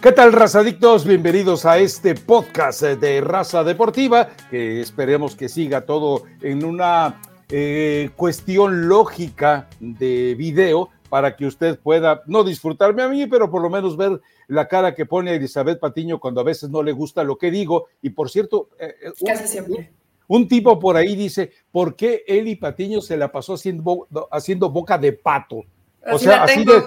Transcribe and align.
¿Qué 0.00 0.12
tal, 0.12 0.32
razadictos? 0.32 1.04
Bienvenidos 1.04 1.66
a 1.66 1.76
este 1.78 2.14
podcast 2.14 2.80
de 2.80 3.20
Raza 3.20 3.62
Deportiva, 3.64 4.30
que 4.50 4.80
esperemos 4.80 5.36
que 5.36 5.50
siga 5.50 5.82
todo 5.82 6.22
en 6.40 6.64
una 6.64 7.20
eh, 7.50 8.08
cuestión 8.16 8.88
lógica 8.88 9.68
de 9.78 10.34
video 10.38 10.88
para 11.10 11.36
que 11.36 11.44
usted 11.44 11.78
pueda 11.78 12.22
no 12.24 12.44
disfrutarme 12.44 13.02
a 13.02 13.08
mí, 13.08 13.26
pero 13.26 13.50
por 13.50 13.60
lo 13.60 13.68
menos 13.68 13.98
ver 13.98 14.22
la 14.48 14.68
cara 14.68 14.94
que 14.94 15.04
pone 15.04 15.34
Elizabeth 15.34 15.78
Patiño 15.78 16.18
cuando 16.18 16.40
a 16.40 16.44
veces 16.44 16.70
no 16.70 16.82
le 16.82 16.92
gusta 16.92 17.22
lo 17.22 17.36
que 17.36 17.50
digo. 17.50 17.88
Y 18.00 18.08
por 18.08 18.30
cierto, 18.30 18.70
eh, 18.78 18.94
eh, 19.02 19.36
siempre. 19.46 19.92
Un, 20.28 20.48
tipo 20.48 20.78
por 20.78 20.96
ahí 20.96 21.14
dice, 21.14 21.52
¿por 21.70 21.94
qué 21.94 22.24
Eli 22.26 22.56
Patiño 22.56 23.02
se 23.02 23.18
la 23.18 23.30
pasó 23.30 23.52
haciendo, 23.52 24.08
haciendo 24.30 24.70
boca 24.70 24.96
de 24.96 25.12
pato? 25.12 25.62
O 26.10 26.18
sea, 26.18 26.44
así 26.44 26.64
de 26.64 26.84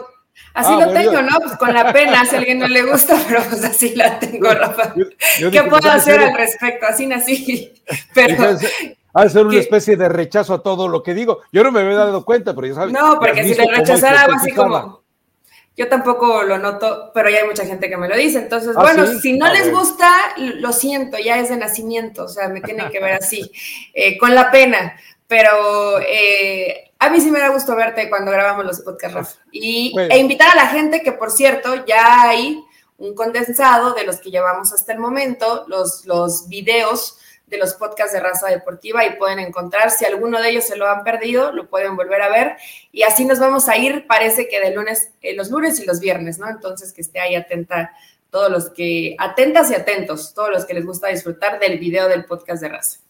Así 0.53 0.71
ah, 0.71 0.85
lo 0.85 0.93
tengo, 0.93 1.21
¿no? 1.21 1.39
Pues 1.39 1.57
con 1.57 1.73
la 1.73 1.91
pena, 1.91 2.25
si 2.25 2.35
a 2.35 2.39
alguien 2.39 2.59
no 2.59 2.67
le 2.67 2.83
gusta, 2.83 3.15
pero 3.27 3.41
pues 3.43 3.63
así 3.63 3.95
la 3.95 4.19
tengo, 4.19 4.49
Rafa. 4.53 4.93
¿Qué 5.37 5.63
puedo 5.63 5.89
hacer 5.89 6.19
al 6.19 6.35
respecto? 6.35 6.85
Así 6.85 7.07
nací. 7.07 7.73
Pero. 8.13 8.57
Ha 9.15 9.29
ser 9.29 9.45
una 9.45 9.59
especie 9.59 9.95
de 9.95 10.09
rechazo 10.09 10.55
a 10.55 10.63
todo 10.63 10.87
lo 10.87 11.03
que 11.03 11.13
digo. 11.13 11.41
Yo 11.51 11.63
no 11.63 11.71
me 11.71 11.81
había 11.81 11.97
dado 11.97 12.25
cuenta, 12.25 12.55
pero 12.55 12.65
ya 12.65 12.73
sabes. 12.73 12.93
No, 12.93 13.19
porque 13.19 13.43
si 13.43 13.53
le 13.53 13.67
rechazara 13.67 14.21
algo 14.21 14.37
así 14.37 14.51
como. 14.51 15.03
Yo 15.75 15.87
tampoco 15.87 16.41
lo 16.41 16.57
noto, 16.57 17.11
pero 17.13 17.29
ya 17.29 17.39
hay 17.39 17.47
mucha 17.47 17.65
gente 17.65 17.89
que 17.89 17.97
me 17.97 18.07
lo 18.07 18.15
dice. 18.15 18.39
Entonces, 18.39 18.75
ah, 18.75 18.81
bueno, 18.81 19.05
si 19.05 19.37
no 19.37 19.51
les 19.53 19.71
gusta, 19.71 20.09
lo 20.37 20.73
siento, 20.73 21.17
ya 21.20 21.39
es 21.39 21.49
de 21.49 21.57
nacimiento, 21.57 22.25
o 22.25 22.27
sea, 22.27 22.47
me 22.47 22.61
tienen 22.61 22.89
que 22.89 22.99
ver 22.99 23.13
así, 23.13 23.51
eh, 23.93 24.17
con 24.17 24.34
la 24.34 24.49
pena. 24.49 24.95
Pero 25.27 25.99
eh, 25.99 26.92
a 27.03 27.09
mí 27.09 27.20
sí 27.20 27.31
me 27.31 27.39
da 27.39 27.49
gusto 27.49 27.75
verte 27.75 28.09
cuando 28.09 28.31
grabamos 28.31 28.66
los 28.66 28.81
podcasts, 28.81 29.16
Rafa. 29.16 29.39
Y, 29.52 29.93
E 29.98 30.18
invitar 30.18 30.49
a 30.51 30.55
la 30.55 30.68
gente 30.68 31.01
que, 31.01 31.12
por 31.12 31.32
cierto, 31.32 31.85
ya 31.85 32.21
hay 32.21 32.63
un 32.98 33.13
condensado 33.13 33.93
de 33.93 34.05
los 34.05 34.21
que 34.21 34.32
llevamos 34.32 34.71
hasta 34.71 34.93
el 34.93 34.99
momento, 34.99 35.65
los, 35.68 36.05
los 36.05 36.48
videos 36.48 37.18
de 37.48 37.57
los 37.57 37.74
podcasts 37.74 38.13
de 38.13 38.20
raza 38.20 38.48
deportiva 38.48 39.05
y 39.05 39.18
pueden 39.18 39.40
encontrar, 39.40 39.91
si 39.91 40.05
alguno 40.05 40.41
de 40.41 40.49
ellos 40.49 40.63
se 40.65 40.77
lo 40.77 40.87
han 40.87 41.04
perdido, 41.04 41.51
lo 41.51 41.70
pueden 41.70 41.96
volver 41.96 42.21
a 42.21 42.29
ver 42.29 42.55
y 42.91 43.04
así 43.04 43.26
nos 43.26 43.40
vamos 43.40 43.68
a 43.68 43.77
ir, 43.77 44.07
parece 44.07 44.48
que 44.48 44.59
de 44.59 44.71
lunes, 44.71 45.12
eh, 45.21 45.35
los 45.35 45.51
lunes 45.51 45.79
y 45.79 45.85
los 45.85 45.99
viernes, 45.99 46.40
¿no? 46.40 46.49
Entonces 46.49 46.93
que 46.93 47.01
esté 47.01 47.20
ahí 47.20 47.35
atenta 47.35 47.91
todos 48.31 48.49
los 48.49 48.70
que, 48.71 49.15
atentas 49.20 49.70
y 49.70 49.76
atentos, 49.76 50.34
todos 50.34 50.49
los 50.49 50.65
que 50.65 50.74
les 50.74 50.85
gusta 50.85 51.09
disfrutar 51.09 51.59
del 51.59 51.77
video 51.77 52.07
del 52.07 52.26
podcast 52.26 52.62
de 52.63 52.70
raza. 52.70 53.02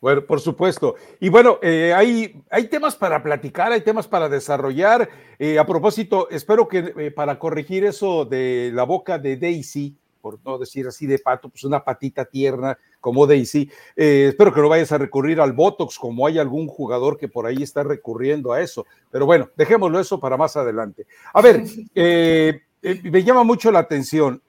Bueno, 0.00 0.24
por 0.24 0.40
supuesto. 0.40 0.96
Y 1.20 1.28
bueno, 1.28 1.58
eh, 1.62 1.92
hay, 1.94 2.42
hay 2.50 2.68
temas 2.68 2.96
para 2.96 3.22
platicar, 3.22 3.72
hay 3.72 3.80
temas 3.80 4.06
para 4.06 4.28
desarrollar. 4.28 5.08
Eh, 5.38 5.58
a 5.58 5.66
propósito, 5.66 6.28
espero 6.30 6.68
que 6.68 6.92
eh, 6.96 7.10
para 7.10 7.38
corregir 7.38 7.84
eso 7.84 8.24
de 8.24 8.70
la 8.74 8.84
boca 8.84 9.18
de 9.18 9.36
Daisy, 9.36 9.96
por 10.20 10.38
no 10.44 10.58
decir 10.58 10.86
así 10.86 11.06
de 11.06 11.18
pato, 11.18 11.48
pues 11.48 11.64
una 11.64 11.82
patita 11.82 12.24
tierna 12.24 12.78
como 13.00 13.26
Daisy, 13.26 13.68
espero 13.96 14.54
que 14.54 14.60
no 14.60 14.68
vayas 14.68 14.92
a 14.92 14.98
recurrir 14.98 15.40
al 15.40 15.52
Botox 15.52 15.98
como 15.98 16.28
hay 16.28 16.38
algún 16.38 16.68
jugador 16.68 17.18
que 17.18 17.26
por 17.26 17.44
ahí 17.44 17.60
está 17.60 17.82
recurriendo 17.82 18.52
a 18.52 18.60
eso. 18.60 18.86
Pero 19.10 19.26
bueno, 19.26 19.50
dejémoslo 19.56 19.98
eso 19.98 20.20
para 20.20 20.36
más 20.36 20.56
adelante. 20.56 21.08
A 21.34 21.42
ver, 21.42 21.64
me 21.94 23.24
llama 23.24 23.42
mucho 23.42 23.72
la 23.72 23.80
atención, 23.80 24.40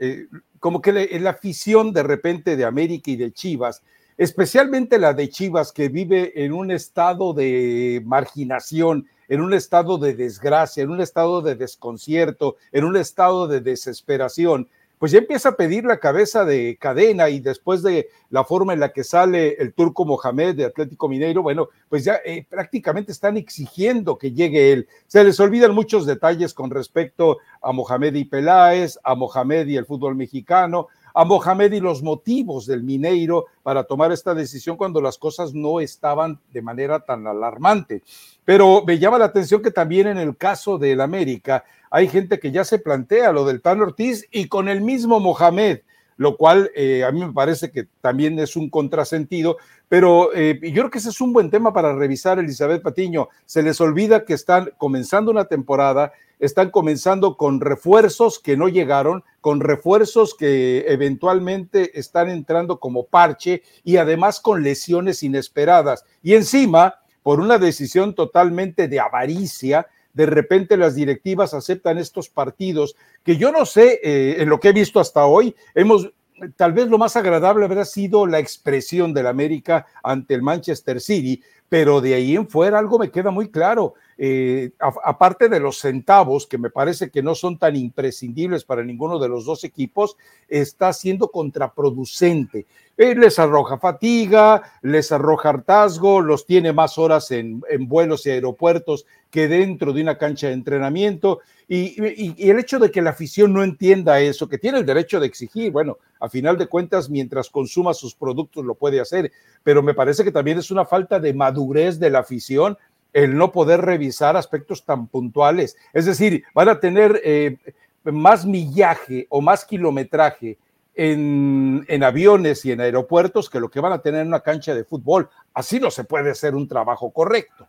como 0.59 0.79
que 0.79 1.19
la 1.19 1.29
afición 1.31 1.91
de 1.91 2.03
repente 2.03 2.55
de 2.55 2.65
América 2.65 3.09
y 3.09 3.15
de 3.15 3.31
Chivas, 3.31 3.81
especialmente 4.17 4.99
la 4.99 5.13
de 5.13 5.29
Chivas, 5.29 5.71
que 5.71 5.89
vive 5.89 6.43
en 6.43 6.53
un 6.53 6.71
estado 6.71 7.33
de 7.33 8.01
marginación, 8.05 9.07
en 9.27 9.41
un 9.41 9.53
estado 9.53 9.97
de 9.97 10.13
desgracia, 10.13 10.83
en 10.83 10.89
un 10.89 11.01
estado 11.01 11.41
de 11.41 11.55
desconcierto, 11.55 12.57
en 12.71 12.83
un 12.83 12.97
estado 12.97 13.47
de 13.47 13.61
desesperación, 13.61 14.67
pues 15.03 15.11
ya 15.11 15.19
empieza 15.19 15.49
a 15.49 15.57
pedir 15.57 15.83
la 15.83 15.99
cabeza 15.99 16.45
de 16.45 16.77
cadena 16.79 17.27
y 17.27 17.41
después 17.41 17.83
de 17.83 18.07
la 18.29 18.45
forma 18.45 18.71
en 18.71 18.79
la 18.79 18.93
que 18.93 19.03
sale 19.03 19.55
el 19.59 19.73
turco 19.73 20.05
Mohamed 20.05 20.55
de 20.55 20.63
Atlético 20.63 21.09
Mineiro, 21.09 21.41
bueno, 21.41 21.67
pues 21.89 22.05
ya 22.05 22.21
eh, 22.23 22.45
prácticamente 22.49 23.11
están 23.11 23.35
exigiendo 23.35 24.17
que 24.17 24.31
llegue 24.31 24.71
él. 24.71 24.87
Se 25.07 25.21
les 25.25 25.37
olvidan 25.41 25.75
muchos 25.75 26.05
detalles 26.05 26.53
con 26.53 26.69
respecto 26.69 27.39
a 27.61 27.73
Mohamed 27.73 28.15
y 28.15 28.23
Peláez, 28.23 28.97
a 29.03 29.13
Mohamed 29.13 29.67
y 29.67 29.75
el 29.75 29.85
fútbol 29.85 30.15
mexicano, 30.15 30.87
a 31.13 31.25
Mohamed 31.25 31.71
y 31.73 31.79
los 31.79 32.01
motivos 32.01 32.65
del 32.65 32.83
Mineiro 32.83 33.45
para 33.61 33.83
tomar 33.83 34.11
esta 34.11 34.33
decisión 34.33 34.77
cuando 34.77 35.01
las 35.01 35.17
cosas 35.17 35.53
no 35.53 35.79
estaban 35.79 36.39
de 36.51 36.61
manera 36.61 36.99
tan 36.99 37.27
alarmante. 37.27 38.03
Pero 38.43 38.83
me 38.85 38.99
llama 38.99 39.19
la 39.19 39.25
atención 39.25 39.61
que 39.61 39.71
también 39.71 40.07
en 40.07 40.17
el 40.17 40.35
caso 40.35 40.77
del 40.77 41.01
América 41.01 41.63
hay 41.91 42.07
gente 42.07 42.39
que 42.39 42.51
ya 42.51 42.63
se 42.63 42.79
plantea 42.79 43.31
lo 43.31 43.45
del 43.45 43.61
Tan 43.61 43.81
Ortiz 43.81 44.27
y 44.31 44.47
con 44.47 44.67
el 44.67 44.81
mismo 44.81 45.19
Mohamed 45.19 45.79
lo 46.17 46.37
cual 46.37 46.71
eh, 46.75 47.03
a 47.03 47.11
mí 47.11 47.25
me 47.25 47.33
parece 47.33 47.71
que 47.71 47.87
también 48.01 48.37
es 48.39 48.55
un 48.55 48.69
contrasentido, 48.69 49.57
pero 49.89 50.33
eh, 50.33 50.59
yo 50.61 50.83
creo 50.83 50.89
que 50.89 50.99
ese 50.99 51.09
es 51.09 51.21
un 51.21 51.33
buen 51.33 51.49
tema 51.49 51.73
para 51.73 51.93
revisar, 51.95 52.39
Elizabeth 52.39 52.81
Patiño. 52.81 53.29
Se 53.45 53.63
les 53.63 53.79
olvida 53.81 54.25
que 54.25 54.33
están 54.33 54.71
comenzando 54.77 55.31
una 55.31 55.45
temporada 55.45 56.13
están 56.39 56.71
comenzando 56.71 57.37
con 57.37 57.61
refuerzos 57.61 58.39
que 58.39 58.57
no 58.57 58.67
llegaron, 58.67 59.23
con 59.41 59.59
refuerzos 59.59 60.35
que 60.35 60.85
eventualmente 60.87 61.97
están 61.99 62.29
entrando 62.29 62.79
como 62.79 63.05
parche 63.05 63.63
y 63.83 63.97
además 63.97 64.39
con 64.39 64.63
lesiones 64.63 65.23
inesperadas. 65.23 66.05
Y 66.21 66.33
encima, 66.33 66.95
por 67.21 67.39
una 67.39 67.57
decisión 67.57 68.15
totalmente 68.15 68.87
de 68.87 68.99
avaricia, 68.99 69.87
de 70.13 70.25
repente 70.25 70.77
las 70.77 70.95
directivas 70.95 71.53
aceptan 71.53 71.97
estos 71.97 72.29
partidos 72.29 72.95
que 73.23 73.37
yo 73.37 73.51
no 73.51 73.65
sé, 73.65 73.99
eh, 74.03 74.41
en 74.41 74.49
lo 74.49 74.59
que 74.59 74.69
he 74.69 74.73
visto 74.73 74.99
hasta 74.99 75.25
hoy, 75.25 75.55
hemos 75.73 76.11
tal 76.55 76.73
vez 76.73 76.87
lo 76.87 76.97
más 76.97 77.15
agradable 77.15 77.65
habrá 77.65 77.85
sido 77.85 78.25
la 78.25 78.39
expresión 78.39 79.13
del 79.13 79.27
América 79.27 79.87
ante 80.03 80.33
el 80.33 80.41
Manchester 80.41 80.99
City, 80.99 81.41
pero 81.73 82.01
de 82.01 82.13
ahí 82.13 82.35
en 82.35 82.47
fuera 82.47 82.77
algo 82.77 82.99
me 82.99 83.09
queda 83.09 83.31
muy 83.31 83.49
claro. 83.49 83.95
Eh, 84.15 84.73
aparte 84.79 85.49
de 85.49 85.59
los 85.59 85.79
centavos, 85.79 86.45
que 86.45 86.59
me 86.59 86.69
parece 86.69 87.09
que 87.09 87.23
no 87.23 87.33
son 87.33 87.57
tan 87.57 87.75
imprescindibles 87.75 88.63
para 88.63 88.83
ninguno 88.83 89.17
de 89.17 89.27
los 89.27 89.45
dos 89.45 89.63
equipos, 89.63 90.15
está 90.47 90.93
siendo 90.93 91.29
contraproducente. 91.29 92.67
Eh, 92.95 93.15
les 93.15 93.39
arroja 93.39 93.79
fatiga, 93.79 94.61
les 94.83 95.11
arroja 95.11 95.49
hartazgo, 95.49 96.21
los 96.21 96.45
tiene 96.45 96.73
más 96.73 96.99
horas 96.99 97.31
en, 97.31 97.63
vuelos 97.87 98.27
y 98.27 98.29
aeropuertos 98.29 99.07
que 99.31 99.47
dentro 99.47 99.93
de 99.93 100.03
una 100.03 100.19
cancha 100.19 100.49
de 100.49 100.53
entrenamiento. 100.53 101.39
Y, 101.67 101.95
y, 101.99 102.51
el 102.51 102.59
hecho 102.59 102.77
de 102.77 102.91
que 102.91 103.01
la 103.01 103.09
afición 103.09 103.51
no 103.51 103.63
entienda 103.63 104.21
eso, 104.21 104.47
que 104.47 104.59
tiene 104.59 104.77
el 104.77 104.85
derecho 104.85 105.19
de 105.19 105.25
exigir, 105.25 105.71
bueno, 105.71 105.97
a 106.23 106.29
final 106.29 106.57
de 106.57 106.67
cuentas, 106.67 107.09
mientras 107.09 107.49
consuma 107.49 107.93
sus 107.93 108.15
productos 108.15 108.63
lo 108.63 108.75
puede 108.75 109.01
hacer, 109.01 109.29
pero 109.61 109.83
me 109.83 109.93
parece 109.93 110.23
que 110.23 110.31
también 110.31 110.57
es 110.57 110.71
una 110.71 110.85
falta 110.85 111.19
de 111.19 111.33
madurez 111.33 111.99
de 111.99 112.09
la 112.09 112.19
afición 112.19 112.77
el 113.11 113.35
no 113.35 113.51
poder 113.51 113.81
revisar 113.81 114.37
aspectos 114.37 114.85
tan 114.85 115.07
puntuales. 115.07 115.75
Es 115.91 116.05
decir, 116.05 116.45
van 116.55 116.69
a 116.69 116.79
tener 116.79 117.19
eh, 117.25 117.57
más 118.05 118.45
millaje 118.45 119.27
o 119.27 119.41
más 119.41 119.65
kilometraje 119.65 120.57
en, 120.95 121.83
en, 121.89 122.03
aviones 122.05 122.63
y 122.63 122.71
en 122.71 122.79
aeropuertos 122.79 123.49
que 123.49 123.59
lo 123.59 123.69
que 123.69 123.81
van 123.81 123.91
a 123.91 124.01
tener 124.01 124.21
en 124.21 124.27
una 124.27 124.39
cancha 124.39 124.73
de 124.73 124.85
fútbol. 124.85 125.29
Así 125.53 125.77
no 125.77 125.91
se 125.91 126.05
puede 126.05 126.31
hacer 126.31 126.55
un 126.55 126.69
trabajo 126.69 127.11
correcto. 127.11 127.67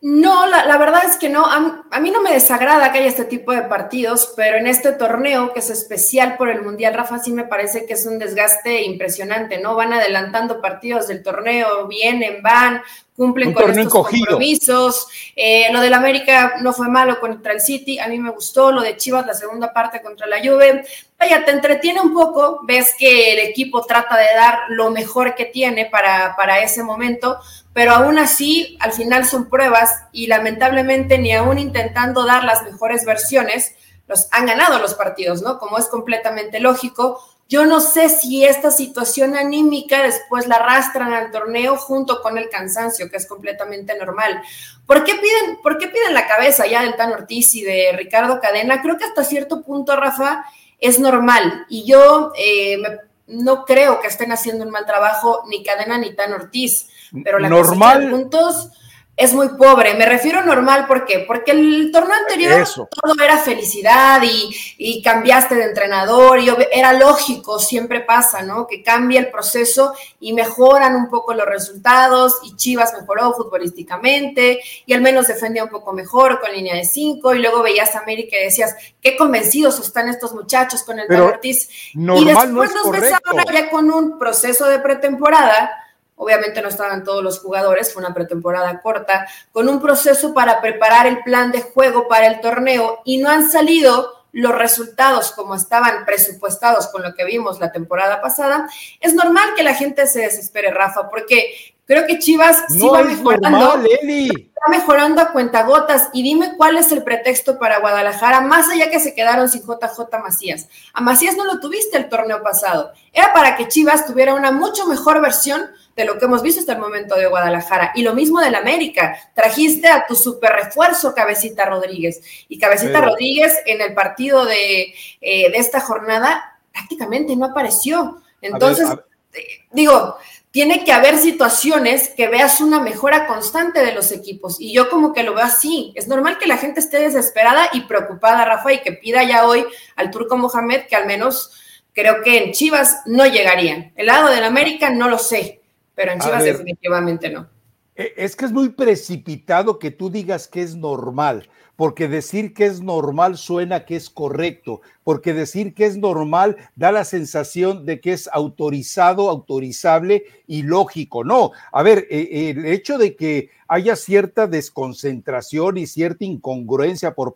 No, 0.00 0.46
la, 0.46 0.78
verdad 0.78 1.02
es 1.04 1.16
que 1.16 1.28
no. 1.28 1.44
A, 1.44 1.98
mí 2.00 2.12
no 2.12 2.22
me 2.22 2.32
desagrada 2.32 2.92
que 2.92 2.98
haya 2.98 3.08
este 3.08 3.24
tipo 3.24 3.50
de 3.50 3.62
partidos, 3.62 4.32
pero 4.36 4.56
en 4.56 4.68
este 4.68 4.92
torneo, 4.92 5.52
que 5.52 5.58
es 5.58 5.70
especial 5.70 6.36
por 6.36 6.48
el 6.48 6.62
Mundial, 6.62 6.94
Rafa, 6.94 7.18
sí 7.18 7.32
me 7.32 7.44
parece 7.44 7.84
que 7.84 7.94
es 7.94 8.06
un 8.06 8.16
desgaste 8.16 8.82
impresionante, 8.84 9.58
¿no? 9.58 9.74
Van 9.74 9.92
adelantando 9.92 10.60
partidos 10.60 11.08
del 11.08 11.24
torneo, 11.24 11.88
vienen, 11.88 12.42
van, 12.42 12.80
cumplen 13.16 13.52
con 13.52 13.76
estos 13.76 14.08
compromisos. 14.08 15.08
Eh, 15.34 15.66
lo 15.72 15.80
del 15.80 15.92
América 15.92 16.54
no 16.62 16.72
fue 16.72 16.86
malo 16.86 17.18
contra 17.18 17.52
el 17.52 17.60
City, 17.60 17.98
a 17.98 18.06
mí 18.06 18.20
me 18.20 18.30
gustó. 18.30 18.70
Lo 18.70 18.82
de 18.82 18.96
Chivas, 18.96 19.26
la 19.26 19.34
segunda 19.34 19.72
parte 19.72 20.00
contra 20.00 20.28
la 20.28 20.38
Juve. 20.38 20.84
Vaya, 21.18 21.44
te 21.44 21.50
entretiene 21.50 22.00
un 22.00 22.14
poco, 22.14 22.60
ves 22.62 22.94
que 22.96 23.32
el 23.32 23.40
equipo 23.40 23.84
trata 23.84 24.16
de 24.16 24.28
dar 24.36 24.58
lo 24.68 24.92
mejor 24.92 25.34
que 25.34 25.46
tiene 25.46 25.86
para, 25.86 26.36
para 26.36 26.60
ese 26.60 26.84
momento, 26.84 27.40
pero 27.72 27.92
aún 27.92 28.18
así, 28.18 28.76
al 28.80 28.92
final 28.92 29.24
son 29.24 29.48
pruebas 29.48 29.90
y 30.12 30.26
lamentablemente 30.26 31.18
ni 31.18 31.32
aún 31.32 31.58
intentando 31.58 32.24
dar 32.24 32.44
las 32.44 32.62
mejores 32.64 33.04
versiones, 33.04 33.74
los 34.06 34.28
han 34.32 34.46
ganado 34.46 34.78
los 34.78 34.94
partidos, 34.94 35.42
¿no? 35.42 35.58
Como 35.58 35.78
es 35.78 35.86
completamente 35.86 36.60
lógico, 36.60 37.20
yo 37.48 37.64
no 37.64 37.80
sé 37.80 38.10
si 38.10 38.44
esta 38.44 38.70
situación 38.70 39.34
anímica 39.34 40.02
después 40.02 40.46
la 40.46 40.56
arrastran 40.56 41.14
al 41.14 41.30
torneo 41.30 41.76
junto 41.76 42.20
con 42.20 42.36
el 42.36 42.50
cansancio, 42.50 43.10
que 43.10 43.16
es 43.16 43.26
completamente 43.26 43.96
normal. 43.96 44.42
¿Por 44.86 45.02
qué 45.02 45.14
piden, 45.14 45.62
por 45.62 45.78
qué 45.78 45.88
piden 45.88 46.12
la 46.12 46.26
cabeza 46.26 46.66
ya 46.66 46.82
del 46.82 46.96
Tan 46.96 47.10
Ortiz 47.12 47.54
y 47.54 47.62
de 47.62 47.92
Ricardo 47.96 48.38
Cadena? 48.40 48.82
Creo 48.82 48.98
que 48.98 49.04
hasta 49.04 49.24
cierto 49.24 49.62
punto, 49.62 49.96
Rafa, 49.96 50.44
es 50.78 51.00
normal. 51.00 51.64
Y 51.70 51.86
yo 51.86 52.32
eh, 52.36 52.82
no 53.26 53.64
creo 53.64 54.00
que 54.00 54.08
estén 54.08 54.30
haciendo 54.30 54.64
un 54.64 54.70
mal 54.70 54.84
trabajo 54.84 55.44
ni 55.48 55.62
Cadena 55.62 55.96
ni 55.96 56.14
Tan 56.14 56.34
Ortiz. 56.34 56.88
Pero 57.24 57.38
la 57.38 57.48
normal. 57.48 58.10
puntos 58.10 58.70
es 59.18 59.34
muy 59.34 59.48
pobre. 59.48 59.94
Me 59.94 60.06
refiero 60.06 60.44
normal, 60.44 60.86
¿por 60.86 61.04
qué? 61.04 61.24
Porque 61.26 61.50
el 61.50 61.90
torneo 61.92 62.14
anterior 62.14 62.64
todo 62.64 63.14
era 63.22 63.36
felicidad 63.36 64.22
y, 64.22 65.02
cambiaste 65.02 65.56
de 65.56 65.64
entrenador 65.64 66.38
y 66.38 66.48
era 66.72 66.92
lógico, 66.92 67.58
siempre 67.58 68.00
pasa, 68.00 68.42
¿no? 68.42 68.66
Que 68.66 68.82
cambia 68.82 69.18
el 69.18 69.30
proceso 69.30 69.92
y 70.20 70.32
mejoran 70.32 70.94
un 70.94 71.10
poco 71.10 71.34
los 71.34 71.46
resultados 71.46 72.34
y 72.44 72.54
Chivas 72.54 72.92
mejoró 72.98 73.32
futbolísticamente 73.32 74.60
y 74.86 74.92
al 74.92 75.00
menos 75.00 75.26
defendía 75.26 75.64
un 75.64 75.70
poco 75.70 75.92
mejor 75.92 76.40
con 76.40 76.52
línea 76.52 76.76
de 76.76 76.84
cinco 76.84 77.34
y 77.34 77.40
luego 77.40 77.62
veías 77.62 77.96
a 77.96 78.00
América 78.00 78.36
y 78.38 78.44
decías, 78.44 78.76
qué 79.00 79.16
convencidos 79.16 79.80
están 79.80 80.08
estos 80.08 80.32
muchachos 80.32 80.84
con 80.84 81.00
el 81.00 81.20
Ortiz. 81.20 81.68
y 81.92 82.24
después 82.24 82.72
nos 82.72 82.90
ves 82.92 83.14
ahora 83.24 83.44
ya 83.52 83.68
con 83.68 83.90
un 83.90 84.16
proceso 84.16 84.66
de 84.68 84.78
pretemporada 84.78 85.87
Obviamente 86.18 86.60
no 86.60 86.68
estaban 86.68 87.04
todos 87.04 87.24
los 87.24 87.40
jugadores, 87.40 87.92
fue 87.92 88.04
una 88.04 88.12
pretemporada 88.12 88.80
corta, 88.82 89.26
con 89.52 89.68
un 89.68 89.80
proceso 89.80 90.34
para 90.34 90.60
preparar 90.60 91.06
el 91.06 91.22
plan 91.22 91.50
de 91.50 91.62
juego 91.62 92.06
para 92.08 92.26
el 92.26 92.40
torneo 92.40 93.00
y 93.04 93.18
no 93.18 93.30
han 93.30 93.50
salido 93.50 94.18
los 94.32 94.54
resultados 94.54 95.32
como 95.32 95.54
estaban 95.54 96.04
presupuestados 96.04 96.88
con 96.88 97.02
lo 97.02 97.14
que 97.14 97.24
vimos 97.24 97.60
la 97.60 97.72
temporada 97.72 98.20
pasada, 98.20 98.68
es 99.00 99.14
normal 99.14 99.54
que 99.56 99.62
la 99.62 99.74
gente 99.74 100.06
se 100.06 100.20
desespere, 100.20 100.70
Rafa, 100.70 101.08
porque 101.08 101.54
creo 101.86 102.06
que 102.06 102.18
Chivas 102.18 102.64
sí 102.68 102.86
va 102.86 103.02
mejorando, 103.02 103.82
está 103.82 104.70
mejorando 104.70 105.22
a 105.22 105.32
cuentagotas. 105.32 106.10
Y 106.12 106.22
dime 106.22 106.54
cuál 106.56 106.76
es 106.76 106.92
el 106.92 107.02
pretexto 107.02 107.58
para 107.58 107.80
Guadalajara, 107.80 108.42
más 108.42 108.68
allá 108.68 108.90
que 108.90 109.00
se 109.00 109.14
quedaron 109.14 109.48
sin 109.48 109.62
JJ 109.62 110.18
Macías. 110.22 110.68
A 110.92 111.00
Macías 111.00 111.36
no 111.36 111.44
lo 111.44 111.58
tuviste 111.60 111.96
el 111.96 112.08
torneo 112.08 112.42
pasado, 112.42 112.92
era 113.12 113.32
para 113.32 113.56
que 113.56 113.68
Chivas 113.68 114.06
tuviera 114.06 114.34
una 114.34 114.52
mucho 114.52 114.86
mejor 114.86 115.20
versión 115.22 115.70
de 115.98 116.04
lo 116.04 116.16
que 116.16 116.26
hemos 116.26 116.42
visto 116.42 116.60
hasta 116.60 116.74
el 116.74 116.78
momento 116.78 117.16
de 117.16 117.26
Guadalajara. 117.26 117.90
Y 117.96 118.02
lo 118.02 118.14
mismo 118.14 118.40
del 118.40 118.54
América. 118.54 119.18
Trajiste 119.34 119.88
a 119.88 120.06
tu 120.06 120.14
super 120.14 120.52
refuerzo, 120.52 121.12
Cabecita 121.12 121.64
Rodríguez. 121.64 122.22
Y 122.48 122.56
Cabecita 122.56 123.00
Rodríguez 123.00 123.52
en 123.66 123.80
el 123.80 123.94
partido 123.94 124.44
de, 124.44 124.94
eh, 125.20 125.50
de, 125.50 125.58
esta 125.58 125.80
jornada 125.80 126.60
prácticamente 126.72 127.34
no 127.34 127.46
apareció. 127.46 128.22
Entonces, 128.40 128.88
eh, 129.32 129.42
digo, 129.72 130.16
tiene 130.52 130.84
que 130.84 130.92
haber 130.92 131.18
situaciones 131.18 132.10
que 132.10 132.28
veas 132.28 132.60
una 132.60 132.78
mejora 132.78 133.26
constante 133.26 133.84
de 133.84 133.92
los 133.92 134.12
equipos. 134.12 134.60
Y 134.60 134.72
yo 134.72 134.88
como 134.90 135.12
que 135.12 135.24
lo 135.24 135.34
veo 135.34 135.44
así. 135.44 135.92
Es 135.96 136.06
normal 136.06 136.38
que 136.38 136.46
la 136.46 136.58
gente 136.58 136.78
esté 136.78 137.00
desesperada 137.00 137.70
y 137.72 137.80
preocupada, 137.82 138.44
Rafa, 138.44 138.72
y 138.72 138.82
que 138.82 138.92
pida 138.92 139.24
ya 139.24 139.48
hoy 139.48 139.66
al 139.96 140.12
Turco 140.12 140.36
Mohamed 140.36 140.82
que 140.86 140.94
al 140.94 141.06
menos 141.06 141.50
creo 141.92 142.22
que 142.22 142.44
en 142.44 142.52
Chivas 142.52 143.02
no 143.06 143.26
llegarían. 143.26 143.92
El 143.96 144.06
lado 144.06 144.30
del 144.30 144.44
América 144.44 144.90
no 144.90 145.08
lo 145.08 145.18
sé 145.18 145.57
pero 145.98 146.12
en 146.12 146.20
Chivas 146.20 146.44
definitivamente 146.44 147.28
no. 147.28 147.48
E, 147.96 148.14
es 148.16 148.36
que 148.36 148.44
es 148.44 148.52
muy 148.52 148.68
precipitado 148.68 149.80
que 149.80 149.90
tú 149.90 150.10
digas 150.10 150.46
que 150.46 150.62
es 150.62 150.76
normal, 150.76 151.48
porque 151.74 152.06
decir 152.06 152.54
que 152.54 152.66
es 152.66 152.80
normal 152.80 153.36
suena 153.36 153.84
que 153.84 153.96
es 153.96 154.08
correcto, 154.08 154.80
porque 155.02 155.34
decir 155.34 155.74
que 155.74 155.86
es 155.86 155.96
normal 155.96 156.56
da 156.76 156.92
la 156.92 157.04
sensación 157.04 157.84
de 157.84 158.00
que 158.00 158.12
es 158.12 158.30
autorizado, 158.32 159.28
autorizable 159.28 160.22
y 160.46 160.62
lógico. 160.62 161.24
No, 161.24 161.50
a 161.72 161.82
ver, 161.82 162.06
e, 162.10 162.50
el 162.50 162.64
hecho 162.64 162.96
de 162.96 163.16
que 163.16 163.50
haya 163.66 163.96
cierta 163.96 164.46
desconcentración 164.46 165.78
y 165.78 165.88
cierta 165.88 166.24
incongruencia 166.24 167.12
por, 167.12 167.34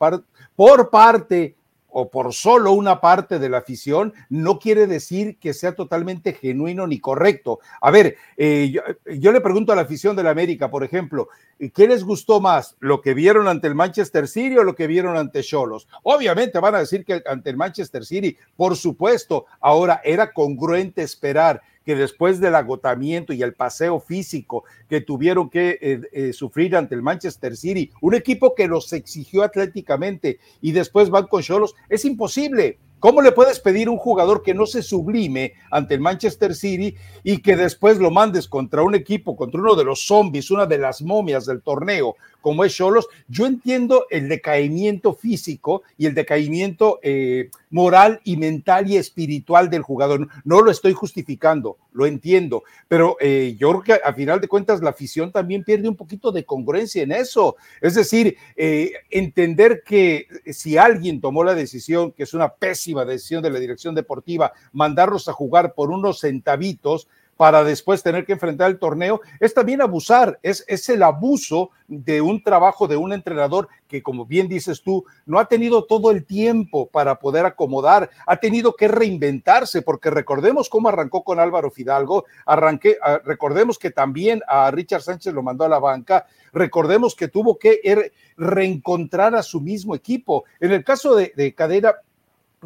por 0.54 0.90
parte 0.90 1.56
o 1.92 2.10
por 2.10 2.32
solo 2.32 2.72
una 2.72 3.00
parte 3.00 3.38
de 3.38 3.48
la 3.48 3.58
afición, 3.58 4.14
no 4.28 4.58
quiere 4.58 4.86
decir 4.86 5.38
que 5.38 5.54
sea 5.54 5.74
totalmente 5.74 6.32
genuino 6.32 6.86
ni 6.86 6.98
correcto. 6.98 7.60
A 7.80 7.90
ver, 7.90 8.16
eh, 8.36 8.72
yo, 9.18 9.32
le 9.32 9.40
pregunto 9.40 9.72
a 9.72 9.76
la 9.76 9.82
afición 9.82 10.16
de 10.16 10.22
la 10.22 10.30
América, 10.30 10.70
por 10.70 10.84
ejemplo, 10.84 11.28
¿qué 11.74 11.86
les 11.86 12.02
gustó 12.02 12.40
más? 12.40 12.76
¿Lo 12.80 13.00
que 13.00 13.14
vieron 13.14 13.46
ante 13.46 13.66
el 13.66 13.74
Manchester 13.74 14.26
City 14.26 14.56
o 14.56 14.64
lo 14.64 14.74
que 14.74 14.86
vieron 14.86 15.16
ante 15.16 15.42
Cholos? 15.42 15.86
Obviamente 16.02 16.58
van 16.58 16.74
a 16.74 16.80
decir 16.80 17.04
que 17.04 17.22
ante 17.26 17.50
el 17.50 17.56
Manchester 17.56 18.04
City, 18.04 18.36
por 18.56 18.76
supuesto. 18.76 19.46
Ahora, 19.60 20.00
era 20.02 20.32
congruente 20.32 21.02
esperar 21.02 21.62
que 21.84 21.96
después 21.96 22.40
del 22.40 22.54
agotamiento 22.54 23.32
y 23.32 23.42
el 23.42 23.54
paseo 23.54 24.00
físico 24.00 24.64
que 24.88 25.00
tuvieron 25.00 25.50
que 25.50 25.78
eh, 25.80 26.00
eh, 26.12 26.32
sufrir 26.32 26.76
ante 26.76 26.94
el 26.94 27.02
Manchester 27.02 27.56
City, 27.56 27.90
un 28.00 28.14
equipo 28.14 28.54
que 28.54 28.68
los 28.68 28.92
exigió 28.92 29.42
atléticamente 29.42 30.38
y 30.60 30.72
después 30.72 31.10
van 31.10 31.26
con 31.26 31.42
Cholos, 31.42 31.74
es 31.88 32.04
imposible. 32.04 32.78
¿Cómo 33.02 33.20
le 33.20 33.32
puedes 33.32 33.58
pedir 33.58 33.88
a 33.88 33.90
un 33.90 33.96
jugador 33.96 34.44
que 34.44 34.54
no 34.54 34.64
se 34.64 34.80
sublime 34.80 35.54
ante 35.72 35.94
el 35.94 36.00
Manchester 36.00 36.54
City 36.54 36.94
y 37.24 37.38
que 37.38 37.56
después 37.56 37.98
lo 37.98 38.12
mandes 38.12 38.46
contra 38.46 38.84
un 38.84 38.94
equipo, 38.94 39.34
contra 39.34 39.60
uno 39.60 39.74
de 39.74 39.82
los 39.82 40.06
zombies, 40.06 40.52
una 40.52 40.66
de 40.66 40.78
las 40.78 41.02
momias 41.02 41.44
del 41.44 41.62
torneo, 41.62 42.14
como 42.40 42.64
es 42.64 42.76
Cholos? 42.76 43.08
Yo 43.26 43.46
entiendo 43.46 44.06
el 44.08 44.28
decaimiento 44.28 45.14
físico 45.14 45.82
y 45.98 46.06
el 46.06 46.14
decaimiento 46.14 47.00
eh, 47.02 47.50
moral 47.70 48.20
y 48.22 48.36
mental 48.36 48.88
y 48.88 48.96
espiritual 48.96 49.68
del 49.68 49.82
jugador. 49.82 50.28
No 50.44 50.60
lo 50.60 50.70
estoy 50.70 50.92
justificando, 50.92 51.78
lo 51.92 52.06
entiendo, 52.06 52.62
pero 52.86 53.16
eh, 53.18 53.56
yo 53.58 53.70
creo 53.70 53.82
que 53.82 54.04
a 54.04 54.12
final 54.12 54.40
de 54.40 54.46
cuentas 54.46 54.80
la 54.80 54.90
afición 54.90 55.32
también 55.32 55.64
pierde 55.64 55.88
un 55.88 55.96
poquito 55.96 56.30
de 56.30 56.44
congruencia 56.44 57.02
en 57.02 57.10
eso. 57.10 57.56
Es 57.80 57.96
decir, 57.96 58.36
eh, 58.54 58.92
entender 59.10 59.82
que 59.84 60.28
si 60.52 60.76
alguien 60.76 61.20
tomó 61.20 61.42
la 61.42 61.56
decisión, 61.56 62.12
que 62.12 62.22
es 62.22 62.34
una 62.34 62.48
pésima 62.48 62.91
decisión 62.94 63.42
de 63.42 63.50
la 63.50 63.58
dirección 63.58 63.94
deportiva, 63.94 64.52
mandarlos 64.72 65.28
a 65.28 65.32
jugar 65.32 65.74
por 65.74 65.90
unos 65.90 66.20
centavitos 66.20 67.08
para 67.36 67.64
después 67.64 68.02
tener 68.02 68.24
que 68.24 68.34
enfrentar 68.34 68.70
el 68.70 68.78
torneo, 68.78 69.20
es 69.40 69.54
también 69.54 69.80
abusar, 69.80 70.38
es, 70.42 70.64
es 70.68 70.88
el 70.88 71.02
abuso 71.02 71.70
de 71.88 72.20
un 72.20 72.42
trabajo 72.42 72.86
de 72.86 72.96
un 72.96 73.12
entrenador 73.12 73.68
que, 73.88 74.02
como 74.02 74.26
bien 74.26 74.48
dices 74.48 74.82
tú, 74.82 75.04
no 75.26 75.38
ha 75.38 75.46
tenido 75.46 75.84
todo 75.84 76.10
el 76.10 76.24
tiempo 76.24 76.86
para 76.86 77.18
poder 77.18 77.44
acomodar, 77.44 78.10
ha 78.26 78.36
tenido 78.36 78.74
que 78.74 78.88
reinventarse, 78.88 79.82
porque 79.82 80.10
recordemos 80.10 80.68
cómo 80.68 80.88
arrancó 80.88 81.24
con 81.24 81.40
Álvaro 81.40 81.70
Fidalgo, 81.70 82.26
arranqué, 82.46 82.98
ah, 83.02 83.20
recordemos 83.24 83.78
que 83.78 83.90
también 83.90 84.42
a 84.46 84.70
Richard 84.70 85.02
Sánchez 85.02 85.34
lo 85.34 85.42
mandó 85.42 85.64
a 85.64 85.68
la 85.68 85.80
banca, 85.80 86.26
recordemos 86.52 87.16
que 87.16 87.28
tuvo 87.28 87.58
que 87.58 87.80
er, 87.82 88.12
reencontrar 88.36 89.34
a 89.34 89.42
su 89.42 89.60
mismo 89.60 89.94
equipo. 89.94 90.44
En 90.60 90.70
el 90.70 90.84
caso 90.84 91.16
de, 91.16 91.32
de 91.34 91.54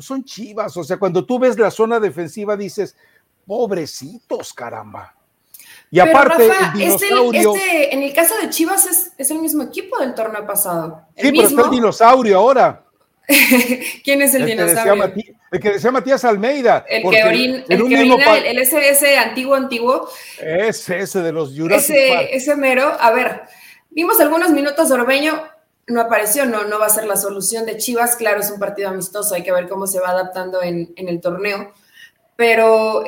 son 0.00 0.24
chivas. 0.24 0.76
O 0.76 0.84
sea, 0.84 0.98
cuando 0.98 1.24
tú 1.24 1.38
ves 1.38 1.58
la 1.58 1.70
zona 1.70 2.00
defensiva 2.00 2.56
dices, 2.56 2.96
pobrecitos, 3.46 4.52
caramba. 4.52 5.14
Y 5.90 6.00
aparte, 6.00 6.46
el 6.46 6.72
dinosaurio. 6.78 7.54
Este, 7.54 7.94
en 7.94 8.02
el 8.02 8.12
caso 8.12 8.34
de 8.42 8.50
Chivas 8.50 9.12
es, 9.16 9.30
el 9.30 9.38
mismo 9.38 9.62
equipo 9.62 9.98
del 9.98 10.14
torneo 10.14 10.44
pasado. 10.46 11.06
sí, 11.16 11.30
pero 11.30 11.46
está 11.46 11.62
el 11.62 11.70
dinosaurio 11.70 12.38
ahora. 12.38 12.82
¿Quién 14.04 14.22
es 14.22 14.34
el, 14.34 14.46
dinosaurio? 14.46 15.12
el 15.50 15.60
que 15.60 15.72
decía 15.72 15.90
Matías 15.90 16.24
Almeida. 16.24 16.84
El 16.88 17.02
que, 17.02 17.24
orina, 17.24 17.56
el, 17.56 17.64
que 17.66 17.82
orina 17.82 18.02
el, 18.02 19.18
antiguo, 19.18 19.54
antiguo. 19.54 20.08
Ese, 20.40 20.98
ese 21.00 21.22
de 21.22 21.32
los 21.32 21.56
Jurassic 21.56 21.96
ese, 21.96 22.36
ese 22.36 22.56
mero. 22.56 22.96
A 23.00 23.10
ver, 23.12 23.42
vimos 23.90 24.20
algunos 24.20 24.50
minutos 24.50 24.88
de 24.88 24.94
Orbeño 24.94 25.42
no 25.88 26.00
apareció, 26.00 26.46
no, 26.46 26.64
no 26.64 26.78
va 26.78 26.86
a 26.86 26.90
ser 26.90 27.06
la 27.06 27.16
solución 27.16 27.64
de 27.64 27.76
Chivas. 27.76 28.16
Claro, 28.16 28.40
es 28.40 28.50
un 28.50 28.58
partido 28.58 28.88
amistoso, 28.88 29.34
hay 29.34 29.42
que 29.42 29.52
ver 29.52 29.68
cómo 29.68 29.86
se 29.86 30.00
va 30.00 30.10
adaptando 30.10 30.62
en, 30.62 30.92
el 30.96 31.20
torneo. 31.20 31.72
Pero, 32.34 33.04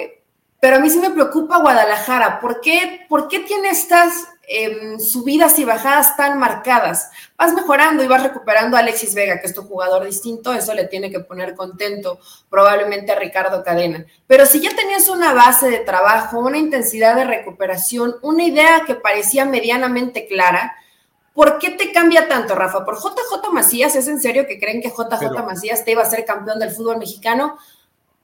pero 0.61 0.77
a 0.77 0.79
mí 0.79 0.89
sí 0.89 0.99
me 0.99 1.11
preocupa 1.11 1.59
Guadalajara. 1.59 2.41
¿Por 2.41 2.61
qué, 2.61 3.05
por 3.09 3.29
qué 3.29 3.41
tiene 3.41 3.71
estas 3.71 4.29
em, 4.47 5.01
subidas 5.01 5.59
y 5.59 5.65
bajadas 5.65 6.17
tan 6.17 6.39
marcadas? 6.39 7.11
Vas 7.37 7.53
mejorando 7.53 8.05
y 8.05 8.07
vas 8.07 8.23
recuperando 8.23 8.77
a 8.77 8.81
Alexis 8.81 9.13
Vega, 9.13 9.41
que 9.41 9.49
es 9.49 9.55
tu 9.55 9.63
jugador 9.63 10.05
distinto, 10.05 10.55
eso 10.55 10.73
le 10.73 10.85
tiene 10.85 11.11
que 11.11 11.21
poner 11.21 11.57
contento 11.57 12.21
probablemente 12.49 13.11
a 13.11 13.19
Ricardo 13.19 13.65
Cadena. 13.65 14.07
Pero 14.29 14.47
si 14.47 14.61
ya 14.61 14.71
tenías 14.75 15.09
una 15.09 15.35
base 15.35 15.69
de 15.69 15.81
trabajo, 15.81 16.39
una 16.39 16.59
intensidad 16.59 17.17
de 17.17 17.25
recuperación, 17.25 18.17
una 18.23 18.45
idea 18.45 18.85
que 18.87 18.95
parecía 18.95 19.45
medianamente 19.45 20.29
clara, 20.29 20.77
¿Por 21.39 21.61
qué 21.61 21.71
te 21.71 21.93
cambia 21.93 22.27
tanto, 22.27 22.57
Rafa? 22.57 22.85
¿Por 22.85 22.97
JJ 22.97 23.53
Macías? 23.53 23.95
¿Es 23.95 24.09
en 24.09 24.21
serio 24.21 24.45
que 24.45 24.59
creen 24.59 24.83
que 24.83 24.89
JJ 24.89 25.41
Macías 25.47 25.85
te 25.85 25.93
iba 25.93 26.03
a 26.03 26.11
ser 26.11 26.25
campeón 26.25 26.59
del 26.59 26.73
fútbol 26.73 26.99
mexicano? 26.99 27.57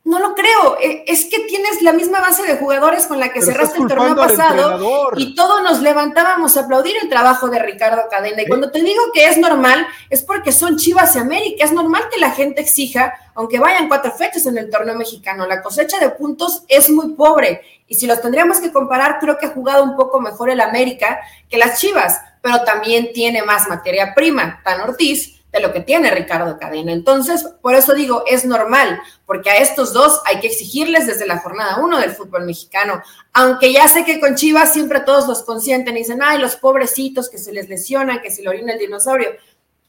No 0.02 0.18
lo 0.18 0.34
creo. 0.34 0.76
E, 0.82 1.04
es 1.06 1.26
que 1.26 1.38
tienes 1.46 1.80
la 1.82 1.92
misma 1.92 2.18
base 2.18 2.42
de 2.42 2.56
jugadores 2.56 3.06
con 3.06 3.20
la 3.20 3.32
que 3.32 3.40
cerraste 3.40 3.78
el 3.78 3.86
torneo 3.86 4.16
pasado 4.16 5.12
y 5.16 5.36
todos 5.36 5.62
nos 5.62 5.80
levantábamos 5.80 6.56
a 6.56 6.62
aplaudir 6.62 6.96
el 7.00 7.08
trabajo 7.08 7.46
de 7.46 7.60
Ricardo 7.60 8.02
Cadena. 8.10 8.42
Y 8.42 8.48
cuando 8.48 8.72
te 8.72 8.82
digo 8.82 9.00
que 9.14 9.28
es 9.28 9.38
normal, 9.38 9.86
es 10.10 10.24
porque 10.24 10.50
son 10.50 10.76
Chivas 10.76 11.14
y 11.14 11.20
América. 11.20 11.64
Es 11.64 11.72
normal 11.72 12.08
que 12.10 12.18
la 12.18 12.32
gente 12.32 12.62
exija, 12.62 13.14
aunque 13.36 13.60
vayan 13.60 13.86
cuatro 13.86 14.10
fechas 14.10 14.44
en 14.46 14.58
el 14.58 14.68
torneo 14.68 14.96
mexicano. 14.96 15.46
La 15.46 15.62
cosecha 15.62 16.00
de 16.00 16.10
puntos 16.10 16.64
es 16.66 16.90
muy 16.90 17.12
pobre. 17.12 17.62
Y 17.86 17.94
si 17.94 18.08
los 18.08 18.20
tendríamos 18.20 18.58
que 18.58 18.72
comparar, 18.72 19.20
creo 19.20 19.38
que 19.38 19.46
ha 19.46 19.50
jugado 19.50 19.84
un 19.84 19.94
poco 19.94 20.20
mejor 20.20 20.50
el 20.50 20.60
América 20.60 21.20
que 21.48 21.58
las 21.58 21.78
Chivas 21.78 22.20
pero 22.44 22.62
también 22.62 23.10
tiene 23.14 23.42
más 23.42 23.70
materia 23.70 24.12
prima. 24.14 24.60
Tan 24.62 24.82
Ortiz 24.82 25.40
de 25.50 25.60
lo 25.60 25.72
que 25.72 25.80
tiene 25.80 26.10
Ricardo 26.10 26.58
Cadena. 26.58 26.92
Entonces, 26.92 27.42
por 27.62 27.74
eso 27.74 27.94
digo, 27.94 28.22
es 28.26 28.44
normal, 28.44 29.00
porque 29.24 29.48
a 29.48 29.56
estos 29.56 29.94
dos 29.94 30.20
hay 30.26 30.40
que 30.40 30.48
exigirles 30.48 31.06
desde 31.06 31.26
la 31.26 31.38
jornada 31.38 31.78
uno 31.82 31.98
del 31.98 32.10
fútbol 32.10 32.44
mexicano. 32.44 33.02
Aunque 33.32 33.72
ya 33.72 33.88
sé 33.88 34.04
que 34.04 34.20
con 34.20 34.34
Chivas 34.34 34.74
siempre 34.74 35.00
todos 35.00 35.26
los 35.26 35.42
consienten 35.42 35.96
y 35.96 36.00
dicen, 36.00 36.20
ay, 36.22 36.38
los 36.38 36.56
pobrecitos 36.56 37.30
que 37.30 37.38
se 37.38 37.50
les 37.50 37.70
lesionan, 37.70 38.20
que 38.20 38.30
se 38.30 38.42
le 38.42 38.50
orina 38.50 38.74
el 38.74 38.78
dinosaurio. 38.78 39.30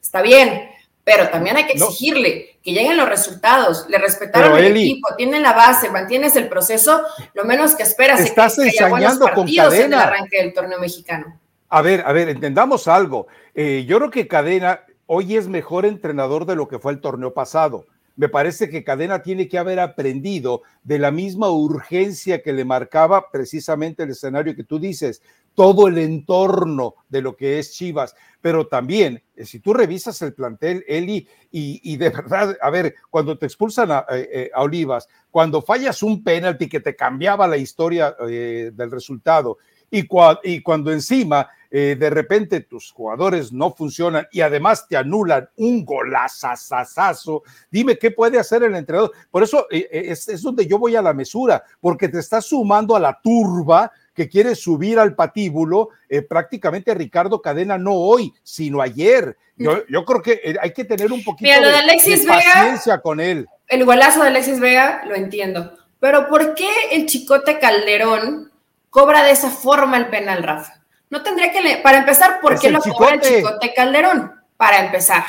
Está 0.01 0.21
bien, 0.21 0.69
pero 1.03 1.27
también 1.27 1.57
hay 1.57 1.65
que 1.65 1.74
exigirle 1.74 2.59
que 2.63 2.71
lleguen 2.71 2.95
los 2.95 3.09
resultados, 3.09 3.85
le 3.89 3.97
respetaron 3.97 4.57
el 4.57 4.77
equipo, 4.77 5.09
tienen 5.17 5.43
la 5.43 5.51
base, 5.51 5.89
mantienes 5.89 6.38
el 6.38 6.47
proceso, 6.47 7.03
lo 7.33 7.43
menos 7.43 7.75
que 7.75 7.83
esperas 7.83 8.21
es 8.21 8.31
que, 8.31 8.41
haya 8.41 8.88
buenos 8.88 9.17
partidos 9.17 9.74
en 9.74 9.91
el 9.91 10.00
arranque 10.00 10.38
del 10.38 10.53
torneo 10.53 10.79
mexicano. 10.79 11.38
A 11.69 11.81
ver, 11.81 12.03
a 12.05 12.13
ver, 12.13 12.29
entendamos 12.29 12.88
algo. 12.88 13.27
Eh, 13.53 13.86
yo 13.88 13.98
creo 13.98 14.12
que 14.12 14.27
Cadena 14.27 14.81
hoy 15.07 15.36
es 15.36 15.48
mejor 15.48 15.86
entrenador 15.86 16.45
de 16.45 16.55
lo 16.55 16.67
que 16.67 16.79
fue 16.79 16.91
el 16.91 17.01
torneo 17.01 17.34
pasado. 17.34 17.86
Me 18.17 18.29
parece 18.29 18.69
que 18.69 18.84
Cadena 18.84 19.22
tiene 19.22 19.50
que 19.50 19.57
haber 19.57 19.79
aprendido 19.79 20.62
de 20.84 21.00
la 21.00 21.12
misma 21.12 21.50
urgencia 21.50 22.41
que 22.41 22.53
le 22.53 22.63
marcaba 22.63 23.29
precisamente 23.29 24.03
el 24.03 24.12
escenario 24.12 24.55
que 24.55 24.63
tú 24.63 24.79
dices, 24.79 25.22
todo 25.53 25.88
el 25.88 25.98
entorno 25.98 26.95
de 27.10 27.22
lo 27.22 27.36
que 27.36 27.60
es 27.60 27.74
Chivas, 27.74 28.15
pero 28.41 28.67
también, 28.67 29.22
eh, 29.36 29.45
si 29.45 29.60
tú 29.60 29.74
revisas 29.74 30.22
el 30.22 30.34
plantel, 30.34 30.84
Eli, 30.88 31.27
y, 31.51 31.98
de 31.98 32.10
verdad, 32.12 32.57
a 32.62 32.69
ver, 32.69 32.95
cuando 33.10 33.38
te 33.38 33.48
expulsan 33.48 33.91
a, 33.91 34.05
eh, 34.12 34.29
eh, 34.31 34.51
Olivas, 34.55 35.10
cuando 35.29 35.62
fallas 35.62 36.01
un 36.01 36.24
penalti 36.24 36.69
que 36.69 36.79
te 36.79 36.95
cambiaba 36.95 37.48
la 37.48 37.57
historia 37.57 38.12
del 38.12 38.91
resultado, 38.91 39.57
y, 39.91 40.07
y 40.43 40.62
cuando 40.62 40.91
encima 40.91 41.50
eh, 41.72 41.95
de 42.00 42.10
repente 42.10 42.62
tus 42.62 42.91
jugadores 42.91 43.51
no 43.51 43.74
funcionan 43.74 44.27
y 44.31 44.41
además 44.41 44.88
te 44.88 44.98
anulan 44.98 45.50
un 45.57 45.86
golazazazazo, 45.86 47.43
dime 47.69 47.98
qué 47.98 48.12
puede 48.12 48.39
hacer 48.39 48.63
el 48.63 48.75
entrenador. 48.75 49.12
Por 49.31 49.43
eso 49.43 49.67
eh, 49.72 49.88
eh, 49.91 50.05
es, 50.10 50.41
donde 50.41 50.65
yo 50.65 50.79
voy 50.79 50.95
a 50.95 51.01
la 51.01 51.13
mesura, 51.13 51.63
porque 51.79 52.07
te 52.07 52.19
estás 52.19 52.45
sumando 52.45 52.95
a 52.95 53.00
la 53.00 53.19
turba 53.22 53.91
que 54.13 54.29
quiere 54.29 54.55
subir 54.55 54.98
al 54.98 55.13
patíbulo 55.13 55.89
prácticamente 56.29 56.93
Ricardo 56.93 57.41
Cadena, 57.41 57.77
no 57.77 57.95
hoy, 57.95 58.34
sino 58.43 58.81
ayer. 58.81 59.36
Yo, 59.57 60.05
creo 60.05 60.22
que 60.22 60.55
hay 60.62 60.72
que 60.72 60.86
tener 60.86 61.12
un 61.12 61.22
poquito 61.22 61.51
de, 61.51 62.25
paciencia 62.25 63.01
con 63.01 63.19
él. 63.19 63.45
El 63.67 63.84
golazo 63.84 64.22
de 64.22 64.29
Alexis 64.29 64.62
Vega 64.62 65.03
lo 65.05 65.15
entiendo, 65.15 65.74
pero 66.00 66.29
¿por 66.29 66.55
qué 66.55 66.69
el 66.93 67.07
chicote 67.07 67.60
Calderón 67.60 68.53
cobra 68.89 69.24
de 69.24 69.31
esa 69.31 69.50
forma 69.50 69.98
el 69.98 70.07
penal, 70.07 70.43
Rafa? 70.43 70.84
No 71.15 71.24
tendría 71.24 71.50
que 71.50 71.62
leer. 71.62 71.81
Para 71.81 72.00
empezar, 72.00 72.41
¿por 72.41 72.60
qué 72.60 72.69
lo 72.69 72.81
cobra 72.81 73.13
el 73.13 73.22
Chicote 73.22 73.74
Calderón? 73.74 74.34
Para 74.57 74.79
empezar, 74.79 75.24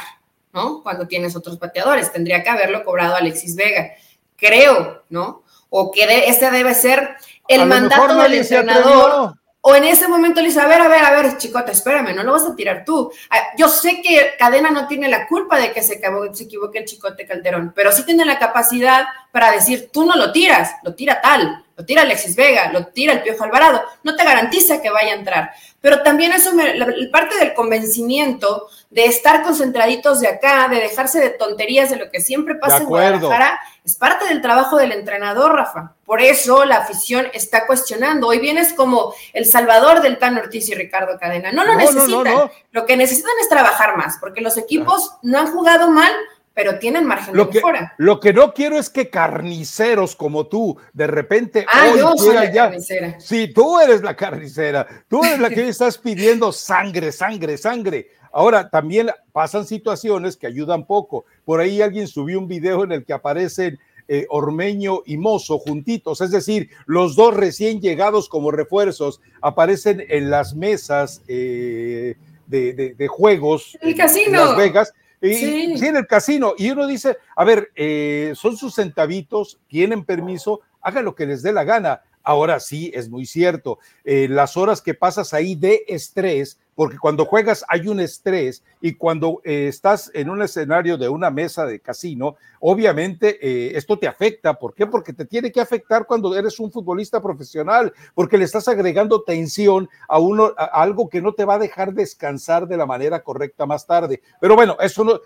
¿no? 0.52 0.83
Cuando 0.83 1.07
tienes 1.07 1.37
otros 1.37 1.59
pateadores, 1.59 2.12
tendría 2.12 2.43
que 2.43 2.49
haberlo 2.50 2.85
cobrado 2.85 3.14
Alexis 3.14 3.55
Vega. 3.55 3.93
Creo, 4.35 5.05
¿no? 5.11 5.45
O 5.71 5.93
que 5.93 6.02
este 6.26 6.50
debe 6.50 6.75
ser 6.75 7.14
el 7.47 7.66
mandato 7.66 8.21
del 8.21 8.35
entrenador. 8.35 9.35
O 9.61 9.76
en 9.76 9.85
ese 9.85 10.09
momento 10.09 10.40
le 10.40 10.49
dice, 10.49 10.61
a 10.61 10.66
ver, 10.66 10.81
a 10.81 10.88
ver, 10.88 11.05
a 11.05 11.11
ver, 11.12 11.38
chicote, 11.38 11.71
espérame, 11.71 12.16
no 12.16 12.25
lo 12.25 12.33
vas 12.33 12.47
a 12.47 12.57
tirar 12.57 12.85
tú. 12.85 13.12
Ah, 13.31 13.38
yo 13.57 13.69
sé 13.69 14.02
que 14.02 14.35
Cadena 14.37 14.73
no 14.73 14.88
tiene 14.88 15.09
la 15.09 15.28
culpa 15.28 15.57
de 15.57 15.71
que 15.71 15.85
se, 15.85 16.00
se 16.33 16.45
equivoque 16.45 16.81
el 16.81 16.85
chicote 16.85 17.28
Calderón, 17.28 17.73
pero 17.76 17.93
sí 17.93 18.05
tiene 18.05 18.25
la 18.25 18.40
capacidad 18.40 19.07
para 19.31 19.52
decir, 19.52 19.90
tú 19.93 20.05
no 20.05 20.16
lo 20.16 20.33
tiras, 20.33 20.73
lo 20.83 20.97
tira 20.97 21.21
tal 21.21 21.64
lo 21.76 21.85
tira 21.85 22.02
Alexis 22.02 22.35
Vega, 22.35 22.73
lo 22.73 22.87
tira 22.87 23.12
el 23.12 23.23
Piojo 23.23 23.45
Alvarado, 23.45 23.83
no 24.02 24.16
te 24.16 24.25
garantiza 24.25 24.80
que 24.80 24.90
vaya 24.90 25.12
a 25.12 25.16
entrar. 25.16 25.50
Pero 25.83 26.02
también 26.02 26.33
eso, 26.33 26.54
me, 26.54 26.75
parte 27.12 27.37
del 27.37 27.52
convencimiento 27.52 28.68
de 28.90 29.04
estar 29.04 29.42
concentraditos 29.42 30.21
de 30.21 30.28
acá, 30.28 30.68
de 30.68 30.80
dejarse 30.80 31.21
de 31.21 31.30
tonterías 31.30 31.90
de 31.90 31.97
lo 31.97 32.11
que 32.11 32.21
siempre 32.21 32.54
pasa 32.54 32.78
en 32.78 32.87
Guadalajara, 32.87 33.61
es 33.85 33.95
parte 33.95 34.25
del 34.26 34.40
trabajo 34.40 34.78
del 34.78 34.92
entrenador, 34.92 35.54
Rafa. 35.54 35.92
Por 36.06 36.23
eso 36.23 36.64
la 36.64 36.78
afición 36.78 37.28
está 37.35 37.66
cuestionando. 37.66 38.26
Hoy 38.26 38.38
vienes 38.38 38.73
como 38.73 39.14
el 39.33 39.45
salvador 39.45 40.00
del 40.00 40.18
Tan 40.18 40.38
Ortiz 40.38 40.68
y 40.71 40.75
Ricardo 40.75 41.18
Cadena. 41.18 41.52
No 41.52 41.64
lo 41.64 41.76
necesitan. 41.76 42.50
lo 42.73 42.87
que 42.87 42.97
necesitan 42.97 43.33
es 43.40 43.49
trabajar 43.49 43.97
más, 43.97 44.16
porque 44.18 44.40
los 44.40 44.56
equipos 44.56 45.12
no 45.23 45.38
han 45.38 45.52
jugado 45.52 45.90
mal, 45.90 46.12
pero 46.56 46.78
tienen 46.78 47.04
margen 47.04 47.36
lo 47.36 47.44
de 47.44 47.50
que, 47.50 47.62
Lo 47.98 48.18
que 48.18 48.32
no 48.32 48.54
quiero 48.54 48.78
es 48.78 48.88
que 48.88 49.10
carniceros 49.10 50.16
como 50.16 50.46
tú, 50.46 50.75
de 50.94 51.06
repente, 51.06 51.66
ah, 51.70 51.92
yo 51.94 52.14
soy 52.16 52.34
la 52.34 52.50
carnicera. 52.50 53.20
Sí, 53.20 53.52
tú 53.52 53.78
eres 53.78 54.00
la 54.00 54.16
carnicera, 54.16 54.86
tú 55.06 55.22
eres 55.22 55.38
la 55.38 55.50
que 55.50 55.60
hoy 55.60 55.68
estás 55.68 55.98
pidiendo 55.98 56.52
sangre, 56.52 57.12
sangre, 57.12 57.58
sangre. 57.58 58.08
Ahora, 58.32 58.70
también 58.70 59.10
pasan 59.32 59.66
situaciones 59.66 60.38
que 60.38 60.46
ayudan 60.46 60.86
poco. 60.86 61.26
Por 61.44 61.60
ahí 61.60 61.82
alguien 61.82 62.08
subió 62.08 62.38
un 62.38 62.48
video 62.48 62.84
en 62.84 62.92
el 62.92 63.04
que 63.04 63.12
aparecen 63.12 63.78
eh, 64.08 64.25
Ormeño 64.30 65.02
y 65.04 65.18
Mozo 65.18 65.58
juntitos, 65.58 66.22
es 66.22 66.30
decir, 66.30 66.70
los 66.86 67.16
dos 67.16 67.34
recién 67.34 67.82
llegados 67.82 68.30
como 68.30 68.50
refuerzos 68.50 69.20
aparecen 69.42 70.02
en 70.08 70.30
las 70.30 70.54
mesas 70.54 71.20
eh, 71.28 72.16
de, 72.46 73.08
juegos 73.10 73.76
el 73.82 73.94
casino. 73.94 74.40
en 74.40 74.46
Las 74.46 74.56
Vegas 74.56 74.94
y, 75.33 75.78
sí. 75.78 75.87
en 75.87 75.97
el 75.97 76.06
casino. 76.06 76.54
Y 76.56 76.71
uno 76.71 76.87
dice, 76.87 77.18
a 77.35 77.45
ver, 77.45 77.71
eh, 77.75 78.33
son 78.35 78.56
sus 78.56 78.75
centavitos, 78.75 79.59
tienen 79.68 80.04
permiso, 80.04 80.61
hagan 80.80 81.04
lo 81.04 81.14
que 81.14 81.26
les 81.26 81.42
dé 81.42 81.52
la 81.52 81.64
gana. 81.64 82.02
Ahora 82.23 82.59
sí, 82.61 82.90
es 82.95 83.09
muy 83.09 83.26
cierto. 83.26 83.78
Eh, 84.04 84.26
las 84.28 84.56
horas 84.56 84.83
que 84.83 84.95
pasas 84.95 85.33
ahí 85.33 85.54
de 85.54 85.85
estrés, 85.88 86.59
porque 86.76 86.99
cuando 86.99 87.25
juegas 87.25 87.64
hay 87.68 87.88
un 87.88 88.00
estrés 88.00 88.62
y 88.83 88.92
cuando 88.92 89.40
eh, 89.45 89.66
estás 89.66 90.11
en 90.14 90.28
un 90.28 90.42
escenario 90.42 90.99
de 90.99 91.09
una 91.09 91.30
mesa 91.30 91.64
de 91.64 91.80
casino, 91.80 92.37
obviamente 92.61 93.38
eh, 93.40 93.73
esto 93.76 93.99
te 93.99 94.06
afecta. 94.06 94.54
¿Por 94.54 94.75
qué? 94.75 94.87
Porque 94.87 95.14
te 95.14 95.25
tiene 95.25 95.50
que 95.50 95.61
afectar 95.61 96.06
cuando 96.06 96.37
eres 96.37 96.61
un 96.61 96.71
futbolista 96.71 97.23
profesional, 97.23 97.95
porque 98.14 98.37
le 98.37 98.45
estás 98.45 98.68
agregando 98.68 99.23
tensión 99.23 99.88
a, 100.06 100.18
uno, 100.18 100.52
a 100.56 100.64
algo 100.83 101.09
que 101.09 101.23
no 101.23 101.33
te 101.33 101.47
va 101.47 101.54
a 101.54 101.59
dejar 101.59 101.95
descansar 101.95 102.68
de 102.68 102.76
la 102.76 102.85
manera 102.85 103.23
correcta 103.23 103.64
más 103.64 103.87
tarde. 103.87 104.21
Pero 104.38 104.54
bueno, 104.54 104.76
eso 104.78 105.02
no, 105.02 105.21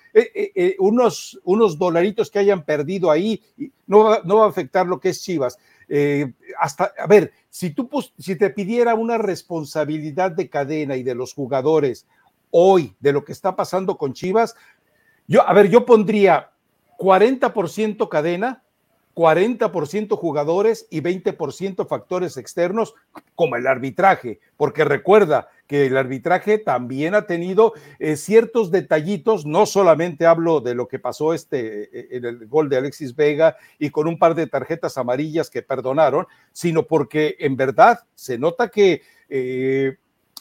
unos, 0.78 1.40
unos 1.42 1.76
dolaritos 1.76 2.30
que 2.30 2.38
hayan 2.38 2.64
perdido 2.64 3.10
ahí 3.10 3.42
no 3.88 4.22
no 4.22 4.36
va 4.36 4.44
a 4.44 4.48
afectar 4.48 4.86
lo 4.86 5.00
que 5.00 5.08
es 5.08 5.20
Chivas. 5.20 5.58
Eh, 5.92 6.32
hasta, 6.56 6.92
a 6.96 7.08
ver, 7.08 7.32
si 7.48 7.70
tú 7.70 7.90
si 8.16 8.36
te 8.36 8.50
pidiera 8.50 8.94
una 8.94 9.18
responsabilidad 9.18 10.30
de 10.30 10.48
cadena 10.48 10.96
y 10.96 11.02
de 11.02 11.16
los 11.16 11.34
jugadores 11.34 12.06
hoy 12.52 12.94
de 13.00 13.12
lo 13.12 13.24
que 13.24 13.32
está 13.32 13.56
pasando 13.56 13.98
con 13.98 14.12
Chivas, 14.12 14.54
yo, 15.26 15.46
a 15.46 15.52
ver, 15.52 15.68
yo 15.68 15.84
pondría 15.84 16.52
40% 16.96 18.08
cadena, 18.08 18.62
40% 19.14 20.16
jugadores 20.16 20.86
y 20.90 21.00
20% 21.00 21.86
factores 21.86 22.36
externos, 22.36 22.94
como 23.34 23.56
el 23.56 23.66
arbitraje, 23.66 24.40
porque 24.56 24.84
recuerda 24.84 25.48
que 25.66 25.86
el 25.86 25.96
arbitraje 25.96 26.58
también 26.58 27.14
ha 27.14 27.26
tenido 27.26 27.74
eh, 27.98 28.16
ciertos 28.16 28.70
detallitos, 28.70 29.46
no 29.46 29.66
solamente 29.66 30.26
hablo 30.26 30.60
de 30.60 30.74
lo 30.74 30.88
que 30.88 30.98
pasó 30.98 31.34
este, 31.34 31.84
eh, 31.96 32.08
en 32.10 32.24
el 32.24 32.46
gol 32.46 32.68
de 32.68 32.76
Alexis 32.76 33.14
Vega 33.14 33.56
y 33.78 33.90
con 33.90 34.08
un 34.08 34.18
par 34.18 34.34
de 34.34 34.46
tarjetas 34.46 34.98
amarillas 34.98 35.50
que 35.50 35.62
perdonaron, 35.62 36.26
sino 36.52 36.84
porque 36.84 37.36
en 37.38 37.56
verdad 37.56 38.00
se 38.14 38.38
nota 38.38 38.68
que 38.68 39.02
eh, 39.28 39.96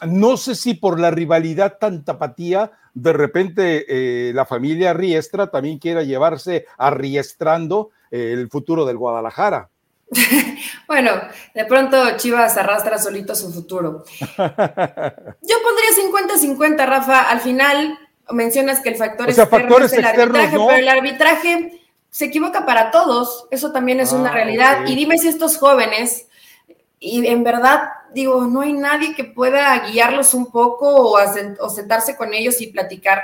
no 0.08 0.38
sé 0.38 0.56
si 0.56 0.74
por 0.76 1.00
la 1.00 1.12
rivalidad 1.12 1.78
tan 1.80 2.04
tapatía, 2.06 2.72
de 2.94 3.14
repente 3.14 4.34
la 4.34 4.46
familia 4.46 4.94
Riestra 4.94 5.52
también 5.52 5.78
quiera 5.78 6.04
llevarse 6.04 6.66
arriestrando 6.78 7.92
el 8.12 8.50
futuro 8.50 8.86
del 8.86 8.98
Guadalajara. 8.98 9.70
bueno, 10.88 11.12
de 11.54 11.66
pronto 11.66 12.18
Chivas 12.18 12.58
arrastra 12.58 12.98
solito 12.98 13.36
su 13.36 13.52
futuro. 13.54 14.04
Yo 14.20 15.56
pondría 15.64 15.92
50-50, 16.38 16.86
Rafa. 16.88 17.30
Al 17.30 17.42
final 17.42 17.98
mencionas 18.32 18.82
que 18.82 18.90
el 18.90 18.96
factor 18.96 19.30
es 19.30 19.38
el 19.38 20.06
arbitraje, 20.06 20.52
pero 20.52 20.72
el 20.72 20.90
arbitraje 20.90 21.82
se 22.10 22.26
equivoca 22.26 22.66
para 22.66 22.92
todos. 22.92 23.48
Eso 23.52 23.72
también 23.72 24.00
es 24.00 24.12
una 24.12 24.30
ah, 24.30 24.34
realidad. 24.34 24.88
Y 24.88 24.96
dime 24.96 25.18
si 25.18 25.28
estos 25.28 25.58
jóvenes, 25.58 26.28
y 27.00 27.28
en 27.28 27.44
verdad 27.44 27.90
digo, 28.14 28.46
no 28.46 28.62
hay 28.62 28.74
nadie 28.74 29.16
que 29.16 29.24
pueda 29.24 29.78
guiarlos 29.92 30.34
un 30.34 30.52
poco 30.52 30.90
o, 30.90 31.20
o 31.60 31.70
sentarse 31.70 32.18
con 32.18 32.34
ellos 32.34 32.60
y 32.62 32.68
platicar. 32.68 33.24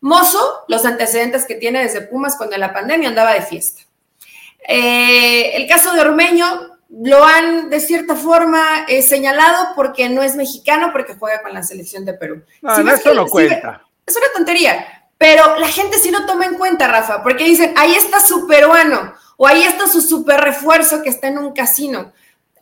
Mozo, 0.00 0.64
los 0.68 0.84
antecedentes 0.84 1.46
que 1.46 1.54
tiene 1.54 1.82
desde 1.82 2.02
Pumas 2.02 2.36
cuando 2.36 2.56
en 2.56 2.60
la 2.60 2.74
pandemia 2.74 3.08
andaba 3.08 3.32
de 3.32 3.40
fiesta 3.40 3.83
eh, 4.66 5.56
el 5.56 5.66
caso 5.68 5.92
de 5.92 6.00
Ormeño 6.00 6.74
lo 7.02 7.24
han 7.24 7.70
de 7.70 7.80
cierta 7.80 8.14
forma 8.14 8.84
eh, 8.88 9.02
señalado 9.02 9.68
porque 9.74 10.08
no 10.08 10.22
es 10.22 10.36
mexicano, 10.36 10.90
porque 10.92 11.14
juega 11.14 11.42
con 11.42 11.52
la 11.52 11.62
selección 11.62 12.04
de 12.04 12.14
Perú. 12.14 12.42
No, 12.62 12.72
eso 12.90 13.14
no 13.14 13.26
cuenta. 13.26 13.84
es 14.06 14.16
una 14.16 14.26
tontería, 14.34 15.08
pero 15.18 15.58
la 15.58 15.68
gente 15.68 15.98
sí 15.98 16.10
lo 16.10 16.24
toma 16.24 16.46
en 16.46 16.54
cuenta, 16.54 16.86
Rafa, 16.86 17.22
porque 17.22 17.44
dicen, 17.44 17.74
ahí 17.76 17.94
está 17.94 18.20
su 18.20 18.46
peruano, 18.46 19.14
o 19.36 19.46
ahí 19.46 19.64
está 19.64 19.88
su 19.88 20.00
super 20.00 20.40
refuerzo 20.40 21.02
que 21.02 21.10
está 21.10 21.28
en 21.28 21.38
un 21.38 21.52
casino. 21.52 22.12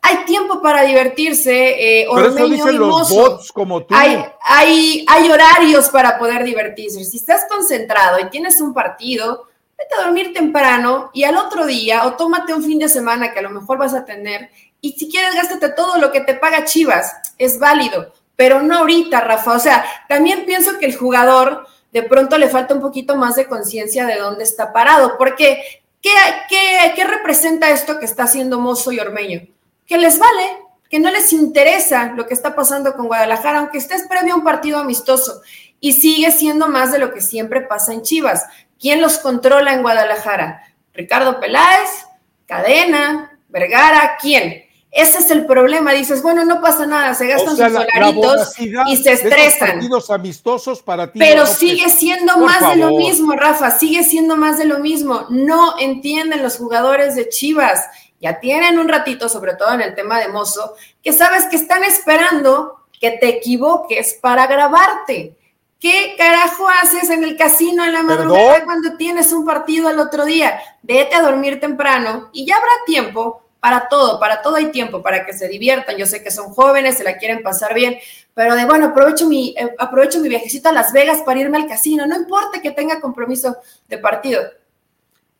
hay 0.01 0.25
tiempo 0.25 0.61
para 0.61 0.81
divertirse. 0.83 2.01
Eh, 2.01 2.07
Pero 2.13 2.29
eso 2.29 2.47
dicen 2.49 2.77
los 2.77 3.09
bots 3.09 3.51
como 3.51 3.85
tú. 3.85 3.95
Hay, 3.95 4.23
hay, 4.41 5.05
hay 5.07 5.31
horarios 5.31 5.89
para 5.89 6.19
poder 6.19 6.43
divertirse. 6.43 7.05
Si 7.05 7.17
estás 7.17 7.45
concentrado 7.49 8.19
y 8.19 8.29
tienes 8.29 8.59
un 8.59 8.73
partido, 8.73 9.47
vete 9.83 10.01
a 10.01 10.05
dormir 10.05 10.33
temprano 10.33 11.11
y 11.13 11.23
al 11.23 11.35
otro 11.35 11.65
día 11.65 12.05
o 12.05 12.13
tómate 12.13 12.53
un 12.53 12.63
fin 12.63 12.79
de 12.79 12.89
semana 12.89 13.33
que 13.33 13.39
a 13.39 13.43
lo 13.43 13.49
mejor 13.49 13.77
vas 13.77 13.93
a 13.93 14.05
tener 14.05 14.49
y 14.83 14.93
si 14.93 15.09
quieres 15.09 15.33
gástate 15.33 15.69
todo 15.69 15.97
lo 15.97 16.11
que 16.11 16.19
te 16.19 16.35
paga 16.35 16.65
Chivas, 16.65 17.15
es 17.37 17.57
válido, 17.57 18.11
pero 18.35 18.61
no 18.61 18.79
ahorita, 18.79 19.21
Rafa. 19.21 19.53
O 19.53 19.59
sea, 19.59 19.85
también 20.09 20.45
pienso 20.45 20.77
que 20.77 20.85
el 20.85 20.97
jugador 20.97 21.65
de 21.93 22.03
pronto 22.03 22.37
le 22.37 22.49
falta 22.49 22.73
un 22.73 22.81
poquito 22.81 23.15
más 23.15 23.35
de 23.35 23.47
conciencia 23.47 24.05
de 24.05 24.17
dónde 24.19 24.43
está 24.43 24.73
parado, 24.73 25.17
porque 25.17 25.63
¿qué, 26.01 26.11
qué, 26.49 26.91
qué 26.97 27.03
representa 27.05 27.69
esto 27.69 27.97
que 27.97 28.05
está 28.05 28.23
haciendo 28.23 28.59
Mozo 28.59 28.91
y 28.91 28.99
Ormeño? 28.99 29.47
Que 29.85 29.97
les 29.97 30.19
vale, 30.19 30.57
que 30.89 30.99
no 30.99 31.09
les 31.11 31.31
interesa 31.31 32.11
lo 32.17 32.27
que 32.27 32.33
está 32.33 32.53
pasando 32.53 32.93
con 32.93 33.07
Guadalajara, 33.07 33.59
aunque 33.59 33.77
estés 33.77 34.05
previo 34.09 34.33
a 34.33 34.37
un 34.37 34.43
partido 34.43 34.79
amistoso. 34.79 35.41
Y 35.79 35.93
sigue 35.93 36.31
siendo 36.31 36.67
más 36.67 36.91
de 36.91 36.99
lo 36.99 37.13
que 37.13 37.21
siempre 37.21 37.61
pasa 37.61 37.93
en 37.93 38.01
Chivas. 38.01 38.43
¿Quién 38.79 39.01
los 39.01 39.17
controla 39.17 39.73
en 39.73 39.81
Guadalajara? 39.81 40.63
Ricardo 40.93 41.39
Peláez, 41.39 42.05
Cadena, 42.45 43.39
Vergara, 43.49 44.17
¿quién? 44.21 44.63
Ese 44.93 45.17
es 45.19 45.31
el 45.31 45.47
problema. 45.47 45.91
Dices, 45.91 46.21
bueno, 46.21 46.45
no 46.45 46.61
pasa 46.61 46.85
nada, 46.85 47.15
se 47.15 47.25
gastan 47.25 47.57
sus 47.57 47.65
solaritos 47.65 48.53
y 48.59 48.97
se 48.97 49.13
estresan. 49.13 49.71
partidos 49.71 50.09
amistosos 50.11 50.83
para 50.83 51.11
ti. 51.11 51.17
Pero 51.17 51.47
sigue 51.47 51.89
siendo 51.89 52.37
más 52.37 52.69
de 52.69 52.75
lo 52.75 52.91
mismo, 52.91 53.33
Rafa, 53.33 53.71
sigue 53.71 54.03
siendo 54.03 54.37
más 54.37 54.59
de 54.59 54.65
lo 54.65 54.79
mismo. 54.79 55.25
No 55.29 55.79
entienden 55.79 56.43
los 56.43 56.57
jugadores 56.57 57.15
de 57.15 57.27
Chivas. 57.27 57.85
Ya 58.21 58.39
tienen 58.39 58.77
un 58.77 58.87
ratito, 58.87 59.27
sobre 59.29 59.55
todo 59.55 59.73
en 59.73 59.81
el 59.81 59.95
tema 59.95 60.19
de 60.19 60.27
Mozo, 60.27 60.75
que 61.01 61.11
sabes 61.11 61.45
que 61.45 61.55
están 61.55 61.83
esperando 61.83 62.85
que 62.99 63.11
te 63.11 63.29
equivoques 63.29 64.13
para 64.21 64.45
grabarte. 64.45 65.35
¿Qué 65.83 66.15
carajo 66.17 66.65
haces 66.81 67.09
en 67.09 67.25
el 67.25 67.35
casino 67.35 67.83
en 67.83 67.91
la 67.91 68.03
madrugada 68.03 68.63
cuando 68.63 68.95
tienes 68.95 69.33
un 69.33 69.45
partido 69.45 69.89
al 69.89 69.99
otro 69.99 70.23
día? 70.23 70.57
Vete 70.81 71.13
a 71.13 71.21
dormir 71.21 71.59
temprano 71.59 72.29
y 72.31 72.45
ya 72.45 72.55
habrá 72.55 72.71
tiempo 72.85 73.43
para 73.59 73.89
todo, 73.89 74.17
para 74.17 74.41
todo 74.41 74.55
hay 74.55 74.67
tiempo, 74.67 75.01
para 75.01 75.25
que 75.25 75.33
se 75.33 75.49
diviertan. 75.49 75.97
Yo 75.97 76.05
sé 76.05 76.23
que 76.23 76.31
son 76.31 76.53
jóvenes, 76.53 76.95
se 76.95 77.03
la 77.03 77.17
quieren 77.17 77.43
pasar 77.43 77.73
bien, 77.73 77.97
pero 78.33 78.55
de 78.55 78.63
bueno, 78.63 78.85
aprovecho 78.85 79.27
mi, 79.27 79.53
eh, 79.57 79.75
aprovecho 79.77 80.21
mi 80.21 80.29
viajecito 80.29 80.69
a 80.69 80.71
Las 80.71 80.93
Vegas 80.93 81.21
para 81.25 81.41
irme 81.41 81.57
al 81.57 81.67
casino, 81.67 82.05
no 82.05 82.15
importa 82.15 82.61
que 82.61 82.71
tenga 82.71 83.01
compromiso 83.01 83.57
de 83.89 83.97
partido. 83.97 84.41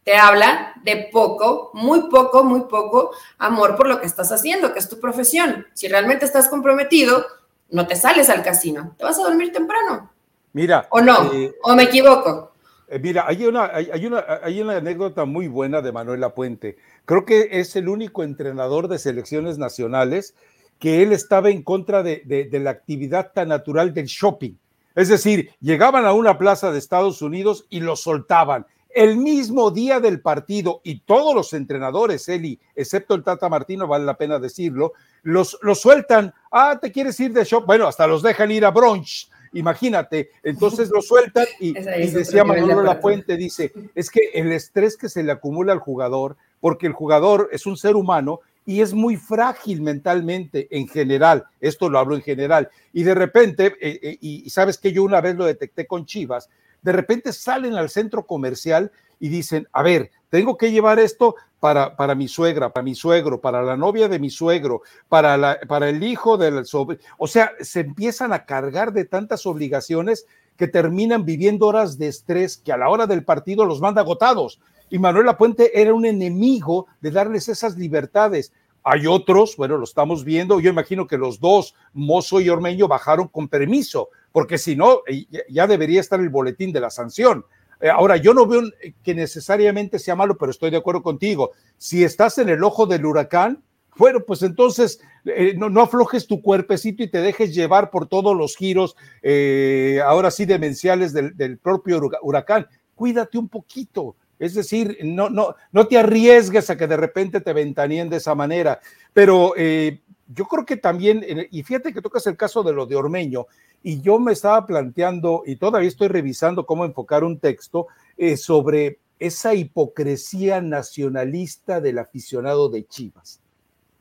Te 0.04 0.18
habla 0.18 0.74
de 0.84 1.08
poco, 1.10 1.72
muy 1.74 2.10
poco, 2.10 2.44
muy 2.44 2.64
poco 2.64 3.12
amor 3.38 3.78
por 3.78 3.88
lo 3.88 4.02
que 4.02 4.08
estás 4.08 4.30
haciendo, 4.34 4.74
que 4.74 4.80
es 4.80 4.90
tu 4.90 5.00
profesión. 5.00 5.68
Si 5.74 5.88
realmente 5.88 6.26
estás 6.26 6.50
comprometido, 6.50 7.26
no 7.70 7.88
te 7.88 7.96
sales 7.96 8.30
al 8.30 8.44
casino, 8.44 8.94
te 8.98 9.06
vas 9.06 9.18
a 9.20 9.24
dormir 9.24 9.54
temprano. 9.54 10.13
Mira. 10.54 10.88
¿O 10.92 11.02
no? 11.02 11.34
Eh, 11.34 11.54
¿O 11.64 11.76
me 11.76 11.84
equivoco? 11.84 12.54
Eh, 12.88 13.00
mira, 13.00 13.26
hay 13.28 13.46
una, 13.46 13.72
hay, 13.74 14.06
una, 14.06 14.24
hay 14.44 14.62
una 14.62 14.78
anécdota 14.78 15.26
muy 15.26 15.48
buena 15.48 15.82
de 15.82 15.92
Manuel 15.92 16.24
Puente. 16.36 16.78
Creo 17.06 17.26
que 17.26 17.50
es 17.52 17.76
el 17.76 17.90
único 17.90 18.24
entrenador 18.24 18.88
de 18.88 19.00
selecciones 19.00 19.58
nacionales 19.58 20.36
que 20.80 21.02
él 21.02 21.12
estaba 21.12 21.50
en 21.50 21.64
contra 21.64 22.04
de, 22.04 22.50
la 22.52 22.70
actividad 22.70 23.32
tan 23.34 23.50
natural 23.50 23.94
del 23.94 24.06
shopping. 24.06 24.54
Es 24.96 25.10
decir, 25.10 25.52
llegaban 25.60 26.06
a 26.06 26.14
una 26.14 26.38
plaza 26.38 26.72
de 26.72 26.78
Estados 26.78 27.22
Unidos 27.22 27.66
y 27.70 27.80
lo 27.80 27.96
soltaban. 27.96 28.68
El 28.90 29.18
mismo 29.18 29.72
día 29.72 30.00
del 30.00 30.22
partido, 30.22 30.82
y 30.84 31.00
todos 31.00 31.34
los 31.34 31.54
entrenadores, 31.54 32.30
Eli, 32.30 32.60
excepto 32.76 33.16
el 33.16 33.24
Tata 33.24 33.50
Martino, 33.50 33.88
vale 33.88 34.06
la 34.06 34.18
pena 34.18 34.38
decirlo, 34.38 34.94
los, 35.24 35.58
los 35.64 35.82
sueltan. 35.82 36.32
Ah, 36.52 36.78
¿te 36.80 36.92
quieres 36.92 37.20
ir 37.20 37.34
de 37.34 37.44
shopping? 37.44 37.66
Bueno, 37.66 37.88
hasta 37.88 38.06
los 38.06 38.22
dejan 38.22 38.52
ir 38.52 38.66
a 38.66 38.70
brunch 38.70 39.30
imagínate, 39.54 40.32
entonces 40.44 40.90
lo 40.90 41.02
sueltan 41.02 41.46
y, 41.60 41.74
decía 42.12 42.44
Manuel 42.44 42.84
La 42.84 43.00
Puente, 43.00 43.38
dice, 43.38 43.72
es 43.96 44.10
que 44.10 44.32
el 44.34 44.52
estrés 44.52 44.98
que 44.98 45.10
se 45.10 45.24
le 45.24 45.32
acumula 45.32 45.74
al 45.74 45.80
jugador, 45.80 46.36
porque 46.60 46.88
el 46.88 46.94
jugador 46.94 47.50
es 47.52 47.66
un 47.66 47.78
ser 47.78 47.96
humano 47.96 48.42
y 48.66 48.82
es 48.82 48.94
muy 48.94 49.18
frágil 49.18 49.82
mentalmente 49.82 50.68
en 50.72 50.88
general, 50.88 51.46
esto 51.60 51.90
lo 51.90 52.00
hablo 52.00 52.16
en 52.16 52.22
general, 52.22 52.70
y 52.94 53.04
de 53.04 53.14
repente, 53.14 53.76
eh, 53.82 54.00
eh, 54.02 54.18
y 54.22 54.50
sabes 54.50 54.78
que 54.78 54.92
yo 54.92 55.04
una 55.04 55.22
vez 55.22 55.36
lo 55.36 55.46
detecté 55.46 55.86
con 55.86 56.06
Chivas, 56.06 56.50
de 56.84 56.92
repente 56.92 57.34
salen 57.34 57.76
al 57.76 57.90
centro 57.90 58.26
comercial 58.26 58.92
y 59.20 59.30
dicen, 59.30 59.68
a 59.72 59.82
ver, 59.82 60.12
tengo 60.30 60.58
que 60.58 60.72
llevar 60.72 61.00
esto 61.00 61.36
para, 61.60 61.96
para 61.96 62.14
mi 62.14 62.28
suegra, 62.28 62.74
para 62.74 62.84
mi 62.84 62.94
suegro, 62.94 63.40
para 63.40 63.64
la 63.64 63.78
novia 63.78 64.10
de 64.10 64.20
mi 64.20 64.30
suegro, 64.30 64.82
para, 65.08 65.38
la, 65.38 65.60
para 65.68 65.90
el 65.90 66.04
hijo 66.04 66.38
del 66.38 66.66
sobrino. 66.66 67.02
O 67.18 67.28
sea, 67.28 67.54
se 67.62 67.80
empiezan 67.80 68.34
a 68.34 68.46
cargar 68.46 68.92
de 68.92 69.06
tantas 69.06 69.46
obligaciones 69.46 70.26
que 70.58 70.68
terminan 70.68 71.24
viviendo 71.24 71.68
horas 71.68 71.98
de 71.98 72.08
estrés 72.10 72.58
que 72.58 72.74
a 72.74 72.78
la 72.78 72.90
hora 72.90 73.08
del 73.08 73.24
partido 73.24 73.66
los 73.66 73.80
manda 73.80 74.02
agotados. 74.02 74.60
Y 74.90 75.00
Manuel 75.00 75.30
Apuente 75.30 75.82
era 75.82 75.94
un 75.94 76.06
enemigo 76.06 76.88
de 77.00 77.12
darles 77.12 77.48
esas 77.48 77.78
libertades. 77.78 78.52
Hay 78.84 79.08
otros, 79.08 79.56
bueno, 79.56 79.78
lo 79.78 79.86
estamos 79.86 80.26
viendo, 80.26 80.60
yo 80.60 80.70
imagino 80.70 81.08
que 81.08 81.18
los 81.18 81.40
dos, 81.40 81.76
Mozo 81.94 82.42
y 82.42 82.50
Ormeño, 82.50 82.90
bajaron 82.90 83.30
con 83.30 83.48
permiso, 83.48 84.10
porque 84.34 84.58
si 84.58 84.76
no, 84.76 85.04
eh, 85.08 85.26
ya 85.48 85.66
debería 85.68 86.02
estar 86.02 86.20
el 86.20 86.28
boletín 86.28 86.74
de 86.74 86.82
la 86.82 86.90
sanción. 86.90 87.46
Eh, 87.84 87.90
ahora, 87.90 88.16
yo 88.16 88.34
no 88.34 88.48
veo 88.48 88.62
que 89.04 89.14
necesariamente 89.14 90.00
sea 90.00 90.16
malo, 90.16 90.38
pero 90.38 90.52
estoy 90.52 90.72
de 90.72 90.78
acuerdo 90.78 91.04
contigo. 91.04 91.52
Si 91.78 92.06
estás 92.06 92.38
en 92.38 92.48
el 92.48 92.64
ojo 92.64 92.86
del 92.86 93.06
huracán, 93.06 93.62
bueno, 93.98 94.22
pues 94.22 94.42
entonces 94.42 95.02
eh, 95.26 95.54
no, 95.58 95.82
aflojes 95.82 96.26
tu 96.26 96.42
cuerpecito 96.42 97.04
y 97.04 97.10
te 97.10 97.22
dejes 97.22 97.54
llevar 97.54 97.92
por 97.92 98.08
todos 98.08 98.38
los 98.38 98.56
giros, 98.56 98.96
eh, 99.22 100.00
ahora 100.06 100.32
sí 100.32 100.46
demenciales 100.46 101.12
del, 101.12 101.58
propio 101.58 102.02
huracán. 102.22 102.68
Cuídate 102.96 103.38
un 103.38 103.50
poquito. 103.50 104.16
Es 104.40 104.54
decir, 104.54 104.98
no, 105.04 105.30
no, 105.30 105.54
no 105.74 105.86
te 105.86 105.98
arriesgues 105.98 106.70
a 106.70 106.78
que 106.78 106.88
de 106.88 106.96
repente 106.96 107.42
te 107.42 107.52
ventaneen 107.52 108.10
de 108.10 108.18
esa 108.18 108.34
manera. 108.34 108.80
Pero 109.12 109.56
yo 109.56 110.46
creo 110.46 110.66
que 110.66 110.78
también, 110.78 111.24
y 111.52 111.64
fíjate 111.64 111.94
que 111.94 112.02
tocas 112.02 112.26
el 112.28 112.38
caso 112.38 112.64
de 112.64 112.72
lo 112.72 112.86
de 112.86 112.96
Ormeño, 112.96 113.46
y 113.84 114.02
yo 114.02 114.18
me 114.18 114.32
estaba 114.32 114.66
planteando, 114.66 115.44
y 115.46 115.58
todavía 115.58 115.90
estoy 115.90 116.08
revisando 116.08 116.66
cómo 116.66 116.86
enfocar 116.86 117.24
un 117.24 117.38
texto 117.38 117.88
eh, 118.18 118.38
sobre 118.38 119.00
esa 119.20 119.54
hipocresía 119.54 120.62
nacionalista 120.62 121.80
del 121.82 122.00
aficionado 122.00 122.70
de 122.70 122.86
Chivas. 122.88 123.44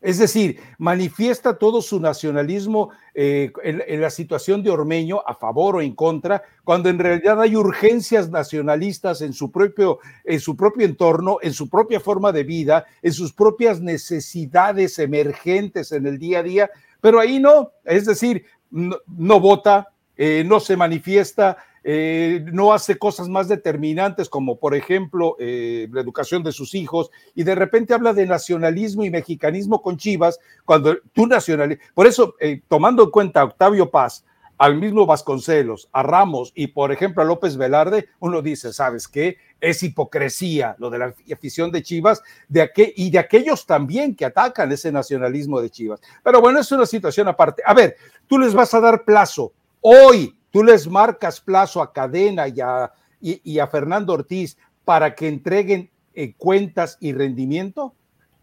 Es 0.00 0.18
decir, 0.18 0.58
manifiesta 0.78 1.58
todo 1.58 1.80
su 1.80 2.00
nacionalismo 2.00 2.90
eh, 3.14 3.52
en, 3.62 4.00
la 4.00 4.10
situación 4.10 4.64
de 4.64 4.70
Ormeño, 4.70 5.22
a 5.24 5.34
favor 5.36 5.76
o 5.76 5.80
en 5.80 5.94
contra, 5.94 6.42
cuando 6.64 6.88
en 6.88 6.98
realidad 6.98 7.40
hay 7.40 7.54
urgencias 7.54 8.28
nacionalistas 8.28 9.20
en 9.20 9.32
su 9.32 9.52
propio, 9.52 10.00
en 10.24 10.40
su 10.40 10.56
propio 10.56 10.86
entorno, 10.86 11.38
en 11.40 11.52
su 11.52 11.68
propia 11.68 12.00
forma 12.00 12.32
de 12.32 12.42
vida, 12.42 12.84
en 13.00 13.12
sus 13.12 13.32
propias 13.32 13.80
necesidades 13.80 14.98
emergentes 14.98 15.92
en 15.92 16.06
el 16.06 16.18
día 16.18 16.40
a 16.40 16.42
día, 16.42 16.70
pero 17.00 17.20
ahí 17.20 17.38
no, 17.38 17.70
es 17.84 18.04
decir, 18.04 18.44
no, 18.72 19.40
vota, 19.40 19.92
eh, 20.16 20.42
no 20.46 20.60
se 20.60 20.76
manifiesta, 20.76 21.58
eh, 21.84 22.44
no 22.52 22.72
hace 22.72 22.96
cosas 22.96 23.28
más 23.28 23.48
determinantes 23.48 24.28
como 24.28 24.56
por 24.60 24.76
ejemplo 24.76 25.34
eh, 25.40 25.88
la 25.90 26.00
educación 26.00 26.44
de 26.44 26.52
sus 26.52 26.76
hijos 26.76 27.10
y 27.34 27.42
de 27.42 27.56
repente 27.56 27.92
habla 27.92 28.12
de 28.12 28.24
nacionalismo 28.24 29.04
y 29.04 29.10
mexicanismo 29.10 29.82
con 29.82 29.96
Chivas 29.96 30.38
cuando 30.64 30.98
tú 31.12 31.26
nacional 31.26 31.76
por 31.92 32.06
eso 32.06 32.36
tomando 32.68 33.02
en 33.02 33.10
cuenta 33.10 33.40
a 33.40 33.44
Octavio 33.46 33.90
Paz 33.90 34.24
al 34.62 34.76
mismo 34.76 35.06
Vasconcelos, 35.06 35.88
a 35.90 36.04
Ramos 36.04 36.52
y 36.54 36.68
por 36.68 36.92
ejemplo 36.92 37.20
a 37.20 37.26
López 37.26 37.56
Velarde, 37.56 38.10
uno 38.20 38.42
dice, 38.42 38.72
¿sabes 38.72 39.08
qué? 39.08 39.38
Es 39.60 39.82
hipocresía 39.82 40.76
lo 40.78 40.88
de 40.88 41.00
la 41.00 41.14
afición 41.32 41.72
de 41.72 41.82
Chivas 41.82 42.22
de 42.48 42.70
y 42.94 43.10
de 43.10 43.18
aquellos 43.18 43.66
también 43.66 44.14
que 44.14 44.24
atacan 44.24 44.70
ese 44.70 44.92
nacionalismo 44.92 45.60
de 45.60 45.68
Chivas. 45.68 46.00
Pero 46.22 46.40
bueno, 46.40 46.60
es 46.60 46.70
una 46.70 46.86
situación 46.86 47.26
aparte. 47.26 47.60
A 47.66 47.74
ver, 47.74 47.96
tú 48.28 48.38
les 48.38 48.54
vas 48.54 48.72
a 48.72 48.78
dar 48.78 49.04
plazo. 49.04 49.52
Hoy 49.80 50.38
tú 50.52 50.62
les 50.62 50.86
marcas 50.86 51.40
plazo 51.40 51.82
a 51.82 51.92
Cadena 51.92 52.46
y 52.46 52.60
a, 52.60 52.92
y, 53.20 53.58
a 53.58 53.66
Fernando 53.66 54.12
Ortiz 54.12 54.56
para 54.84 55.16
que 55.16 55.26
entreguen 55.26 55.90
eh, 56.14 56.34
cuentas 56.36 56.98
y 57.00 57.12
rendimiento. 57.12 57.96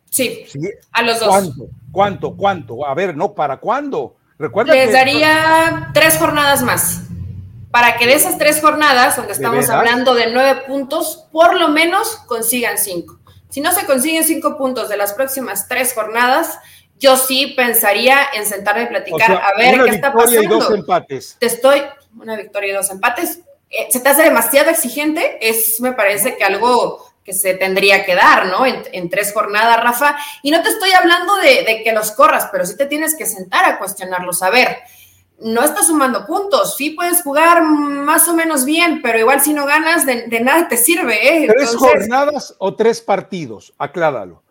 Sí, 0.09 0.43
a 0.91 1.01
los 1.01 1.21
dos. 1.21 1.29
¿Cuánto? 1.29 1.69
¿Cuánto? 1.93 2.35
¿Cuánto? 2.35 2.85
A 2.85 2.93
ver, 2.93 3.15
no, 3.15 3.33
¿para 3.33 3.55
cuándo? 3.55 4.17
Les 4.39 4.93
daría 4.93 5.89
tres 5.93 6.17
jornadas 6.17 6.61
más. 6.61 7.01
Para 7.71 7.97
que 7.97 8.07
de 8.07 8.13
esas 8.13 8.37
tres 8.37 8.61
jornadas, 8.61 9.17
donde 9.17 9.33
estamos 9.33 9.69
hablando 9.69 10.15
de 10.15 10.31
nueve 10.31 10.61
puntos, 10.65 11.27
por 11.31 11.59
lo 11.59 11.67
menos 11.67 12.15
consigan 12.25 12.77
cinco. 12.77 13.19
Si 13.49 13.61
no 13.61 13.71
se 13.73 13.85
consiguen 13.85 14.23
cinco 14.23 14.57
puntos 14.57 14.89
de 14.89 14.97
las 14.97 15.13
próximas 15.13 15.67
tres 15.67 15.93
jornadas, 15.93 16.57
yo 16.97 17.17
sí 17.17 17.53
pensaría 17.57 18.27
en 18.33 18.45
sentarme 18.45 18.83
y 18.83 18.87
platicar 18.87 19.31
a 19.31 19.57
ver 19.57 19.83
qué 19.83 19.89
está 19.89 20.13
pasando. 20.13 20.41
Y 20.41 20.47
dos 20.47 20.71
empates. 20.71 21.37
Te 21.39 21.45
estoy, 21.45 21.81
una 22.17 22.35
victoria 22.35 22.71
y 22.71 22.75
dos 22.75 22.89
empates. 22.89 23.41
Eh, 23.69 23.87
¿Se 23.91 23.99
te 23.99 24.09
hace 24.09 24.23
demasiado 24.23 24.69
exigente? 24.69 25.37
Es, 25.47 25.79
me 25.81 25.91
parece 25.91 26.37
que 26.37 26.43
algo 26.43 27.08
que 27.29 27.33
se 27.35 27.53
tendría 27.53 28.03
que 28.05 28.15
dar, 28.15 28.47
¿no? 28.47 28.65
En, 28.65 29.07
tres 29.07 29.31
jornadas, 29.33 29.83
Rafa. 29.83 30.17
Y 30.41 30.49
no 30.49 30.63
te 30.63 30.69
estoy 30.69 30.89
hablando 30.93 31.35
de, 31.35 31.63
de, 31.63 31.83
que 31.83 31.93
los 31.93 32.09
corras, 32.11 32.49
pero 32.51 32.65
sí 32.65 32.75
te 32.75 32.87
tienes 32.87 33.15
que 33.15 33.27
sentar 33.27 33.65
a 33.65 33.77
cuestionarlos. 33.77 34.41
A 34.41 34.49
ver, 34.49 34.77
no 35.41 35.63
estás 35.63 35.85
sumando 35.85 36.25
puntos. 36.25 36.75
Sí 36.75 36.89
puedes 36.89 37.21
jugar 37.21 37.61
más 37.61 38.27
o 38.27 38.33
menos 38.33 38.65
bien, 38.65 39.03
pero 39.03 39.19
igual 39.19 39.41
si 39.41 39.53
no 39.53 39.67
ganas, 39.67 40.07
de, 40.07 40.39
nada 40.41 40.67
te 40.67 40.75
sirve. 40.75 41.43
¿eh? 41.43 41.47
¿Tres 41.55 41.75
jornadas 41.75 42.55
o 42.57 42.73
tres 42.73 42.99
partidos? 42.99 43.73
Acláralo. 43.77 44.41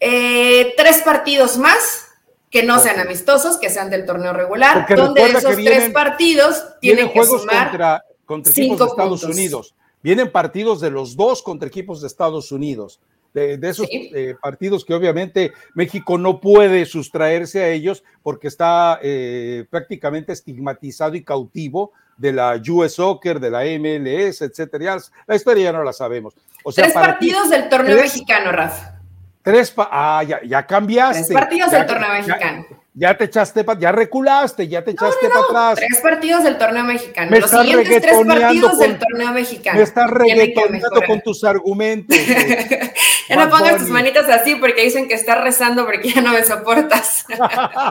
Eh, 0.00 0.72
tres 0.78 1.02
partidos 1.02 1.58
más 1.58 2.06
que 2.50 2.62
no 2.62 2.78
sean 2.78 2.98
amistosos, 2.98 3.58
que 3.58 3.68
sean 3.68 3.90
del 3.90 4.06
torneo 4.06 4.32
regular, 4.32 4.86
donde 4.96 5.22
esos 5.26 5.54
tres 5.56 5.90
partidos 5.90 6.64
tienen 6.80 7.08
que 7.08 7.12
juegos 7.12 7.42
sumar 7.42 7.68
contra, 7.68 8.04
contra 8.24 8.52
equipos 8.52 8.78
de 8.78 8.86
Estados 8.86 9.24
Unidos. 9.24 9.74
Vienen 10.02 10.30
partidos 10.30 10.80
de 10.80 10.90
los 10.90 11.16
dos 11.16 11.42
contra 11.42 11.68
equipos 11.68 12.00
de 12.00 12.08
Estados 12.08 12.52
Unidos 12.52 13.00
de, 13.34 13.58
esos 13.62 13.86
eh, 13.90 14.34
partidos 14.40 14.84
que 14.84 14.94
obviamente 14.94 15.52
México 15.74 16.18
no 16.18 16.40
puede 16.40 16.84
sustraerse 16.84 17.62
a 17.62 17.68
ellos 17.68 18.04
porque 18.22 18.48
está 18.48 18.98
eh, 19.02 19.64
prácticamente 19.70 20.32
estigmatizado 20.32 21.14
y 21.14 21.24
cautivo 21.24 21.92
de 22.16 22.32
la 22.32 22.60
US 22.68 22.94
Soccer, 22.94 23.40
de 23.40 23.50
la 23.50 23.62
MLS, 23.62 24.42
etcétera. 24.42 24.98
La 25.26 25.34
historia 25.34 25.64
ya 25.64 25.72
no 25.72 25.82
la 25.82 25.92
sabemos. 25.92 26.34
O 26.62 26.70
sea, 26.70 26.84
tres 26.84 26.94
partidos 26.94 27.50
del 27.50 27.68
torneo 27.68 27.96
mexicano, 27.96 28.52
Rafa. 28.52 29.00
Tres, 29.42 29.72
ah, 29.76 30.22
ya, 30.26 30.40
ya 30.44 30.66
cambiaste. 30.66 31.24
Tres 31.24 31.32
partidos 31.32 31.72
del 31.72 31.86
torneo 31.86 32.12
mexicano 32.12 32.81
ya 32.94 33.16
te 33.16 33.24
echaste, 33.24 33.64
ya 33.78 33.90
reculaste, 33.90 34.68
ya 34.68 34.84
te 34.84 34.90
echaste 34.90 35.28
para 35.28 35.44
atrás. 35.46 35.74
Tres 35.76 36.00
partidos 36.02 36.44
del 36.44 36.58
torneo 36.58 36.84
mexicano. 36.84 37.30
Me 37.30 37.40
Los 37.40 37.50
siguientes 37.50 38.02
tres 38.02 38.26
partidos 38.26 38.78
del 38.78 38.98
torneo 38.98 39.32
mexicano. 39.32 39.78
Me 39.78 39.84
estás 39.84 40.10
reggaetoneando 40.10 41.02
con 41.06 41.20
tus 41.22 41.42
argumentos. 41.42 42.16
ya 43.28 43.36
no 43.36 43.48
pongas 43.48 43.78
tus 43.78 43.88
manitas 43.88 44.28
así 44.28 44.56
porque 44.56 44.84
dicen 44.84 45.08
que 45.08 45.14
estás 45.14 45.40
rezando 45.40 45.86
porque 45.86 46.10
ya 46.10 46.20
no 46.20 46.32
me 46.32 46.44
soportas. 46.44 47.24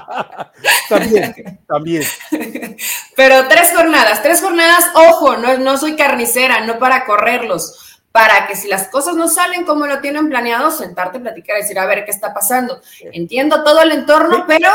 también, 0.90 1.60
también. 1.68 2.04
Pero 3.16 3.48
tres 3.48 3.72
jornadas, 3.76 4.22
tres 4.22 4.42
jornadas, 4.42 4.86
ojo, 4.94 5.38
no, 5.38 5.58
no 5.58 5.78
soy 5.78 5.96
carnicera, 5.96 6.62
no 6.62 6.78
para 6.78 7.06
correrlos 7.06 7.91
para 8.12 8.46
que 8.48 8.56
si 8.56 8.68
las 8.68 8.90
cosas 8.90 9.16
no 9.16 9.30
salen 9.30 9.64
como 9.66 9.88
lo 9.88 10.02
tienen 10.02 10.28
planeado, 10.28 10.70
sentarte, 10.70 11.20
platicar 11.20 11.58
y 11.58 11.62
decir, 11.62 11.80
a 11.80 11.86
ver, 11.86 12.04
¿qué 12.04 12.12
está 12.12 12.34
pasando? 12.34 12.82
Entiendo 13.14 13.64
todo 13.64 13.82
el 13.82 13.92
entorno, 13.92 14.46
pero 14.48 14.70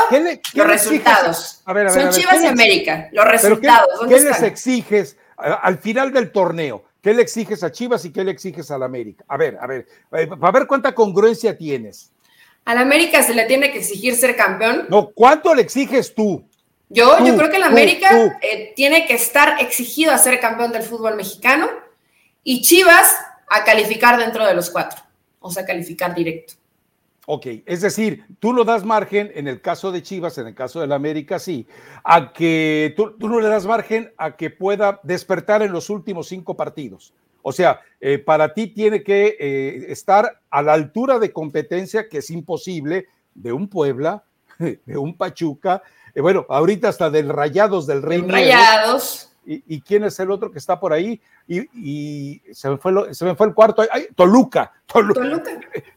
los 0.55 0.67
resultados. 0.67 1.63
Son 1.65 2.11
Chivas 2.11 2.43
y 2.43 2.47
América, 2.47 3.09
los 3.13 3.27
resultados. 3.27 4.01
¿Qué, 4.09 4.21
les 4.21 4.43
exiges 4.43 5.17
al 5.37 5.79
final 5.79 6.13
del 6.13 6.33
torneo? 6.33 6.85
¿Qué 7.03 7.13
le 7.13 7.23
exiges 7.23 7.63
a 7.63 7.71
Chivas 7.71 8.05
y 8.05 8.11
qué 8.11 8.25
le 8.25 8.33
exiges 8.33 8.71
al 8.71 8.83
América? 8.83 9.25
A 9.29 9.37
ver, 9.37 9.59
a 9.61 9.67
ver, 9.67 9.87
eh, 10.13 10.27
para 10.27 10.53
ver 10.53 10.67
cuánta 10.67 10.95
congruencia 10.95 11.57
tienes. 11.57 12.11
Al 12.65 12.79
América 12.79 13.23
se 13.23 13.35
le 13.35 13.45
tiene 13.45 13.71
que 13.71 13.79
exigir 13.79 14.17
ser 14.17 14.35
campeón. 14.35 14.87
No, 14.89 15.11
¿cuánto 15.11 15.55
le 15.55 15.63
exiges 15.63 16.13
tú? 16.15 16.45
Yo, 16.89 17.25
yo 17.25 17.37
creo 17.37 17.51
que 17.51 17.57
el 17.57 17.63
América 17.65 18.39
eh, 18.41 18.73
tiene 18.75 19.07
que 19.07 19.15
estar 19.15 19.61
exigido 19.61 20.13
a 20.13 20.19
ser 20.19 20.41
campeón 20.41 20.73
del 20.73 20.83
fútbol 20.83 21.17
mexicano 21.17 21.69
y 22.49 22.63
Chivas 22.63 23.13
a 23.49 23.65
calificar 23.65 24.17
dentro 24.17 24.47
de 24.47 24.55
los 24.55 24.71
cuatro, 24.71 25.01
o 25.41 25.51
sea, 25.51 25.67
calificar 25.67 26.15
directo. 26.15 26.55
Ok, 27.27 27.47
es 27.67 27.81
decir, 27.81 28.25
tú 28.39 28.53
no 28.53 28.63
das 28.63 28.85
margen, 28.85 29.33
en 29.35 29.49
el 29.49 29.61
caso 29.61 29.91
de 29.91 30.01
Chivas, 30.01 30.39
en 30.39 30.47
el 30.47 30.55
caso 30.55 30.81
del 30.81 30.93
América, 30.93 31.41
sí, 31.41 31.67
a 32.05 32.33
que 32.33 32.95
tú, 32.97 33.17
no 33.19 33.41
le 33.41 33.49
das 33.49 33.67
margen 33.67 34.13
a 34.17 34.37
que 34.37 34.51
pueda 34.51 35.01
despertar 35.03 35.63
en 35.63 35.73
los 35.73 35.91
últimos 35.91 36.29
cinco 36.29 36.57
partidos. 36.57 37.13
O 37.43 37.51
sea, 37.51 37.81
eh, 38.01 38.19
para 38.19 38.55
ti 38.55 38.69
tiene 38.69 39.03
que 39.03 39.37
eh, 39.41 39.87
estar 39.89 40.41
a 40.49 40.63
la 40.63 40.73
altura 40.73 41.19
de 41.19 41.33
competencia, 41.33 42.09
que 42.09 42.19
es 42.19 42.31
imposible, 42.31 43.09
de 43.35 43.53
un 43.53 43.69
Puebla, 43.69 44.23
de 44.59 44.97
un 44.97 45.17
Pachuca, 45.17 45.83
eh, 46.15 46.21
bueno, 46.21 46.47
ahorita 46.49 46.91
hasta 46.91 47.11
del 47.11 47.29
Rayados 47.29 47.89
del 47.89 48.03
Reino. 48.03 48.29
Rayados. 48.29 49.33
¿Y, 49.49 49.81
quién 49.81 50.03
es 50.03 50.19
el 50.19 50.33
otro 50.33 50.51
que 50.51 50.59
está 50.59 50.81
por 50.81 50.93
ahí? 50.93 51.21
Y, 51.47 52.43
se, 52.53 52.69
me 52.69 52.77
fue 52.79 53.15
se 53.15 53.25
me 53.25 53.37
fue 53.37 53.47
el 53.47 53.55
cuarto. 53.55 53.85
Toluca, 54.17 54.73
Toluca. 54.87 55.21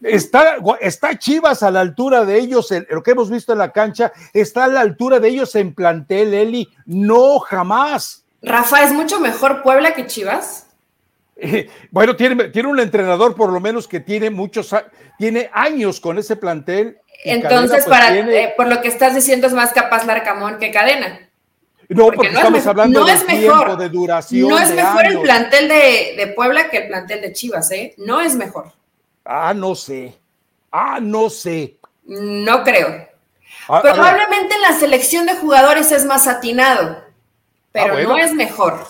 Está, 0.01 0.57
está 0.79 1.17
Chivas 1.17 1.63
a 1.63 1.71
la 1.71 1.79
altura 1.79 2.25
de 2.25 2.37
ellos, 2.37 2.71
lo 2.89 3.01
que 3.01 3.11
hemos 3.11 3.31
visto 3.31 3.51
en 3.51 3.57
la 3.57 3.71
cancha, 3.71 4.11
está 4.33 4.65
a 4.65 4.67
la 4.67 4.81
altura 4.81 5.19
de 5.19 5.29
ellos 5.29 5.55
en 5.55 5.73
plantel, 5.73 6.33
Eli. 6.35 6.69
No, 6.85 7.39
jamás. 7.39 8.23
Rafa, 8.43 8.83
¿es 8.83 8.93
mucho 8.93 9.19
mejor 9.19 9.63
Puebla 9.63 9.95
que 9.95 10.05
Chivas? 10.05 10.67
bueno, 11.91 12.15
tiene, 12.15 12.49
tiene 12.49 12.69
un 12.69 12.79
entrenador 12.79 13.35
por 13.35 13.51
lo 13.51 13.59
menos 13.59 13.87
que 13.87 13.99
tiene 13.99 14.29
muchos, 14.29 14.75
tiene 15.17 15.49
años 15.53 15.99
con 15.99 16.19
ese 16.19 16.35
plantel. 16.35 16.99
Entonces, 17.23 17.85
pues, 17.85 17.85
para, 17.85 18.15
eh, 18.15 18.53
por 18.55 18.67
lo 18.67 18.79
que 18.81 18.87
estás 18.87 19.15
diciendo, 19.15 19.47
es 19.47 19.53
más 19.53 19.73
capaz 19.73 20.05
Larcamón 20.05 20.59
que 20.59 20.71
Cadena. 20.71 21.28
No, 21.89 22.11
porque, 22.11 22.27
estamos 22.27 22.67
hablando 22.67 23.03
de 23.03 23.15
tiempo, 23.15 23.75
de 23.75 23.89
duración. 23.89 24.49
No 24.49 24.59
es 24.59 24.75
mejor 24.75 25.07
el 25.07 25.21
plantel 25.21 25.67
de, 25.67 26.33
Puebla 26.35 26.69
que 26.69 26.77
el 26.77 26.87
plantel 26.87 27.21
de 27.21 27.33
Chivas, 27.33 27.71
¿eh? 27.71 27.95
No 27.97 28.21
es 28.21 28.35
mejor. 28.35 28.71
Ah, 29.25 29.55
no 29.55 29.73
sé. 29.73 30.15
Ah, 30.71 30.99
no 31.01 31.31
sé. 31.31 31.77
No 32.05 32.63
creo. 32.63 33.07
Probablemente 33.67 34.55
en 34.55 34.61
la 34.61 34.73
selección 34.73 35.25
de 35.25 35.35
jugadores 35.35 35.91
es 35.91 36.05
más 36.05 36.27
atinado, 36.27 37.03
pero 37.71 37.97
ah, 37.97 38.01
no 38.03 38.17
es 38.17 38.33
mejor. 38.33 38.85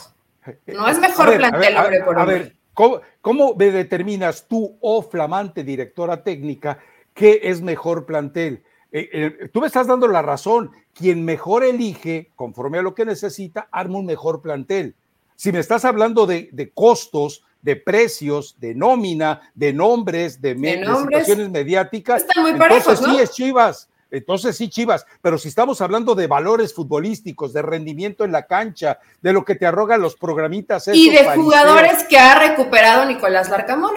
No 0.67 0.87
es 0.87 0.99
mejor 0.99 1.37
plantel, 1.37 1.77
hombre 1.77 2.03
por 2.03 2.17
hombre. 2.17 2.35
A 2.35 2.39
ver, 2.39 2.55
¿cómo, 2.73 3.01
¿cómo 3.21 3.53
determinas 3.53 4.45
tú, 4.47 4.77
oh 4.81 5.01
flamante 5.01 5.63
directora 5.63 6.21
técnica, 6.21 6.79
qué 7.13 7.39
es 7.43 7.61
mejor 7.61 8.05
plantel? 8.05 8.63
Eh, 8.91 9.09
eh, 9.11 9.49
tú 9.53 9.61
me 9.61 9.67
estás 9.67 9.87
dando 9.87 10.07
la 10.07 10.21
razón. 10.21 10.71
Quien 10.93 11.23
mejor 11.23 11.63
elige, 11.63 12.31
conforme 12.35 12.79
a 12.79 12.81
lo 12.81 12.95
que 12.95 13.05
necesita, 13.05 13.67
arma 13.71 13.99
un 13.99 14.05
mejor 14.05 14.41
plantel. 14.41 14.95
Si 15.35 15.51
me 15.51 15.59
estás 15.59 15.85
hablando 15.85 16.25
de, 16.25 16.71
costos, 16.73 17.45
de 17.61 17.77
precios, 17.77 18.57
de 18.59 18.75
nómina, 18.75 19.41
de 19.55 19.71
nombres, 19.71 20.41
de, 20.41 20.55
situaciones 20.55 21.49
mediáticas, 21.49 22.25
entonces 22.35 22.99
sí 22.99 23.17
es 23.19 23.31
Chivas. 23.31 23.89
Entonces 24.11 24.57
sí, 24.57 24.69
Chivas, 24.69 25.05
pero 25.21 25.37
si 25.37 25.47
estamos 25.47 25.81
hablando 25.81 26.15
de 26.15 26.27
valores 26.27 26.73
futbolísticos, 26.73 27.53
de 27.53 27.61
rendimiento 27.61 28.25
en 28.25 28.31
la 28.31 28.47
cancha, 28.47 28.99
de 29.21 29.33
lo 29.33 29.45
que 29.45 29.55
te 29.55 29.65
arrogan 29.65 30.01
los 30.01 30.15
programitas. 30.15 30.87
Y 30.87 31.09
de 31.11 31.23
jugadores 31.35 32.03
que 32.05 32.17
ha 32.17 32.39
recuperado 32.39 33.05
Nicolás 33.05 33.49
Larcamón, 33.49 33.95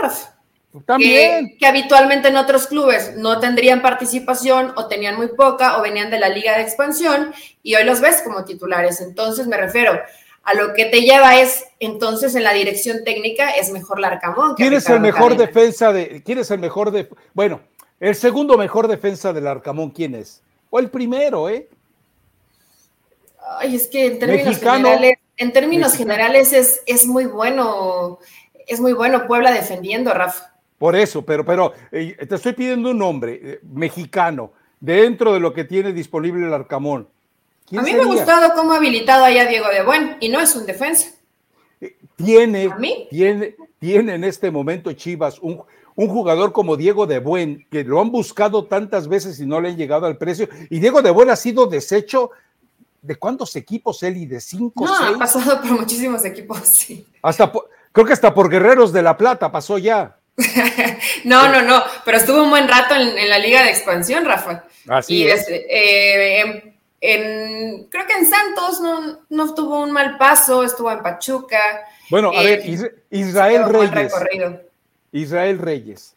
también. 0.81 1.57
Que, 1.59 1.67
habitualmente 1.67 2.29
en 2.29 2.37
otros 2.37 2.67
clubes 2.67 3.17
no 3.17 3.41
tendrían 3.41 3.83
participación 3.83 4.73
o 4.77 4.87
tenían 4.87 5.17
muy 5.17 5.29
poca 5.29 5.79
o 5.79 5.83
venían 5.83 6.11
de 6.11 6.19
la 6.19 6.29
liga 6.29 6.57
de 6.57 6.63
expansión 6.63 7.33
y 7.63 7.75
hoy 7.75 7.85
los 7.85 8.01
ves 8.01 8.23
como 8.23 8.45
titulares. 8.45 9.01
Entonces 9.01 9.47
me 9.47 9.57
refiero 9.57 10.01
a 10.45 10.55
lo 10.55 10.75
que 10.75 10.87
te 10.87 11.03
lleva 11.03 11.39
es 11.39 11.65
entonces 11.79 12.35
en 12.35 12.45
la 12.45 12.53
dirección 12.53 13.05
técnica 13.05 13.51
es 13.51 13.71
mejor 13.71 14.01
Larcamón. 14.01 14.55
¿Quién 14.55 14.73
es 14.73 14.89
el 14.89 15.01
mejor 15.01 15.37
defensa 15.37 15.93
de, 15.93 16.23
quién 16.25 16.39
es 16.39 16.51
el 16.51 16.59
mejor 16.59 16.91
de, 16.91 17.09
bueno, 17.35 17.61
el 18.01 18.17
segundo 18.17 18.59
mejor 18.59 18.89
defensa 18.89 19.33
del 19.33 19.47
Arcamón, 19.47 19.91
¿quién 19.91 20.17
es? 20.17 20.43
O 20.71 20.81
el 20.81 20.91
primero, 20.91 21.49
¿eh? 21.49 21.69
Ay, 23.59 23.77
es 23.77 23.87
que 23.87 24.07
en 24.07 24.19
términos 24.19 24.59
generales, 24.59 25.19
en 25.37 25.53
términos 25.53 25.95
generales 25.95 26.53
es, 26.53 26.83
es 26.87 27.07
muy 27.07 27.27
bueno, 27.27 28.19
es 28.67 28.81
muy 28.81 28.93
bueno 28.93 29.29
Puebla 29.29 29.53
defendiendo, 29.53 30.13
Rafa. 30.13 30.52
Por 30.83 30.97
eso, 30.97 31.25
pero, 31.25 31.45
pero 31.45 31.73
eh, 31.93 32.17
te 32.29 32.35
estoy 32.35 32.55
pidiendo 32.55 32.91
un 32.91 32.99
nombre 32.99 33.41
eh, 33.41 33.61
mexicano 33.73 34.51
dentro 34.81 35.33
de 35.33 35.39
lo 35.39 35.55
que 35.55 35.63
tiene 35.63 35.93
disponible 35.93 36.45
el 36.45 36.53
Arcamón. 36.53 37.07
A 37.77 37.83
mí 37.83 37.93
me 37.93 38.03
ha 38.03 38.05
gustado 38.05 38.53
cómo 38.57 38.73
ha 38.73 38.79
habilitado 38.79 39.25
allá 39.25 39.47
Diego 39.47 39.69
de 39.69 39.85
Buen 39.85 40.17
y 40.19 40.29
no 40.29 40.41
es 40.41 40.57
un 40.57 40.67
defensa. 40.67 41.11
Eh, 41.81 41.97
tiene, 42.17 42.69
tiene, 43.09 43.55
tiene 43.79 44.15
en 44.17 44.25
este 44.25 44.51
momento 44.51 44.93
Chivas 44.93 45.39
un, 45.39 45.63
un 45.95 46.09
jugador 46.09 46.51
como 46.51 46.77
Diego 46.77 47.07
de 47.07 47.21
Buen, 47.21 47.65
que 47.71 47.85
lo 47.85 48.01
han 48.01 48.11
buscado 48.11 48.65
tantas 48.65 49.07
veces 49.07 49.39
y 49.39 49.47
no 49.47 49.61
le 49.61 49.69
han 49.69 49.77
llegado 49.77 50.07
al 50.07 50.17
precio. 50.17 50.49
Y 50.69 50.81
Diego 50.81 51.01
de 51.01 51.13
Buen 51.13 51.31
ha 51.31 51.37
sido 51.37 51.69
desecho 51.69 52.33
de 53.01 53.15
cuántos 53.15 53.55
equipos 53.55 54.03
él 54.03 54.17
y 54.17 54.27
de 54.27 54.41
cinco. 54.41 54.85
No, 54.85 54.97
ha 54.97 55.17
pasado 55.17 55.61
por 55.61 55.79
muchísimos 55.79 56.25
equipos, 56.25 56.59
sí. 56.65 57.07
Hasta 57.23 57.53
creo 57.93 58.05
que 58.05 58.15
hasta 58.15 58.35
por 58.35 58.51
Guerreros 58.51 58.93
de 58.93 59.03
la 59.03 59.17
Plata 59.17 59.53
pasó 59.53 59.79
ya. 59.79 60.19
no, 61.25 61.49
no, 61.53 61.63
no, 61.63 61.83
pero 62.05 62.17
estuvo 62.17 62.43
un 62.43 62.51
buen 62.51 62.67
rato 62.67 62.95
en, 62.95 63.29
la 63.29 63.39
liga 63.39 63.63
de 63.63 63.71
expansión, 63.71 64.25
Rafa. 64.25 64.65
Así 64.89 65.27
es. 65.27 65.47
Eh, 65.49 66.75
en, 67.01 67.85
creo 67.89 68.07
que 68.07 68.15
en 68.15 68.27
Santos 68.27 68.81
no, 68.81 69.19
no, 69.29 69.55
tuvo 69.55 69.83
un 69.83 69.93
mal 69.93 70.17
paso, 70.19 70.63
estuvo 70.63 70.91
en 70.91 71.03
Pachuca. 71.03 71.59
Bueno, 72.11 72.31
a 72.35 72.43
ver, 72.43 72.61
eh, 72.65 72.91
Israel 73.11 73.65
Reyes. 73.69 74.13
Israel 75.13 75.59
Reyes. 75.59 76.15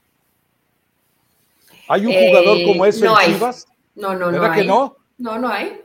¿Hay 1.88 2.06
un 2.06 2.14
jugador 2.14 2.58
como 2.66 2.86
ese 2.86 3.06
no 3.06 3.20
en 3.20 3.34
Chivas? 3.34 3.68
No, 3.96 4.14
no, 4.14 4.32
no. 4.32 4.40
¿Verdad 4.40 4.56
que 4.56 4.64
no? 4.64 4.98
No, 5.18 5.38
no 5.38 5.50
hay. 5.50 5.82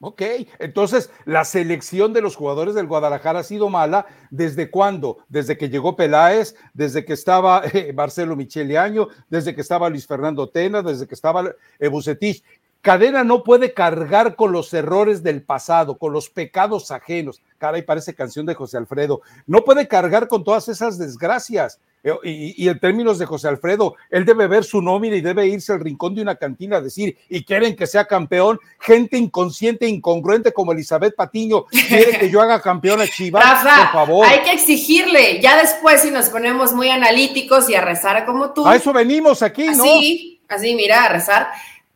Ok, 0.00 0.22
entonces 0.58 1.10
la 1.24 1.44
selección 1.44 2.12
de 2.12 2.20
los 2.20 2.36
jugadores 2.36 2.74
del 2.74 2.86
Guadalajara 2.86 3.40
ha 3.40 3.44
sido 3.44 3.70
mala. 3.70 4.06
¿Desde 4.30 4.70
cuándo? 4.70 5.18
Desde 5.28 5.56
que 5.56 5.70
llegó 5.70 5.96
Peláez, 5.96 6.56
desde 6.74 7.04
que 7.04 7.14
estaba 7.14 7.62
eh, 7.72 7.92
Marcelo 7.94 8.36
Michele 8.36 8.76
Año, 8.76 9.08
desde 9.30 9.54
que 9.54 9.60
estaba 9.60 9.88
Luis 9.88 10.06
Fernando 10.06 10.48
Tena, 10.48 10.82
desde 10.82 11.06
que 11.06 11.14
estaba 11.14 11.52
eh, 11.78 11.88
Bucetich. 11.88 12.44
Cadena 12.84 13.24
no 13.24 13.44
puede 13.44 13.72
cargar 13.72 14.36
con 14.36 14.52
los 14.52 14.74
errores 14.74 15.22
del 15.22 15.40
pasado, 15.40 15.96
con 15.96 16.12
los 16.12 16.28
pecados 16.28 16.90
ajenos. 16.90 17.40
Caray, 17.56 17.80
parece 17.80 18.12
canción 18.12 18.44
de 18.44 18.52
José 18.52 18.76
Alfredo. 18.76 19.22
No 19.46 19.64
puede 19.64 19.88
cargar 19.88 20.28
con 20.28 20.44
todas 20.44 20.68
esas 20.68 20.98
desgracias. 20.98 21.80
Eh, 22.02 22.12
y, 22.22 22.68
en 22.68 22.78
términos 22.78 23.18
de 23.18 23.24
José 23.24 23.48
Alfredo, 23.48 23.94
él 24.10 24.26
debe 24.26 24.48
ver 24.48 24.64
su 24.64 24.82
nómina 24.82 25.16
y 25.16 25.22
debe 25.22 25.46
irse 25.46 25.72
al 25.72 25.80
rincón 25.80 26.14
de 26.14 26.20
una 26.20 26.34
cantina 26.34 26.76
a 26.76 26.80
decir, 26.82 27.16
y 27.30 27.42
quieren 27.42 27.74
que 27.74 27.86
sea 27.86 28.04
campeón, 28.04 28.60
gente 28.78 29.16
inconsciente, 29.16 29.88
incongruente 29.88 30.52
como 30.52 30.72
Elizabeth 30.72 31.16
Patiño, 31.16 31.64
quiere 31.64 32.18
que 32.18 32.28
yo 32.28 32.42
haga 32.42 32.60
campeón 32.60 33.00
a 33.00 33.06
Chivas, 33.06 33.42
por 33.62 33.92
favor. 33.92 34.26
Hay 34.26 34.42
que 34.42 34.52
exigirle, 34.52 35.40
ya 35.40 35.56
después 35.56 36.02
si 36.02 36.10
nos 36.10 36.28
ponemos 36.28 36.74
muy 36.74 36.90
analíticos 36.90 37.70
y 37.70 37.76
a 37.76 37.80
rezar 37.80 38.26
como 38.26 38.52
tú. 38.52 38.66
A 38.66 38.76
eso 38.76 38.92
venimos 38.92 39.40
aquí, 39.40 39.64
¿no? 39.68 39.84
Así, 39.84 40.42
así, 40.48 40.74
mira, 40.74 41.04
a 41.04 41.08
rezar 41.08 41.48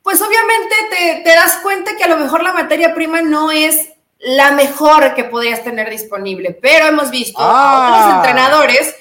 pues 0.09 0.23
obviamente 0.23 1.23
te, 1.23 1.29
das 1.35 1.57
cuenta 1.57 1.95
que 1.95 2.05
a 2.05 2.09
lo 2.09 2.17
mejor 2.17 2.43
la 2.43 2.55
materia 2.55 2.95
prima 2.95 3.21
no 3.21 3.51
es 3.51 3.91
la 4.19 4.53
mejor 4.53 5.15
que 5.15 5.25
podrías 5.25 5.63
tener 5.63 5.91
disponible, 5.91 6.59
pero 6.63 6.87
hemos 6.87 7.11
visto 7.11 7.39
a 7.39 7.91
otros 7.91 8.07
ah. 8.07 8.17
entrenadores, 8.17 8.97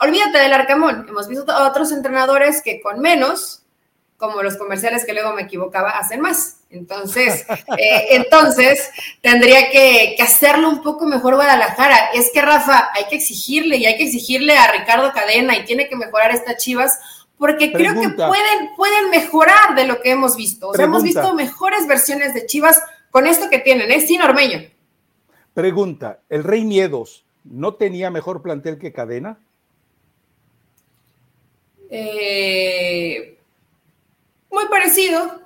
olvídate 0.00 0.38
del 0.38 0.54
Arcamón, 0.54 1.04
hemos 1.10 1.28
visto 1.28 1.52
a 1.52 1.68
otros 1.68 1.92
entrenadores 1.92 2.62
que 2.62 2.80
con 2.80 3.00
menos, 3.00 3.64
como 4.16 4.42
los 4.42 4.56
comerciales 4.56 5.04
que 5.04 5.12
luego 5.12 5.34
me 5.34 5.42
equivocaba, 5.42 5.90
hacen 5.90 6.22
más. 6.22 6.60
Entonces, 6.70 7.44
eh, 7.76 8.06
entonces 8.12 8.88
tendría 9.20 9.70
que, 9.70 10.14
que, 10.16 10.22
hacerlo 10.22 10.70
un 10.70 10.82
poco 10.82 11.04
mejor 11.04 11.34
Guadalajara. 11.34 12.12
Es 12.14 12.30
que 12.32 12.40
Rafa, 12.40 12.92
hay 12.94 13.04
que 13.10 13.16
exigirle 13.16 13.76
y 13.76 13.84
hay 13.84 13.98
que 13.98 14.04
exigirle 14.04 14.56
a 14.56 14.72
Ricardo 14.72 15.12
Cadena 15.12 15.54
y 15.54 15.66
tiene 15.66 15.86
que 15.86 15.96
mejorar 15.96 16.30
estas 16.30 16.56
chivas 16.56 16.98
porque 17.38 17.72
creo 17.72 17.94
que 17.94 18.08
pueden, 18.10 18.74
pueden 18.76 19.10
mejorar 19.10 19.74
de 19.74 19.86
lo 19.86 20.00
que 20.00 20.10
hemos 20.10 20.36
visto. 20.36 20.68
O 20.68 20.74
sea, 20.74 20.86
hemos 20.86 21.02
visto 21.02 21.34
mejores 21.34 21.86
versiones 21.86 22.34
de 22.34 22.46
Chivas 22.46 22.80
con 23.10 23.26
esto 23.26 23.50
que 23.50 23.58
tienen, 23.58 23.90
es 23.90 24.04
¿eh? 24.04 24.06
sin 24.06 24.22
Ormeño. 24.22 24.60
Pregunta, 25.54 26.20
¿el 26.28 26.44
Rey 26.44 26.64
Miedos 26.64 27.24
no 27.44 27.74
tenía 27.74 28.10
mejor 28.10 28.42
plantel 28.42 28.78
que 28.78 28.92
Cadena? 28.92 29.38
Eh, 31.90 33.38
muy 34.50 34.66
parecido. 34.68 35.45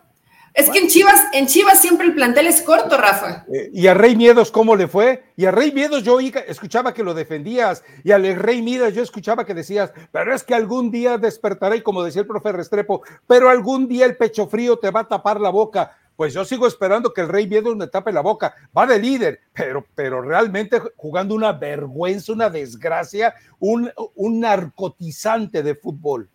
Es 0.54 0.68
que 0.68 0.78
en 0.78 0.88
Chivas, 0.88 1.20
en 1.32 1.46
Chivas 1.46 1.80
siempre 1.80 2.06
el 2.06 2.14
plantel 2.14 2.46
es 2.46 2.62
corto, 2.62 2.96
Rafa. 2.96 3.44
Eh, 3.52 3.70
¿Y 3.72 3.86
a 3.86 3.94
Rey 3.94 4.16
Miedos 4.16 4.50
cómo 4.50 4.76
le 4.76 4.88
fue? 4.88 5.24
Y 5.36 5.46
a 5.46 5.50
Rey 5.50 5.72
Miedos 5.72 6.02
yo 6.02 6.18
escuchaba 6.20 6.92
que 6.92 7.04
lo 7.04 7.14
defendías, 7.14 7.84
y 8.04 8.12
al 8.12 8.24
Rey 8.36 8.62
Miedos 8.62 8.94
yo 8.94 9.02
escuchaba 9.02 9.46
que 9.46 9.54
decías, 9.54 9.92
pero 10.12 10.34
es 10.34 10.42
que 10.42 10.54
algún 10.54 10.90
día 10.90 11.18
despertaré, 11.18 11.82
como 11.82 12.02
decía 12.02 12.22
el 12.22 12.28
profe 12.28 12.52
Restrepo, 12.52 13.02
pero 13.26 13.48
algún 13.48 13.86
día 13.88 14.06
el 14.06 14.16
pecho 14.16 14.48
frío 14.48 14.78
te 14.78 14.90
va 14.90 15.00
a 15.00 15.08
tapar 15.08 15.40
la 15.40 15.50
boca. 15.50 15.96
Pues 16.16 16.34
yo 16.34 16.44
sigo 16.44 16.66
esperando 16.66 17.14
que 17.14 17.22
el 17.22 17.28
Rey 17.28 17.48
Miedos 17.48 17.74
me 17.76 17.86
tape 17.86 18.12
la 18.12 18.20
boca. 18.20 18.54
Va 18.76 18.86
de 18.86 18.98
líder, 18.98 19.40
pero, 19.54 19.86
pero 19.94 20.20
realmente 20.20 20.78
jugando 20.94 21.34
una 21.34 21.52
vergüenza, 21.52 22.32
una 22.34 22.50
desgracia, 22.50 23.34
un 23.58 23.90
narcotizante 24.38 25.62
de 25.62 25.74
fútbol. 25.74 26.28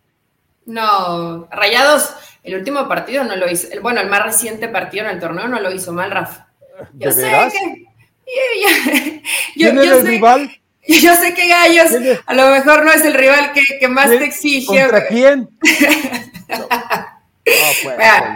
No, 0.66 1.48
Rayados, 1.50 2.10
el 2.42 2.56
último 2.56 2.88
partido 2.88 3.22
no 3.24 3.36
lo 3.36 3.50
hizo. 3.50 3.68
Bueno, 3.80 4.00
el 4.00 4.08
más 4.08 4.24
reciente 4.24 4.68
partido 4.68 5.04
en 5.04 5.12
el 5.12 5.20
torneo 5.20 5.46
no 5.48 5.60
lo 5.60 5.70
hizo 5.72 5.92
mal, 5.92 6.10
Rafa. 6.10 6.48
Yo 6.94 7.12
sé 7.12 7.22
que. 7.22 7.86
Yo, 9.56 9.70
¿Quién 9.70 9.78
el 9.78 10.06
rival? 10.06 10.60
Yo 10.88 11.14
sé 11.14 11.34
que 11.34 11.48
Gallos 11.48 11.92
a 12.26 12.34
lo 12.34 12.50
mejor 12.50 12.84
no 12.84 12.92
es 12.92 13.04
el 13.04 13.14
rival 13.14 13.52
que, 13.52 13.88
más 13.88 14.08
te 14.08 14.24
exige. 14.24 14.66
¿Contra 14.66 15.06
quién? 15.06 15.48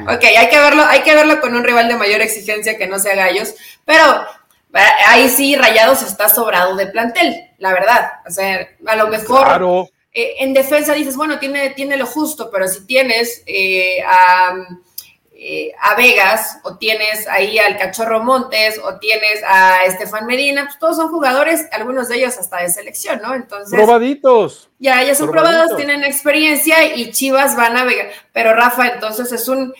ok, 0.08 0.24
hay 0.24 0.48
que, 0.48 0.58
verlo, 0.58 0.84
hay 0.84 1.00
que 1.00 1.14
verlo 1.14 1.40
con 1.40 1.54
un 1.54 1.64
rival 1.64 1.88
de 1.88 1.96
mayor 1.96 2.20
exigencia 2.20 2.78
que 2.78 2.86
no 2.86 3.00
sea 3.00 3.16
Gallos, 3.16 3.54
pero 3.84 4.24
ahí 5.06 5.28
sí 5.28 5.56
Rayados 5.56 6.02
está 6.02 6.28
sobrado 6.28 6.76
de 6.76 6.86
plantel, 6.86 7.50
la 7.58 7.72
verdad. 7.72 8.12
O 8.26 8.30
sea, 8.30 8.68
a 8.86 8.96
lo 8.96 9.08
mejor. 9.08 9.44
Claro 9.46 9.90
eh, 10.12 10.36
en 10.40 10.52
defensa 10.52 10.92
dices, 10.92 11.16
bueno, 11.16 11.38
tiene, 11.38 11.70
tiene 11.70 11.96
lo 11.96 12.06
justo, 12.06 12.50
pero 12.50 12.66
si 12.66 12.84
tienes 12.84 13.44
eh, 13.46 13.98
eh, 15.32 15.72
a, 15.80 15.94
Vegas, 15.94 16.58
o 16.64 16.76
tienes 16.76 17.28
ahí 17.28 17.58
al 17.58 17.78
Cachorro 17.78 18.22
Montes, 18.24 18.80
o 18.82 18.98
tienes 18.98 19.40
a 19.46 19.84
Estefan 19.84 20.26
Medina, 20.26 20.64
pues 20.64 20.78
todos 20.80 20.96
son 20.96 21.10
jugadores, 21.10 21.66
algunos 21.70 22.08
de 22.08 22.16
ellos 22.16 22.36
hasta 22.38 22.60
de 22.60 22.70
selección, 22.70 23.20
¿no? 23.22 23.34
Entonces. 23.34 23.72
Probaditos. 23.72 24.68
Ya, 24.80 25.02
ya 25.04 25.14
son 25.14 25.30
probados, 25.30 25.76
tienen 25.76 26.02
experiencia 26.02 26.92
y 26.94 27.12
Chivas 27.12 27.56
van 27.56 27.76
a 27.76 27.84
Vegas. 27.84 28.08
Pero 28.32 28.52
Rafa, 28.52 28.88
entonces 28.88 29.30
es 29.30 29.46
un. 29.46 29.72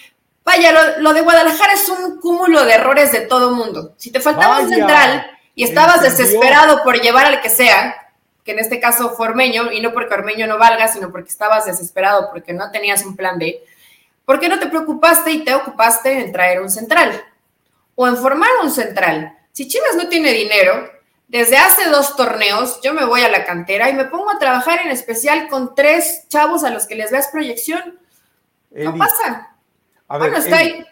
Vaya, 0.45 0.97
lo, 0.99 1.13
de 1.13 1.21
Guadalajara 1.21 1.73
es 1.75 1.89
un 1.89 2.21
cúmulo 2.21 2.65
de 2.65 2.75
errores 2.75 3.13
de 3.13 3.23
todo 3.23 3.51
mundo. 3.51 3.95
Si 3.97 4.11
te 4.11 4.21
faltaba 4.21 4.61
un 4.61 4.69
central 4.69 5.27
y 5.55 5.65
estabas 5.65 6.03
desesperado 6.03 6.83
por 6.85 7.01
llevar 7.01 7.27
al 7.27 7.41
que 7.43 7.51
sea, 7.51 8.10
que 8.45 8.53
en 8.53 8.59
este 8.59 8.81
caso 8.81 9.11
fue 9.11 9.29
Ormeño, 9.29 9.73
y 9.73 9.81
no 9.81 9.93
porque 9.93 10.15
Ormeño 10.15 10.47
no 10.47 10.59
valga, 10.59 10.89
sino 10.89 11.11
porque 11.11 11.29
estabas 11.29 11.67
desesperado, 11.67 12.31
porque 12.33 12.53
no 12.53 12.71
tenías 12.71 13.05
un 13.05 13.17
plan 13.17 13.39
B, 13.39 13.63
¿por 14.25 14.41
qué 14.41 14.49
no 14.49 14.59
te 14.59 14.67
preocupaste 14.67 15.31
y 15.31 15.45
te 15.45 15.55
ocupaste 15.55 16.21
en 16.21 16.33
traer 16.33 16.61
un 16.61 16.71
central? 16.71 17.25
O 17.95 18.07
en 18.07 18.17
formar 18.17 18.51
un 18.63 18.71
central. 18.71 19.37
Si 19.53 19.69
Chivas 19.69 19.97
no 19.97 20.09
tiene 20.09 20.33
dinero, 20.33 20.91
desde 21.29 21.59
hace 21.59 21.89
dos 21.89 22.17
torneos 22.17 22.81
yo 22.83 22.93
me 22.93 23.05
voy 23.05 23.23
a 23.23 23.29
la 23.29 23.45
cantera 23.45 23.89
y 23.89 23.95
me 23.95 24.07
pongo 24.07 24.31
a 24.31 24.39
trabajar 24.39 24.81
en 24.85 24.91
especial 24.91 25.49
con 25.49 25.75
tres 25.75 26.25
chavos 26.29 26.65
a 26.65 26.71
los 26.71 26.87
que 26.87 26.97
les 26.97 27.11
veas 27.11 27.29
proyección. 27.29 27.99
no 28.71 28.97
pasa. 28.97 29.57
A 30.09 30.19
ver, 30.19 30.31
bueno, 30.31 30.45
está 30.45 30.57
ahí. 30.57 30.85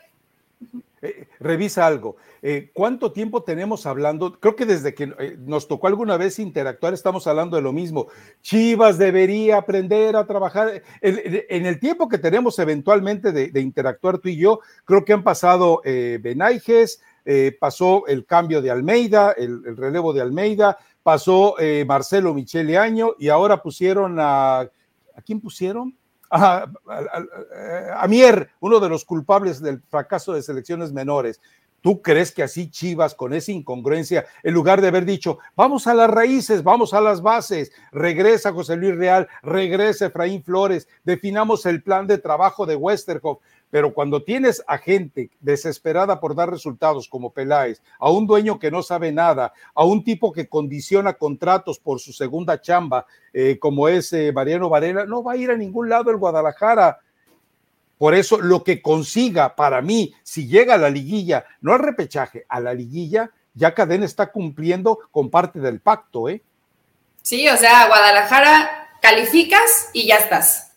Eh, 1.02 1.28
revisa 1.40 1.87
algo. 1.87 2.16
Eh, 2.42 2.70
¿Cuánto 2.72 3.12
tiempo 3.12 3.42
tenemos 3.42 3.87
hablando? 3.87 4.38
Creo 4.38 4.57
que 4.57 4.66
desde 4.66 4.94
que 4.94 5.12
eh, 5.18 5.37
nos 5.38 5.68
tocó 5.68 5.87
alguna 5.87 6.16
vez 6.16 6.38
interactuar 6.38 6.94
estamos 6.94 7.27
hablando 7.27 7.57
de 7.57 7.62
lo 7.62 7.72
mismo. 7.72 8.09
Chivas 8.42 8.98
debería 8.98 9.59
aprender 9.59 10.16
a 10.16 10.27
trabajar. 10.27 10.83
En, 11.01 11.66
el 11.66 11.81
tiempo 11.81 12.09
que 12.09 12.18
tenemos 12.18 12.59
eventualmente 12.59 13.33
de, 13.33 13.61
interactuar 13.61 14.18
tú 14.18 14.29
y 14.29 14.37
yo, 14.37 14.61
creo 14.85 15.05
que 15.05 15.12
han 15.12 15.24
pasado 15.24 15.83
Benaiges, 15.85 17.01
pasó 17.61 18.07
el 18.07 18.24
cambio 18.24 18.62
de 18.62 18.70
Almeida, 18.70 19.33
el, 19.33 19.77
relevo 19.77 20.12
de 20.12 20.22
Almeida, 20.22 20.79
pasó 21.03 21.57
Marcelo 21.87 22.35
Michele 22.35 22.79
Año 22.79 23.14
y 23.18 23.29
ahora 23.29 23.62
pusieron 23.62 24.18
a... 24.18 24.61
¿A 24.61 25.22
quién 25.22 25.40
pusieron? 25.40 25.98
a, 26.31 28.07
Mier, 28.09 28.51
uno 28.61 28.81
de 28.81 28.88
los 28.88 29.05
culpables 29.05 29.61
del 29.61 29.83
fracaso 29.88 30.33
de 30.33 30.42
selecciones 30.42 30.92
menores. 30.92 31.40
¿Tú 31.80 32.02
crees 32.02 32.32
que 32.32 32.42
así 32.42 32.70
Chivas, 32.70 33.14
con 33.14 33.32
esa 33.32 33.52
incongruencia, 33.52 34.26
en 34.42 34.52
lugar 34.52 34.80
de 34.80 34.88
haber 34.88 35.04
dicho, 35.04 35.38
vamos 35.54 35.86
a 35.86 35.94
las 35.94 36.10
raíces, 36.10 36.64
vamos 36.64 36.92
a 36.92 37.00
las 37.00 37.22
bases, 37.22 37.72
regresa 37.92 38.52
José 38.52 38.76
Luis 38.76 38.96
Real, 38.96 39.28
regresa 39.42 40.06
Efraín 40.06 40.42
Flores, 40.42 40.88
definamos 41.04 41.66
el 41.66 41.82
plan 41.82 42.08
de 42.08 42.18
trabajo 42.18 42.66
de 42.66 42.74
Westerhoff, 42.74 43.38
pero 43.70 43.92
cuando 43.92 44.22
tienes 44.22 44.62
a 44.66 44.78
gente 44.78 45.30
desesperada 45.40 46.20
por 46.20 46.34
dar 46.34 46.50
resultados 46.50 47.08
como 47.08 47.32
Peláez, 47.32 47.82
a 47.98 48.10
un 48.10 48.26
dueño 48.26 48.58
que 48.58 48.70
no 48.70 48.82
sabe 48.82 49.12
nada, 49.12 49.52
a 49.74 49.84
un 49.84 50.02
tipo 50.02 50.32
que 50.32 50.48
condiciona 50.48 51.14
contratos 51.14 51.78
por 51.78 52.00
su 52.00 52.12
segunda 52.12 52.60
chamba, 52.60 53.06
eh, 53.32 53.58
como 53.60 53.88
es 53.88 54.12
eh, 54.12 54.32
Mariano 54.32 54.68
Varela, 54.68 55.04
no 55.04 55.22
va 55.22 55.32
a 55.32 55.36
ir 55.36 55.50
a 55.50 55.56
ningún 55.56 55.88
lado 55.88 56.10
el 56.10 56.16
Guadalajara. 56.16 56.98
Por 57.98 58.14
eso 58.14 58.40
lo 58.40 58.62
que 58.62 58.80
consiga 58.80 59.56
para 59.56 59.82
mí, 59.82 60.14
si 60.22 60.46
llega 60.46 60.74
a 60.74 60.78
la 60.78 60.88
liguilla, 60.88 61.44
no 61.61 61.74
al 61.74 61.80
repechaje, 61.80 62.46
a 62.48 62.61
la 62.61 62.72
liguilla, 62.72 63.30
ya 63.54 63.74
Cadena 63.74 64.06
está 64.06 64.30
cumpliendo 64.30 65.00
con 65.11 65.30
parte 65.30 65.58
del 65.58 65.80
pacto, 65.80 66.28
¿eh? 66.28 66.42
Sí, 67.22 67.48
o 67.48 67.56
sea, 67.56 67.88
Guadalajara 67.88 68.88
calificas 69.02 69.90
y 69.92 70.06
ya 70.06 70.16
estás. 70.16 70.72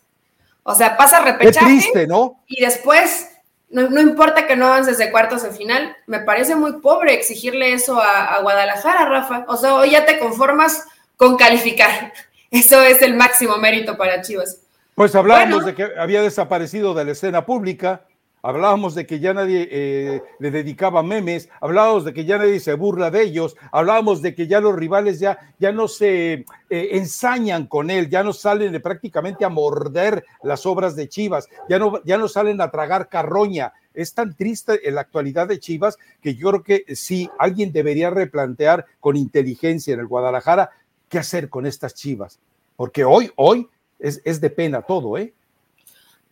O 0.64 0.76
sea, 0.76 0.98
pasa 0.98 1.22
repechaje. 1.22 1.66
triste, 1.66 2.08
¿no? 2.08 2.44
Y 2.48 2.64
después, 2.64 3.30
no, 3.70 4.02
importa 4.02 4.48
que 4.48 4.56
no 4.56 4.68
avances 4.68 4.98
de 4.98 5.12
cuartos 5.12 5.44
de 5.44 5.52
final, 5.52 5.96
me 6.08 6.20
parece 6.20 6.56
muy 6.56 6.74
pobre 6.82 7.14
exigirle 7.14 7.74
eso 7.74 8.02
a, 8.02 8.40
Guadalajara, 8.42 9.06
Rafa. 9.06 9.46
O 9.48 9.58
sea, 9.58 9.76
hoy 9.76 9.92
ya 9.92 10.06
te 10.06 10.20
conformas 10.20 10.86
con 11.18 11.38
calificar. 11.38 12.14
Eso 12.52 12.82
es 12.82 13.02
el 13.02 13.14
máximo 13.14 13.58
mérito 13.58 13.96
para 13.98 14.22
Chivas. 14.22 14.61
Pues 15.02 15.16
hablábamos 15.16 15.66
de 15.66 15.74
que 15.74 15.88
había 15.98 16.22
desaparecido 16.22 16.94
de 16.94 17.04
la 17.04 17.14
escena 17.14 17.44
pública, 17.44 18.06
hablábamos 18.44 18.94
de 18.94 19.08
que 19.08 19.20
ya 19.20 19.34
nadie 19.34 19.68
eh, 19.72 20.22
le 20.38 20.52
dedicaba 20.52 21.02
memes, 21.02 21.50
hablábamos 21.60 22.06
de 22.06 22.14
que 22.14 22.24
ya 22.24 22.38
nadie 22.38 22.60
se 22.60 22.76
burla 22.76 23.10
de 23.10 23.24
ellos, 23.24 23.56
hablábamos 23.72 24.22
de 24.22 24.36
que 24.36 24.46
ya 24.46 24.60
los 24.60 24.76
rivales 24.76 25.20
ya, 25.20 25.40
ya 25.58 25.72
no 25.72 25.88
se 25.88 26.46
eh, 26.70 26.90
ensañan 26.92 27.66
con 27.66 27.90
él, 27.90 28.12
ya 28.12 28.22
no 28.22 28.32
salen 28.32 28.80
prácticamente 28.80 29.44
a 29.44 29.50
morder 29.50 30.24
las 30.44 30.68
obras 30.68 30.96
de 30.96 31.10
Chivas, 31.10 31.50
ya 31.68 31.80
no, 31.80 32.04
ya 32.04 32.20
no 32.20 32.28
salen 32.28 32.62
a 32.62 32.70
tragar 32.70 33.10
carroña. 33.10 33.74
es 33.96 34.14
tan 34.14 34.36
triste 34.36 34.88
en 34.88 34.94
la 34.94 35.02
actualidad 35.02 35.48
de 35.48 35.60
Chivas 35.60 35.98
que 36.22 36.36
yo 36.36 36.50
creo 36.50 36.64
que 36.64 36.96
sí, 36.96 37.28
alguien 37.40 37.72
debería 37.72 38.12
replantear 38.12 38.86
con 39.00 39.18
inteligencia 39.18 39.96
en 39.96 40.00
el 40.00 40.06
Guadalajara 40.06 40.70
qué 41.10 41.18
hacer 41.18 41.50
con 41.50 41.66
estas 41.66 41.96
Chivas, 41.96 42.40
porque 42.76 43.04
hoy, 43.04 43.32
hoy 43.36 43.68
es, 44.02 44.22
es 44.26 44.42
de 44.42 44.50
pena 44.50 44.82
todo, 44.82 45.18
¿eh? 45.18 45.34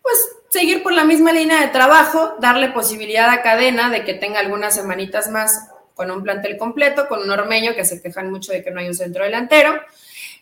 Pues 0.01 0.17
seguir 0.49 0.84
por 0.84 0.93
la 0.93 1.03
misma 1.03 1.32
línea 1.32 1.62
de 1.62 1.67
trabajo, 1.67 2.36
darle 2.39 2.69
posibilidad 2.69 3.29
a 3.29 3.41
cadena 3.41 3.89
de 3.89 4.03
que 4.03 4.13
tenga 4.13 4.39
algunas 4.39 4.75
semanitas 4.75 5.29
más 5.29 5.69
con 5.93 6.12
un 6.12 6.23
plantel 6.23 6.58
completo, 6.58 7.08
con 7.08 7.21
un 7.21 7.29
ormeño 7.29 7.75
que 7.75 7.86
se 7.86 8.01
quejan 8.01 8.32
mucho 8.32 8.51
de 8.51 8.63
que 8.63 8.71
no 8.71 8.79
hay 8.79 8.88
un 8.88 8.95
centro 8.95 9.23
delantero, 9.23 9.79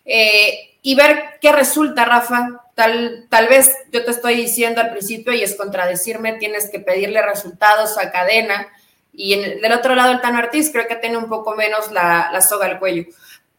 eh, 0.05 0.77
y 0.81 0.95
ver 0.95 1.39
qué 1.41 1.51
resulta, 1.51 2.05
Rafa. 2.05 2.61
Tal, 2.75 3.25
tal 3.29 3.47
vez 3.47 3.75
yo 3.91 4.05
te 4.05 4.11
estoy 4.11 4.35
diciendo 4.35 4.79
al 4.79 4.91
principio 4.91 5.33
y 5.33 5.41
es 5.41 5.55
contradecirme, 5.55 6.33
tienes 6.33 6.69
que 6.69 6.79
pedirle 6.79 7.21
resultados 7.21 7.97
a 7.97 8.11
cadena. 8.11 8.67
Y 9.11 9.35
del 9.35 9.73
otro 9.73 9.95
lado, 9.95 10.13
el 10.13 10.21
Tano 10.21 10.37
Ortiz 10.37 10.69
creo 10.71 10.87
que 10.87 10.95
tiene 10.95 11.17
un 11.17 11.27
poco 11.27 11.55
menos 11.55 11.91
la, 11.91 12.29
la 12.31 12.39
soga 12.39 12.67
al 12.67 12.79
cuello. 12.79 13.05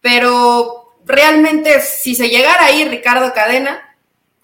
Pero 0.00 0.87
realmente, 1.04 1.80
si 1.80 2.14
se 2.14 2.28
llegara 2.28 2.66
ahí 2.66 2.84
Ricardo 2.88 3.32
Cadena, 3.32 3.96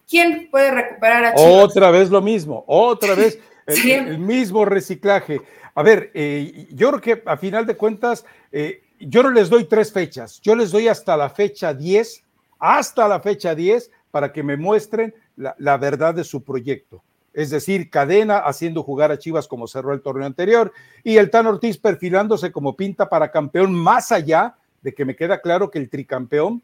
¿quién 0.08 0.48
puede 0.50 0.70
recuperar 0.70 1.24
a 1.24 1.34
Chivas? 1.34 1.52
Otra 1.52 1.90
vez 1.90 2.10
lo 2.10 2.22
mismo, 2.22 2.64
otra 2.66 3.14
vez 3.16 3.38
el, 3.66 3.90
el 3.90 4.18
mismo 4.18 4.64
reciclaje. 4.64 5.40
A 5.74 5.82
ver, 5.82 6.10
eh, 6.14 6.68
yo 6.70 6.90
creo 6.90 7.00
que 7.00 7.22
a 7.26 7.36
final 7.36 7.66
de 7.66 7.76
cuentas, 7.76 8.24
eh, 8.52 8.82
yo 9.00 9.22
no 9.22 9.30
les 9.30 9.50
doy 9.50 9.64
tres 9.64 9.92
fechas, 9.92 10.40
yo 10.40 10.54
les 10.54 10.70
doy 10.70 10.88
hasta 10.88 11.16
la 11.16 11.30
fecha 11.30 11.74
10, 11.74 12.22
hasta 12.58 13.08
la 13.08 13.20
fecha 13.20 13.54
10, 13.54 13.90
para 14.10 14.32
que 14.32 14.42
me 14.42 14.56
muestren 14.56 15.14
la, 15.36 15.54
la 15.58 15.76
verdad 15.76 16.14
de 16.14 16.24
su 16.24 16.44
proyecto. 16.44 17.02
Es 17.32 17.50
decir, 17.50 17.90
Cadena 17.90 18.38
haciendo 18.38 18.84
jugar 18.84 19.10
a 19.10 19.18
Chivas 19.18 19.48
como 19.48 19.66
cerró 19.66 19.92
el 19.92 20.02
torneo 20.02 20.24
anterior 20.24 20.72
y 21.02 21.16
el 21.16 21.30
Tan 21.30 21.48
Ortiz 21.48 21.78
perfilándose 21.78 22.52
como 22.52 22.76
pinta 22.76 23.08
para 23.08 23.32
campeón, 23.32 23.74
más 23.74 24.12
allá 24.12 24.54
de 24.84 24.94
que 24.94 25.04
me 25.04 25.16
queda 25.16 25.40
claro 25.40 25.70
que 25.70 25.78
el 25.78 25.90
tricampeón 25.90 26.62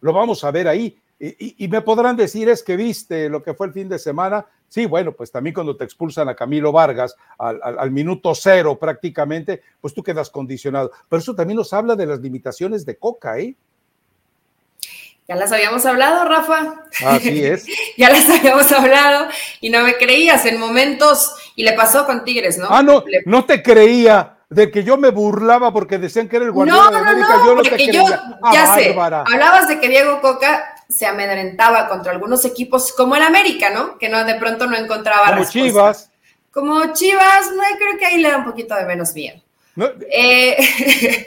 lo 0.00 0.12
vamos 0.12 0.44
a 0.44 0.52
ver 0.52 0.68
ahí. 0.68 0.96
Y, 1.18 1.64
y, 1.64 1.68
me 1.68 1.80
podrán 1.80 2.16
decir, 2.16 2.48
es 2.48 2.62
que 2.62 2.76
viste 2.76 3.30
lo 3.30 3.42
que 3.42 3.54
fue 3.54 3.68
el 3.68 3.72
fin 3.72 3.88
de 3.88 3.98
semana. 3.98 4.44
Sí, 4.68 4.84
bueno, 4.84 5.12
pues 5.12 5.32
también 5.32 5.54
cuando 5.54 5.74
te 5.76 5.84
expulsan 5.84 6.28
a 6.28 6.34
Camilo 6.34 6.72
Vargas 6.72 7.16
al, 7.38 7.58
al, 7.62 7.78
al, 7.78 7.90
minuto 7.90 8.34
cero 8.34 8.78
prácticamente, 8.78 9.62
pues 9.80 9.94
tú 9.94 10.02
quedas 10.02 10.28
condicionado. 10.28 10.92
Pero 11.08 11.20
eso 11.20 11.34
también 11.34 11.56
nos 11.56 11.72
habla 11.72 11.96
de 11.96 12.04
las 12.04 12.20
limitaciones 12.20 12.84
de 12.84 12.98
Coca, 12.98 13.38
¿eh? 13.38 13.54
Ya 15.26 15.36
las 15.36 15.50
habíamos 15.52 15.86
hablado, 15.86 16.28
Rafa. 16.28 16.84
Así 17.06 17.42
es. 17.42 17.64
ya 17.96 18.10
las 18.10 18.28
habíamos 18.28 18.70
hablado 18.72 19.28
y 19.62 19.70
no 19.70 19.82
me 19.82 19.96
creías 19.96 20.44
en 20.44 20.60
momentos, 20.60 21.34
y 21.56 21.62
le 21.62 21.72
pasó 21.72 22.04
con 22.04 22.24
Tigres, 22.24 22.58
¿no? 22.58 22.66
Ah, 22.68 22.82
no, 22.82 23.02
le... 23.06 23.22
no 23.24 23.46
te 23.46 23.62
creía 23.62 24.33
de 24.50 24.70
que 24.70 24.84
yo 24.84 24.96
me 24.96 25.10
burlaba 25.10 25.72
porque 25.72 25.98
decían 25.98 26.28
que 26.28 26.36
era 26.36 26.44
el 26.44 26.52
Guardiola 26.52 26.82
no, 26.82 26.90
no, 26.90 26.96
de 26.96 27.10
América, 27.10 27.36
no, 27.36 27.46
yo 27.46 27.54
no 27.54 27.62
te 27.62 27.70
creía. 27.70 27.92
Yo, 27.92 28.06
ah, 28.42 28.50
ya 28.52 28.74
sé, 28.74 28.96
hablabas 28.96 29.68
de 29.68 29.80
que 29.80 29.88
Diego 29.88 30.20
Coca 30.20 30.74
se 30.88 31.06
amedrentaba 31.06 31.88
contra 31.88 32.12
algunos 32.12 32.44
equipos 32.44 32.92
como 32.92 33.16
el 33.16 33.22
América, 33.22 33.70
¿no? 33.70 33.98
Que 33.98 34.08
no 34.08 34.24
de 34.24 34.34
pronto 34.34 34.66
no 34.66 34.76
encontraba 34.76 35.26
como 35.26 35.38
respuesta. 35.38 35.68
Chivas. 35.68 36.10
Como 36.52 36.92
Chivas, 36.92 37.50
no, 37.54 37.62
creo 37.78 37.98
que 37.98 38.06
ahí 38.06 38.18
le 38.18 38.30
da 38.30 38.38
un 38.38 38.44
poquito 38.44 38.74
de 38.76 38.84
menos 38.84 39.12
miedo. 39.14 39.40
No, 39.76 39.86
eh, 40.10 40.56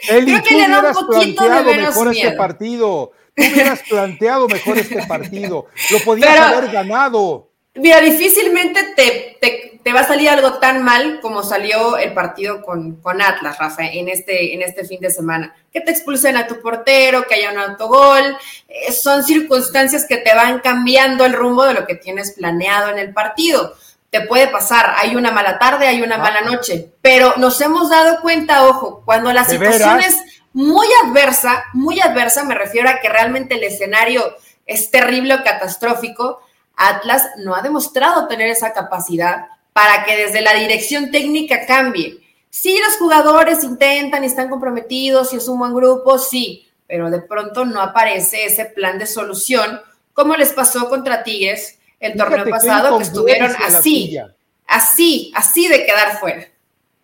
creo 0.08 0.42
que 0.42 0.54
le 0.54 0.68
da 0.68 0.88
un 0.88 1.06
poquito 1.06 1.44
de 1.44 1.62
menos 1.64 1.88
mejor 1.88 2.10
miedo. 2.10 2.28
este 2.28 2.38
partido. 2.38 3.12
Tú 3.34 3.44
hubieras 3.44 3.82
planteado 3.88 4.48
mejor 4.48 4.78
este 4.78 5.06
partido. 5.06 5.66
Lo 5.90 5.98
podías 6.04 6.30
Pero, 6.30 6.44
haber 6.44 6.70
ganado. 6.70 7.50
Mira, 7.74 8.00
difícilmente 8.00 8.94
te, 8.96 9.38
te, 9.40 9.67
te, 9.82 9.92
va 9.92 10.00
a 10.00 10.06
salir 10.06 10.28
algo 10.28 10.54
tan 10.54 10.82
mal 10.82 11.20
como 11.20 11.42
salió 11.42 11.96
el 11.96 12.12
partido 12.14 12.62
con, 12.62 12.96
con 12.96 13.22
Atlas, 13.22 13.58
Rafa, 13.58 13.86
en 13.86 14.08
este, 14.08 14.54
en 14.54 14.62
este 14.62 14.84
fin 14.84 15.00
de 15.00 15.10
semana. 15.10 15.54
Que 15.72 15.80
te 15.80 15.90
expulsen 15.90 16.36
a 16.36 16.46
tu 16.46 16.60
portero, 16.60 17.24
que 17.26 17.34
haya 17.34 17.52
un 17.52 17.58
autogol. 17.58 18.36
Eh, 18.68 18.92
son 18.92 19.24
circunstancias 19.24 20.06
que 20.08 20.18
te 20.18 20.34
van 20.34 20.60
cambiando 20.60 21.24
el 21.24 21.32
rumbo 21.32 21.64
de 21.64 21.74
lo 21.74 21.86
que 21.86 21.94
tienes 21.94 22.32
planeado 22.32 22.90
en 22.90 22.98
el 22.98 23.12
partido. 23.12 23.74
Te 24.10 24.22
puede 24.22 24.48
pasar, 24.48 24.94
hay 24.96 25.16
una 25.16 25.30
mala 25.30 25.58
tarde, 25.58 25.86
hay 25.86 26.00
una 26.02 26.16
ah. 26.16 26.18
mala 26.18 26.40
noche, 26.40 26.92
pero 27.02 27.34
nos 27.36 27.60
hemos 27.60 27.90
dado 27.90 28.20
cuenta, 28.20 28.66
ojo, 28.66 29.02
cuando 29.04 29.32
la 29.32 29.44
situación 29.44 30.00
es 30.00 30.16
muy 30.52 30.86
adversa, 31.04 31.64
muy 31.74 32.00
adversa, 32.00 32.44
me 32.44 32.54
refiero 32.54 32.88
a 32.88 33.00
que 33.00 33.08
realmente 33.08 33.56
el 33.56 33.64
escenario 33.64 34.34
es 34.66 34.90
terrible 34.90 35.34
o 35.34 35.44
catastrófico, 35.44 36.40
Atlas 36.78 37.30
no 37.38 37.54
ha 37.54 37.62
demostrado 37.62 38.28
tener 38.28 38.48
esa 38.48 38.72
capacidad 38.72 39.46
para 39.78 40.04
que 40.04 40.16
desde 40.16 40.40
la 40.40 40.54
dirección 40.54 41.12
técnica 41.12 41.64
cambie. 41.64 42.18
Sí, 42.50 42.76
los 42.84 42.96
jugadores 42.96 43.62
intentan 43.62 44.24
y 44.24 44.26
están 44.26 44.50
comprometidos 44.50 45.32
y 45.32 45.36
es 45.36 45.46
un 45.46 45.60
buen 45.60 45.72
grupo, 45.72 46.18
sí, 46.18 46.66
pero 46.88 47.08
de 47.10 47.22
pronto 47.22 47.64
no 47.64 47.80
aparece 47.80 48.44
ese 48.44 48.64
plan 48.64 48.98
de 48.98 49.06
solución, 49.06 49.80
como 50.12 50.34
les 50.34 50.52
pasó 50.52 50.88
contra 50.88 51.22
Tigres 51.22 51.78
el 52.00 52.14
Fíjate 52.14 52.36
torneo 52.36 52.50
pasado, 52.50 52.98
que 52.98 53.04
estuvieron 53.04 53.52
así, 53.64 54.18
así, 54.66 55.30
así 55.36 55.68
de 55.68 55.86
quedar 55.86 56.18
fuera. 56.18 56.44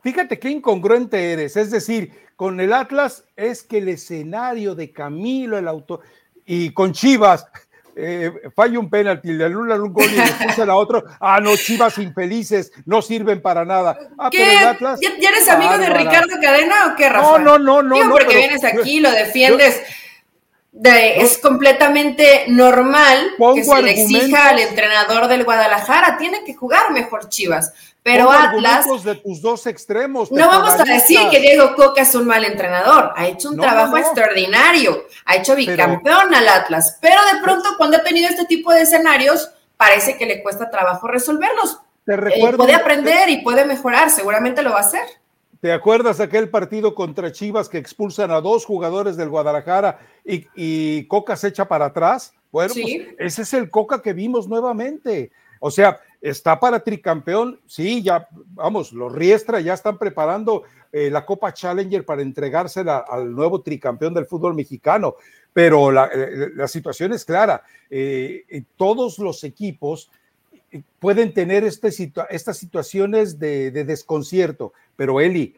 Fíjate 0.03 0.41
qué 0.41 0.51
incongruente 0.51 1.33
eres, 1.33 1.57
es 1.57 1.71
decir, 1.71 2.11
con 2.35 2.59
el 2.59 2.73
Atlas 2.73 3.23
es 3.37 3.63
que 3.63 3.79
el 3.79 3.89
escenario 3.89 4.75
de 4.75 4.91
Camilo, 4.91 5.57
el 5.57 5.69
auto, 5.69 6.01
y 6.45 6.71
con 6.71 6.93
Chivas, 6.93 7.47
eh, 7.97 8.33
falla 8.55 8.79
un 8.79 8.91
penalti, 8.91 9.33
le 9.33 9.45
anulan 9.45 9.81
un 9.81 9.93
gol 9.93 10.05
y 10.05 10.17
le 10.17 10.25
expulsan 10.25 10.71
a 10.71 10.77
otro. 10.77 11.05
Ah, 11.21 11.41
no, 11.41 11.57
Chivas 11.57 11.97
infelices, 11.99 12.73
no 12.85 13.01
sirven 13.01 13.41
para 13.41 13.65
nada. 13.65 13.97
Ah, 14.19 14.29
¿Qué? 14.31 14.39
Pero 14.39 14.61
el 14.61 14.67
Atlas, 14.67 15.01
¿Ya, 15.01 15.11
¿Ya, 15.19 15.31
eres 15.31 15.49
amigo 15.49 15.79
de 15.79 15.89
Ricardo 15.89 16.37
Cadena 16.41 16.89
o 16.93 16.97
qué, 16.97 17.09
Rafa? 17.09 17.39
No, 17.39 17.59
no, 17.59 17.59
no, 17.59 17.83
no. 17.83 17.95
Digo, 17.95 18.07
no 18.07 18.11
porque 18.13 18.27
pero, 18.27 18.39
vienes 18.41 18.65
aquí, 18.65 19.01
lo 19.01 19.11
defiendes. 19.11 19.81
Yo, 19.81 19.95
de, 20.75 21.21
es 21.21 21.39
completamente 21.39 22.47
normal 22.49 23.31
que 23.55 23.65
se 23.65 23.83
le 23.83 23.91
exija 23.93 24.51
al 24.51 24.59
entrenador 24.59 25.29
del 25.29 25.45
Guadalajara, 25.45 26.17
tiene 26.19 26.43
que 26.45 26.55
jugar 26.55 26.91
mejor 26.91 27.29
Chivas. 27.29 27.73
Pero 28.05 28.31
Atlas. 28.31 29.03
de 29.03 29.15
tus 29.15 29.41
dos 29.41 29.67
extremos. 29.67 30.31
No 30.31 30.47
vamos 30.47 30.79
a 30.79 30.85
decir 30.85 31.19
que 31.31 31.41
Diego 31.41 31.75
Coca 31.75 32.03
es 32.03 32.15
un 32.15 32.27
mal 32.27 32.45
entrenador. 32.45 33.15
Ha 33.17 33.29
hecho 33.29 33.49
un 33.49 33.57
no, 33.57 33.63
trabajo 33.63 33.93
no. 33.93 33.97
extraordinario. 33.97 35.05
Ha 35.25 35.37
hecho 35.37 35.57
bicampeón 35.57 36.29
pero, 36.29 36.37
al 36.37 36.49
Atlas. 36.49 36.99
Pero 37.01 37.19
de 37.33 37.43
pronto, 37.43 37.71
cuando 37.79 37.97
ha 37.97 38.03
tenido 38.03 38.29
este 38.29 38.45
tipo 38.45 38.75
de 38.75 38.83
escenarios, 38.83 39.51
parece 39.79 40.19
que 40.19 40.27
le 40.27 40.43
cuesta 40.43 40.71
trabajo 40.71 41.09
resolverlos. 41.09 41.81
Te 42.05 42.15
recuerdo, 42.15 42.57
eh, 42.57 42.59
puede 42.59 42.75
aprender 42.75 43.31
y 43.31 43.39
puede 43.39 43.65
mejorar. 43.65 44.11
Seguramente 44.11 44.63
lo 44.63 44.73
va 44.73 44.81
a 44.81 44.81
hacer. 44.81 45.07
¿Te 45.63 45.73
acuerdas 45.73 46.21
aquel 46.21 46.51
partido 46.51 46.95
contra 46.95 47.33
Chivas 47.33 47.71
que 47.71 47.79
expulsan 47.79 48.31
a 48.31 48.43
dos 48.43 48.67
jugadores 48.67 49.17
del 49.17 49.31
Guadalajara 49.31 49.99
y, 50.27 50.47
y 50.55 51.07
Coca 51.07 51.37
se 51.37 51.49
echa 51.49 51.67
para 51.67 51.87
atrás? 51.87 52.35
Bueno, 52.53 52.75
sí. 52.75 53.15
pues 53.17 53.33
ese 53.33 53.43
es 53.43 53.55
el 53.55 53.71
Coca 53.71 54.03
que 54.03 54.13
vimos 54.13 54.47
nuevamente. 54.47 55.33
O 55.59 55.71
sea, 55.71 55.99
está 56.25 56.59
para 56.59 56.81
tricampeón, 56.81 57.61
sí, 57.67 58.03
ya, 58.03 58.27
vamos, 58.31 58.95
los 58.95 59.13
Riestra 59.13 59.61
ya 59.61 59.75
están 59.75 59.99
preparando 59.99 60.63
eh, 60.91 61.11
la 61.11 61.27
Copa 61.27 61.53
Challenger 61.53 62.07
para 62.07 62.23
entregársela 62.23 63.05
al 63.07 63.31
nuevo 63.35 63.61
tricampeón 63.61 64.15
del 64.15 64.25
fútbol 64.25 64.55
mexicano, 64.55 65.17
pero 65.53 65.93
la, 65.93 66.07
eh, 66.07 66.49
la 66.55 66.67
situación 66.67 67.13
es 67.13 67.27
clara, 67.27 67.63
eh, 67.91 68.65
todos 68.77 69.19
los 69.19 69.45
equipos 69.45 70.11
pueden 70.99 71.35
tener 71.35 71.63
este 71.63 71.93
situa 71.93 72.25
estas 72.31 72.57
situaciones 72.57 73.39
de, 73.39 73.71
de, 73.71 73.85
desconcierto, 73.85 74.73
pero 74.97 75.21
Eli, 75.21 75.55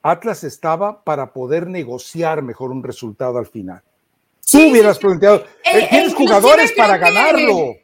Atlas 0.00 0.42
estaba 0.42 1.04
para 1.04 1.34
poder 1.34 1.66
negociar 1.66 2.40
mejor 2.40 2.70
un 2.70 2.82
resultado 2.82 3.36
al 3.36 3.46
final. 3.46 3.82
Sí, 4.40 4.58
Tú 4.58 4.70
hubieras 4.70 4.96
sí, 4.96 5.02
planteado, 5.02 5.44
eh, 5.64 5.86
tienes 5.90 6.14
jugadores 6.14 6.72
para 6.72 6.96
ganarlo. 6.96 7.74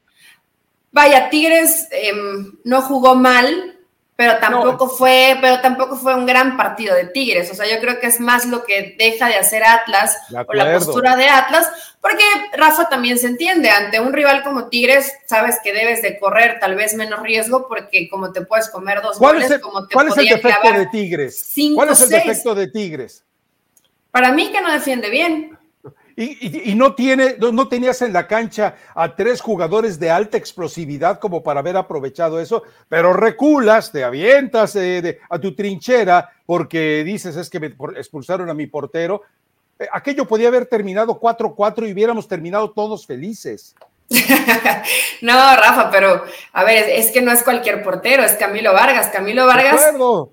Vaya, 0.94 1.28
Tigres 1.28 1.88
eh, 1.90 2.12
no 2.62 2.80
jugó 2.83 3.16
mal, 3.16 3.76
pero 4.14 4.38
tampoco 4.38 4.87
no. 4.87 4.90
fue, 4.92 5.37
pero 5.40 5.61
tampoco 5.61 5.96
fue 5.96 6.14
un 6.14 6.24
gran 6.24 6.57
partido 6.57 6.94
de 6.94 7.07
Tigres. 7.07 7.50
O 7.50 7.54
sea, 7.57 7.66
yo 7.66 7.80
creo 7.80 7.98
que 7.98 8.07
es 8.07 8.20
más 8.20 8.46
lo 8.46 8.62
que 8.62 8.94
deja 8.96 9.26
de 9.26 9.35
hacer 9.35 9.64
Atlas 9.64 10.16
de 10.28 10.38
o 10.38 10.52
la 10.54 10.72
postura 10.72 11.16
de 11.16 11.28
Atlas, 11.28 11.68
porque 12.00 12.22
Rafa 12.52 12.88
también 12.88 13.18
se 13.18 13.26
entiende, 13.26 13.70
ante 13.70 13.98
un 13.98 14.12
rival 14.12 14.44
como 14.44 14.68
Tigres, 14.68 15.12
sabes 15.26 15.59
que 15.64 15.72
debes 15.72 16.00
de 16.00 16.16
correr 16.16 16.61
tal 16.61 16.76
vez 16.76 16.94
menos 16.94 17.20
riesgo, 17.24 17.66
porque 17.66 18.09
como 18.09 18.30
te 18.30 18.42
puedes 18.42 18.68
comer 18.68 19.02
dos 19.02 19.18
¿Cuál 19.18 19.35
goles, 19.35 19.46
es 19.46 19.57
el, 19.57 19.61
como 19.61 19.88
te 19.88 19.94
¿Cuál 19.94 20.09
es 20.09 20.16
el 20.16 20.28
defecto 20.28 20.72
de 20.72 20.87
Tigres? 20.87 21.44
Cinco, 21.44 21.74
¿Cuál 21.74 21.88
es 21.88 22.00
el 22.02 22.09
seis. 22.09 22.24
defecto 22.24 22.54
de 22.54 22.68
Tigres? 22.68 23.24
Para 24.12 24.30
mí 24.30 24.52
que 24.52 24.61
no 24.61 24.70
defiende 24.70 25.11
bien. 25.11 25.53
Y, 26.16 26.46
y, 26.46 26.70
y, 26.70 26.74
no, 26.77 26.94
tiene, 26.94 27.37
no, 27.40 27.50
no, 27.50 27.66
tenías 27.66 28.00
en 28.03 28.12
la 28.12 28.29
cancha 28.29 28.77
a 28.94 29.16
tres 29.16 29.40
jugadores 29.40 29.98
de 29.98 30.11
alta 30.11 30.37
explosividad 30.37 31.18
como 31.18 31.42
para 31.42 31.59
haber 31.59 31.77
aprovechado 31.77 32.40
eso, 32.40 32.62
pero 32.88 33.12
reculas, 33.12 33.90
te 33.90 34.05
avientas 34.05 34.76
eh, 34.76 35.03
de, 35.03 35.18
a 35.28 35.41
tu 35.41 35.57
trinchera 35.57 36.30
porque 36.47 37.03
dices 37.05 37.34
es 37.36 37.51
que 37.51 37.59
me 37.59 37.74
expulsaron 37.97 38.49
a 38.49 38.55
mi 38.55 38.68
portero. 38.68 39.22
Eh, 39.78 39.88
aquello 39.93 40.26
podía 40.26 40.49
haber 40.49 40.66
terminado 40.66 41.18
4-4 41.18 41.88
y 41.88 41.93
hubiéramos 41.93 42.28
terminado 42.28 42.70
todos 42.70 43.07
felices. 43.07 43.74
no, 45.20 45.57
Rafa, 45.57 45.91
pero 45.91 46.24
a 46.53 46.64
ver, 46.64 46.91
es, 46.91 47.11
que 47.11 47.22
no 47.22 47.32
es 47.32 47.43
cualquier 47.43 47.82
portero, 47.82 48.22
es 48.22 48.34
Camilo 48.34 48.72
Vargas. 48.72 49.09
Camilo 49.09 49.47
Vargas 49.47 49.80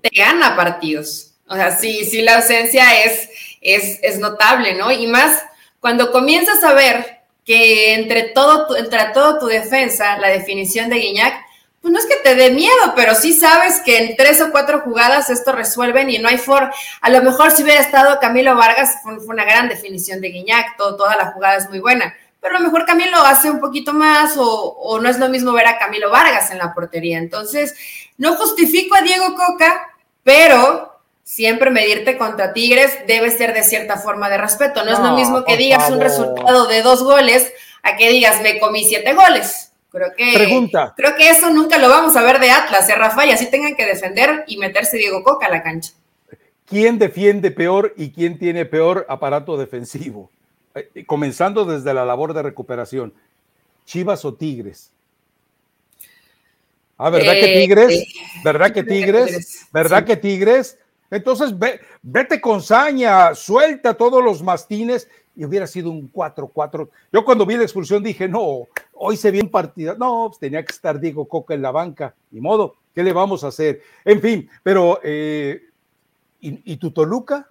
te 0.00 0.10
gana 0.16 0.54
partidos. 0.54 1.34
O 1.48 1.56
sea, 1.56 1.76
sí, 1.76 2.04
sí, 2.04 2.22
la 2.22 2.36
ausencia 2.36 3.02
es, 3.04 3.28
es, 3.60 3.98
es 4.02 4.18
notable, 4.18 4.74
¿no? 4.74 4.92
Y 4.92 5.06
más 5.06 5.42
cuando 5.82 6.12
comienzas 6.12 6.62
a 6.62 6.74
ver 6.74 7.22
que 7.44 7.94
entre 7.94 8.22
todo, 8.28 8.76
entre 8.76 9.06
todo 9.06 9.40
tu 9.40 9.46
defensa, 9.46 10.16
la 10.18 10.28
definición 10.28 10.88
de 10.88 11.00
Guiñac, 11.00 11.34
pues 11.80 11.92
no 11.92 11.98
es 11.98 12.06
que 12.06 12.18
te 12.22 12.36
dé 12.36 12.52
miedo, 12.52 12.92
pero 12.94 13.16
sí 13.16 13.32
sabes 13.32 13.80
que 13.84 13.98
en 13.98 14.16
tres 14.16 14.40
o 14.40 14.52
cuatro 14.52 14.82
jugadas 14.82 15.28
esto 15.28 15.50
resuelven 15.50 16.08
y 16.08 16.18
no 16.18 16.28
hay 16.28 16.38
for. 16.38 16.70
A 17.00 17.10
lo 17.10 17.20
mejor 17.20 17.50
si 17.50 17.64
hubiera 17.64 17.80
estado 17.80 18.20
Camilo 18.20 18.54
Vargas, 18.54 18.98
fue, 19.02 19.16
una 19.26 19.44
gran 19.44 19.68
definición 19.68 20.20
de 20.20 20.28
Guiñac, 20.28 20.76
toda 20.76 21.16
la 21.16 21.32
jugada 21.32 21.56
es 21.56 21.68
muy 21.68 21.80
buena. 21.80 22.14
Pero 22.40 22.54
a 22.54 22.60
lo 22.60 22.64
mejor 22.64 22.86
Camilo 22.86 23.16
hace 23.18 23.50
un 23.50 23.58
poquito 23.58 23.92
más 23.92 24.34
o 24.36 25.00
no 25.02 25.08
es 25.08 25.18
lo 25.18 25.28
mismo 25.28 25.52
ver 25.52 25.66
a 25.66 25.78
Camilo 25.78 26.10
Vargas 26.10 26.52
en 26.52 26.58
la 26.58 26.72
portería. 26.72 27.18
Entonces, 27.18 27.74
no 28.18 28.36
justifico 28.36 28.94
a 28.94 29.02
Diego 29.02 29.34
Coca, 29.34 29.90
pero 30.22 30.91
siempre 31.22 31.70
medirte 31.70 32.18
contra 32.18 32.52
Tigres 32.52 32.98
debe 33.06 33.30
ser 33.30 33.54
de 33.54 33.62
cierta 33.62 33.96
forma 33.96 34.28
de 34.28 34.38
respeto. 34.38 34.84
No, 34.84 34.92
es 34.92 34.98
lo 34.98 35.14
mismo 35.16 35.44
que 35.44 35.56
digas 35.56 35.90
un 35.90 36.00
resultado 36.00 36.66
de 36.66 36.82
dos 36.82 37.02
goles 37.02 37.52
a 37.82 37.96
que 37.96 38.08
digas 38.10 38.42
me 38.42 38.58
comí 38.58 38.84
siete 38.84 39.14
goles. 39.14 39.72
Creo 39.90 40.12
que, 40.16 40.32
Pregunta. 40.34 40.94
creo 40.96 41.14
que 41.16 41.28
eso 41.28 41.50
nunca 41.50 41.76
lo 41.76 41.90
vamos 41.90 42.16
a 42.16 42.22
ver 42.22 42.40
de 42.40 42.50
Atlas, 42.50 42.88
¿eh, 42.88 42.94
Rafa? 42.94 43.26
Y 43.26 43.30
así 43.30 43.50
tengan 43.50 43.76
que 43.76 43.84
defender 43.84 44.44
y 44.46 44.56
meterse 44.56 44.96
Diego 44.96 45.22
Coca 45.22 45.46
a 45.46 45.50
la 45.50 45.62
cancha. 45.62 45.92
¿Quién 46.64 46.98
defiende 46.98 47.50
peor 47.50 47.92
y 47.98 48.10
quién 48.10 48.38
tiene 48.38 48.64
peor 48.64 49.04
aparato 49.10 49.58
defensivo? 49.58 50.30
Eh, 50.74 51.04
comenzando 51.04 51.66
desde 51.66 51.92
la 51.92 52.06
labor 52.06 52.32
de 52.32 52.42
recuperación. 52.42 53.12
¿Chivas 53.84 54.24
o 54.24 54.32
Tigres? 54.32 54.90
Ah, 56.96 57.10
¿verdad 57.10 57.32
que 57.34 57.52
eh, 57.52 57.60
Tigres? 57.60 58.04
¿Verdad 58.44 58.72
que 58.72 58.82
Tigres? 58.84 59.66
¿Verdad 59.72 60.04
que 60.06 60.16
Tigres? 60.16 60.78
Entonces, 61.12 61.54
vete 62.00 62.40
con 62.40 62.62
saña, 62.62 63.34
suelta 63.34 63.92
todos 63.92 64.24
los 64.24 64.42
mastines 64.42 65.06
y 65.36 65.44
hubiera 65.44 65.66
sido 65.66 65.90
un 65.90 66.10
4-4. 66.10 66.88
Yo 67.12 67.22
cuando 67.22 67.44
vi 67.44 67.54
la 67.54 67.64
expulsión 67.64 68.02
dije, 68.02 68.26
no, 68.26 68.66
hoy 68.94 69.18
se 69.18 69.30
viene 69.30 69.50
partida. 69.50 69.94
No, 69.98 70.28
pues 70.28 70.38
tenía 70.38 70.64
que 70.64 70.72
estar 70.72 70.98
Diego 70.98 71.28
Coca 71.28 71.52
en 71.52 71.60
la 71.60 71.70
banca, 71.70 72.14
ni 72.30 72.40
modo, 72.40 72.76
¿qué 72.94 73.02
le 73.02 73.12
vamos 73.12 73.44
a 73.44 73.48
hacer? 73.48 73.82
En 74.06 74.22
fin, 74.22 74.48
pero, 74.62 75.00
eh, 75.02 75.62
¿y, 76.40 76.76
tu 76.78 76.90
Toluca? 76.90 77.46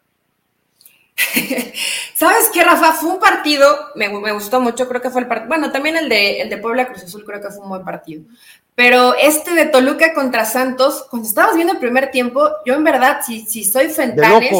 ¿Sabes 2.16 2.50
qué, 2.52 2.64
Rafa? 2.64 2.94
Fue 2.94 3.12
un 3.12 3.20
partido, 3.20 3.68
me, 3.96 4.34
gustó 4.34 4.60
mucho, 4.60 4.88
creo 4.88 5.02
que 5.02 5.12
fue 5.12 5.22
el 5.22 5.28
partido, 5.28 5.50
bueno, 5.50 5.72
también 5.72 5.98
el 5.98 6.10
de, 6.10 6.42
el 6.42 6.50
de 6.50 6.58
Puebla 6.58 6.88
Cruz 6.88 7.04
Azul 7.04 7.24
creo 7.24 7.40
que 7.40 7.52
fue 7.52 7.64
un 7.64 7.70
buen 7.70 7.84
partido, 7.84 8.24
pero 8.76 9.16
este 9.16 9.52
de 9.54 9.66
Toluca 9.66 10.14
contra 10.14 10.46
Santos, 10.46 11.06
cuando 11.10 11.28
estábamos 11.28 11.56
viendo 11.56 11.74
el 11.74 11.80
primer 11.80 12.12
tiempo, 12.12 12.50
yo 12.66 12.74
en 12.74 12.84
verdad, 12.84 13.20
si, 13.26 13.42
si 13.42 13.64
soy 13.64 13.90
Fentanes, 13.90 14.52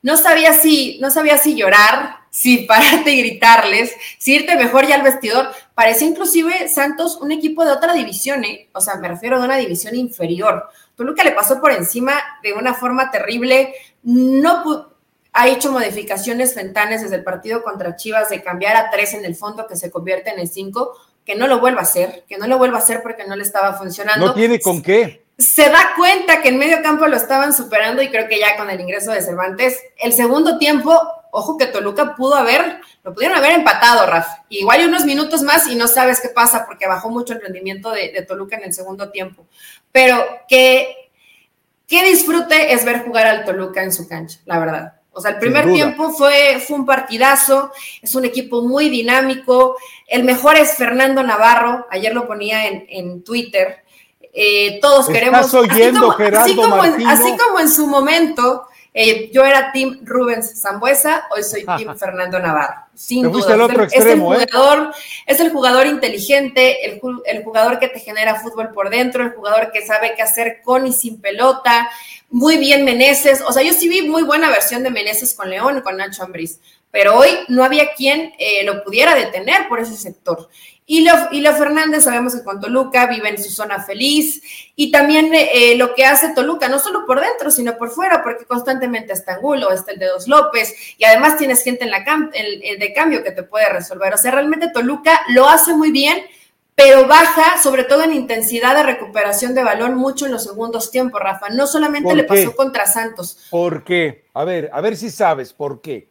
no 0.00 0.16
sabía 0.16 0.52
si, 0.52 0.98
no 1.00 1.10
sabía 1.10 1.38
si 1.38 1.56
llorar, 1.56 2.18
si 2.30 2.58
pararte 2.58 3.10
y 3.10 3.18
gritarles, 3.20 3.92
si 4.18 4.36
irte 4.36 4.54
mejor 4.56 4.86
ya 4.86 4.94
al 4.94 5.02
vestidor. 5.02 5.50
Parecía 5.74 6.08
inclusive 6.08 6.68
Santos 6.68 7.18
un 7.20 7.32
equipo 7.32 7.64
de 7.64 7.72
otra 7.72 7.94
división, 7.94 8.44
¿eh? 8.44 8.68
O 8.72 8.80
sea, 8.80 8.96
me 8.96 9.08
refiero 9.08 9.36
a 9.36 9.44
una 9.44 9.56
división 9.56 9.96
inferior. 9.96 10.68
Toluca 10.94 11.24
le 11.24 11.32
pasó 11.32 11.60
por 11.60 11.72
encima 11.72 12.14
de 12.42 12.52
una 12.52 12.74
forma 12.74 13.10
terrible. 13.10 13.74
No 14.02 14.88
ha 15.32 15.48
hecho 15.48 15.72
modificaciones 15.72 16.54
Fentanes 16.54 17.02
desde 17.02 17.16
el 17.16 17.24
partido 17.24 17.62
contra 17.62 17.96
Chivas 17.96 18.30
de 18.30 18.42
cambiar 18.42 18.76
a 18.76 18.90
tres 18.90 19.14
en 19.14 19.24
el 19.24 19.34
fondo 19.34 19.66
que 19.66 19.76
se 19.76 19.90
convierte 19.90 20.30
en 20.30 20.46
cinco, 20.48 20.96
que 21.28 21.36
no 21.36 21.46
lo 21.46 21.60
vuelva 21.60 21.80
a 21.80 21.82
hacer, 21.82 22.24
que 22.26 22.38
no 22.38 22.46
lo 22.46 22.56
vuelva 22.56 22.78
a 22.78 22.80
hacer 22.80 23.02
porque 23.02 23.26
no 23.26 23.36
le 23.36 23.42
estaba 23.42 23.74
funcionando. 23.74 24.28
No 24.28 24.32
tiene 24.32 24.58
con 24.58 24.80
qué 24.80 25.28
se 25.38 25.68
da 25.70 25.92
cuenta 25.96 26.42
que 26.42 26.48
en 26.48 26.58
medio 26.58 26.82
campo 26.82 27.06
lo 27.06 27.16
estaban 27.16 27.52
superando 27.52 28.02
y 28.02 28.08
creo 28.08 28.28
que 28.28 28.40
ya 28.40 28.56
con 28.56 28.70
el 28.70 28.80
ingreso 28.80 29.12
de 29.12 29.22
Cervantes, 29.22 29.78
el 29.98 30.12
segundo 30.12 30.58
tiempo, 30.58 31.00
ojo 31.30 31.56
que 31.56 31.66
Toluca 31.66 32.16
pudo 32.16 32.34
haber, 32.34 32.80
lo 33.04 33.14
pudieron 33.14 33.38
haber 33.38 33.52
empatado, 33.52 34.04
Raf. 34.06 34.26
Igual 34.48 34.88
unos 34.88 35.04
minutos 35.04 35.42
más 35.42 35.68
y 35.68 35.76
no 35.76 35.86
sabes 35.86 36.20
qué 36.20 36.28
pasa 36.28 36.66
porque 36.66 36.88
bajó 36.88 37.10
mucho 37.10 37.34
el 37.34 37.40
rendimiento 37.40 37.92
de, 37.92 38.24
Toluca 38.26 38.56
en 38.56 38.64
el 38.64 38.72
segundo 38.72 39.10
tiempo. 39.10 39.46
Pero 39.92 40.24
que, 40.48 41.12
qué 41.86 42.02
disfrute 42.02 42.72
es 42.72 42.84
ver 42.84 43.04
jugar 43.04 43.28
al 43.28 43.44
Toluca 43.44 43.84
en 43.84 43.92
su 43.92 44.08
cancha, 44.08 44.40
la 44.44 44.58
verdad. 44.58 44.97
O 45.18 45.20
sea, 45.20 45.32
el 45.32 45.38
primer 45.38 45.70
tiempo 45.72 46.10
fue, 46.10 46.62
fue 46.66 46.78
un 46.78 46.86
partidazo, 46.86 47.70
es 48.00 48.14
un 48.14 48.24
equipo 48.24 48.62
muy 48.62 48.88
dinámico. 48.88 49.76
El 50.06 50.24
mejor 50.24 50.56
es 50.56 50.74
Fernando 50.74 51.22
Navarro, 51.22 51.86
ayer 51.90 52.14
lo 52.14 52.26
ponía 52.26 52.66
en, 52.66 52.86
en 52.88 53.22
Twitter 53.22 53.84
eh, 54.40 54.78
todos 54.80 55.08
queremos. 55.08 55.52
así, 55.52 56.54
como, 56.54 56.82
así, 56.82 57.36
como 57.36 57.58
en, 57.58 57.68
su 57.68 57.86
momento, 57.86 58.68
eh, 58.94 59.30
yo 59.32 59.44
era 59.44 59.72
Team 59.72 60.00
Rubens 60.04 60.60
Zambuesa, 60.60 61.26
hoy 61.34 61.42
soy 61.42 61.64
Team 61.76 61.96
Fernando 61.96 62.38
Navarro. 62.38 62.87
Sin 62.98 63.30
duda. 63.30 63.86
es, 63.92 64.04
el, 64.04 64.10
¿eh? 64.10 64.16
jugador, 64.16 64.92
es 65.24 65.38
el 65.38 65.50
jugador 65.50 65.86
inteligente, 65.86 66.84
el, 66.84 67.00
el, 67.26 67.44
jugador 67.44 67.78
que 67.78 67.86
te 67.86 68.00
genera 68.00 68.40
fútbol 68.40 68.72
por 68.74 68.90
dentro, 68.90 69.22
el 69.22 69.30
jugador 69.30 69.70
que 69.70 69.86
sabe 69.86 70.14
qué 70.16 70.22
hacer 70.22 70.60
con 70.64 70.84
y 70.84 70.92
sin 70.92 71.20
pelota. 71.20 71.88
Muy 72.28 72.56
bien 72.56 72.84
Meneses. 72.84 73.40
O 73.46 73.52
sea, 73.52 73.62
yo 73.62 73.72
sí 73.72 73.88
vi 73.88 74.02
muy 74.02 74.24
buena 74.24 74.50
versión 74.50 74.82
de 74.82 74.90
Meneses 74.90 75.32
con 75.34 75.48
León 75.48 75.78
y 75.78 75.82
con 75.82 75.96
Nacho 75.96 76.24
Ambriz 76.24 76.58
pero 76.90 77.18
hoy 77.18 77.28
no 77.48 77.64
había 77.64 77.92
quien 77.92 78.32
lo 78.64 78.82
pudiera 78.82 79.14
detener 79.14 79.68
por 79.68 79.80
ese 79.80 79.94
sector. 79.94 80.48
Y 80.90 81.02
Leo, 81.02 81.54
Fernández, 81.54 82.04
sabemos 82.04 82.34
que 82.34 82.42
con 82.42 82.60
Toluca 82.60 83.06
vive 83.08 83.28
en 83.28 83.36
su 83.36 83.50
zona 83.50 83.78
feliz. 83.84 84.40
Y 84.74 84.90
también 84.90 85.30
eh, 85.34 85.74
lo 85.76 85.94
que 85.94 86.06
hace 86.06 86.32
Toluca, 86.32 86.66
no 86.70 86.78
solo 86.78 87.04
por 87.04 87.20
dentro, 87.20 87.50
sino 87.50 87.76
por 87.76 87.90
fuera, 87.90 88.22
porque 88.22 88.46
constantemente 88.46 89.12
está 89.12 89.34
Angulo, 89.34 89.70
está 89.70 89.92
el 89.92 89.98
de 89.98 90.06
Dos 90.06 90.26
López, 90.28 90.74
y 90.96 91.04
además 91.04 91.36
tienes 91.36 91.62
gente 91.62 91.84
en 91.84 91.90
la 91.90 91.98
de 92.00 92.92
cambio 92.94 93.22
que 93.22 93.32
te 93.32 93.42
puede 93.42 93.68
resolver. 93.68 94.14
O 94.14 94.16
sea, 94.16 94.30
realmente 94.30 94.70
Toluca 94.72 95.20
lo 95.28 95.46
hace 95.46 95.74
muy 95.74 95.90
bien, 95.90 96.22
pero 96.74 97.06
baja, 97.06 97.60
sobre 97.62 97.84
todo 97.84 98.04
en 98.04 98.14
intensidad 98.14 98.74
de 98.74 98.84
recuperación 98.84 99.54
de 99.54 99.64
balón, 99.64 99.94
mucho 99.94 100.24
en 100.24 100.32
los 100.32 100.44
segundos 100.44 100.90
tiempos, 100.90 101.20
Rafa. 101.20 101.50
No 101.50 101.66
solamente 101.66 102.14
le 102.14 102.24
pasó 102.24 102.56
contra 102.56 102.86
Santos. 102.86 103.46
¿Por 103.50 103.84
qué? 103.84 104.24
A 104.32 104.44
ver, 104.44 104.70
a 104.72 104.80
ver 104.80 104.96
si 104.96 105.10
sabes 105.10 105.52
por 105.52 105.82
qué. 105.82 106.08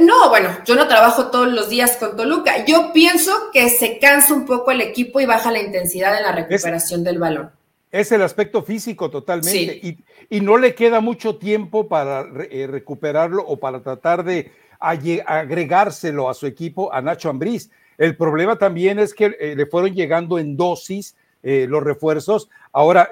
No, 0.00 0.28
bueno, 0.28 0.50
yo 0.64 0.74
no 0.74 0.86
trabajo 0.86 1.30
todos 1.30 1.48
los 1.48 1.68
días 1.68 1.96
con 1.96 2.16
Toluca. 2.16 2.64
Yo 2.64 2.92
pienso 2.92 3.32
que 3.52 3.68
se 3.70 3.98
cansa 3.98 4.34
un 4.34 4.44
poco 4.44 4.70
el 4.70 4.80
equipo 4.80 5.20
y 5.20 5.26
baja 5.26 5.50
la 5.50 5.60
intensidad 5.60 6.16
en 6.16 6.24
la 6.24 6.32
recuperación 6.32 7.02
del 7.02 7.18
balón. 7.18 7.50
Es 7.90 8.12
el 8.12 8.22
aspecto 8.22 8.62
físico 8.62 9.10
totalmente. 9.10 9.96
Y, 10.30 10.40
no 10.40 10.58
le 10.58 10.74
queda 10.74 11.00
mucho 11.00 11.36
tiempo 11.36 11.88
para 11.88 12.26
eh, 12.50 12.66
recuperarlo 12.66 13.42
o 13.42 13.56
para 13.56 13.80
tratar 13.80 14.24
de 14.24 14.52
agregárselo 14.78 16.28
a 16.28 16.34
su 16.34 16.46
equipo 16.46 16.92
a 16.92 17.00
Nacho 17.00 17.30
Ambriz. 17.30 17.70
El 17.96 18.14
problema 18.14 18.58
también 18.58 18.98
es 18.98 19.14
que 19.14 19.36
eh, 19.40 19.54
le 19.56 19.66
fueron 19.66 19.94
llegando 19.94 20.38
en 20.38 20.56
dosis 20.56 21.16
eh, 21.42 21.66
los 21.66 21.82
refuerzos. 21.82 22.50
Ahora, 22.72 23.08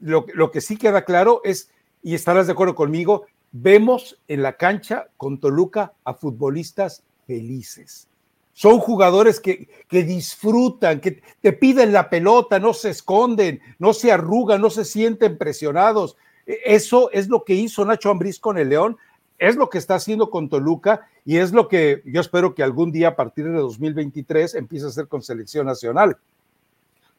lo, 0.00 0.26
lo 0.34 0.50
que 0.50 0.60
sí 0.60 0.76
queda 0.76 1.04
claro 1.04 1.40
es, 1.44 1.70
y 2.02 2.14
estarás 2.14 2.46
de 2.46 2.52
acuerdo 2.52 2.74
conmigo, 2.74 3.26
vemos 3.52 4.18
en 4.28 4.42
la 4.42 4.56
cancha 4.56 5.08
con 5.16 5.38
Toluca 5.38 5.92
a 6.04 6.14
futbolistas 6.14 7.02
felices. 7.26 8.08
Son 8.52 8.78
jugadores 8.78 9.40
que, 9.40 9.68
que, 9.88 10.02
disfrutan, 10.02 11.00
que 11.00 11.22
te 11.40 11.52
piden 11.52 11.92
la 11.92 12.10
pelota, 12.10 12.58
no 12.58 12.74
se 12.74 12.90
esconden, 12.90 13.60
no 13.78 13.94
se 13.94 14.12
arrugan, 14.12 14.60
no 14.60 14.70
se 14.70 14.84
sienten 14.84 15.38
presionados. 15.38 16.16
E, 16.46 16.60
eso 16.64 17.10
es 17.12 17.28
lo 17.28 17.44
que 17.44 17.54
hizo 17.54 17.84
Nacho 17.84 18.10
Ambriz 18.10 18.38
con 18.38 18.58
el 18.58 18.68
León, 18.68 18.98
es 19.38 19.56
lo 19.56 19.70
que 19.70 19.78
está 19.78 19.94
haciendo 19.94 20.30
con 20.30 20.48
Toluca 20.48 21.08
y 21.24 21.38
es 21.38 21.52
lo 21.52 21.68
que 21.68 22.02
yo 22.04 22.20
espero 22.20 22.54
que 22.54 22.62
algún 22.62 22.92
día 22.92 23.08
a 23.08 23.16
partir 23.16 23.46
de 23.46 23.58
2023 23.58 24.54
empiece 24.54 24.84
a 24.84 24.88
hacer 24.88 25.08
con 25.08 25.22
selección 25.22 25.66
nacional. 25.66 26.18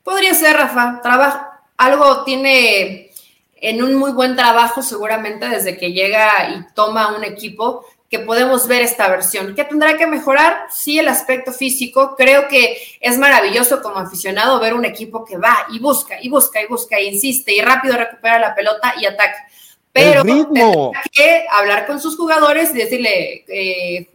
Podría 0.04 0.34
ser, 0.34 0.56
Rafa. 0.56 1.00
Trabajo, 1.02 1.46
algo 1.78 2.24
tiene 2.24 3.11
en 3.62 3.84
un 3.84 3.94
muy 3.94 4.12
buen 4.12 4.36
trabajo 4.36 4.82
seguramente 4.82 5.48
desde 5.48 5.78
que 5.78 5.94
llega 5.94 6.50
y 6.50 6.74
toma 6.74 7.16
un 7.16 7.24
equipo 7.24 7.86
que 8.10 8.20
podemos 8.20 8.68
ver 8.68 8.82
esta 8.82 9.08
versión. 9.08 9.56
¿Qué 9.56 9.64
tendrá 9.64 9.98
que 9.98 10.06
mejorar? 10.06 10.66
Sí, 10.70 11.00
el 11.00 11.08
aspecto 11.08 11.54
físico. 11.54 12.16
Creo 12.18 12.50
que 12.50 12.78
es 13.00 13.18
maravilloso 13.18 13.82
como 13.82 14.00
aficionado 14.00 14.60
ver 14.60 14.74
un 14.74 14.84
equipo 14.84 15.24
que 15.24 15.38
va 15.38 15.68
y 15.72 15.80
busca 15.80 16.22
y 16.22 16.28
busca 16.28 16.62
y 16.62 16.68
busca 16.68 16.98
e 16.98 17.06
insiste 17.06 17.56
y 17.56 17.62
rápido 17.62 17.96
recupera 17.96 18.40
la 18.40 18.54
pelota 18.54 18.96
y 19.00 19.06
ataca. 19.06 19.48
Pero 19.94 20.24
tendrá 20.24 21.04
que 21.12 21.46
hablar 21.52 21.86
con 21.86 22.02
sus 22.02 22.18
jugadores 22.18 22.72
y 22.72 22.80
decirle, 22.80 23.46
eh, 23.48 24.10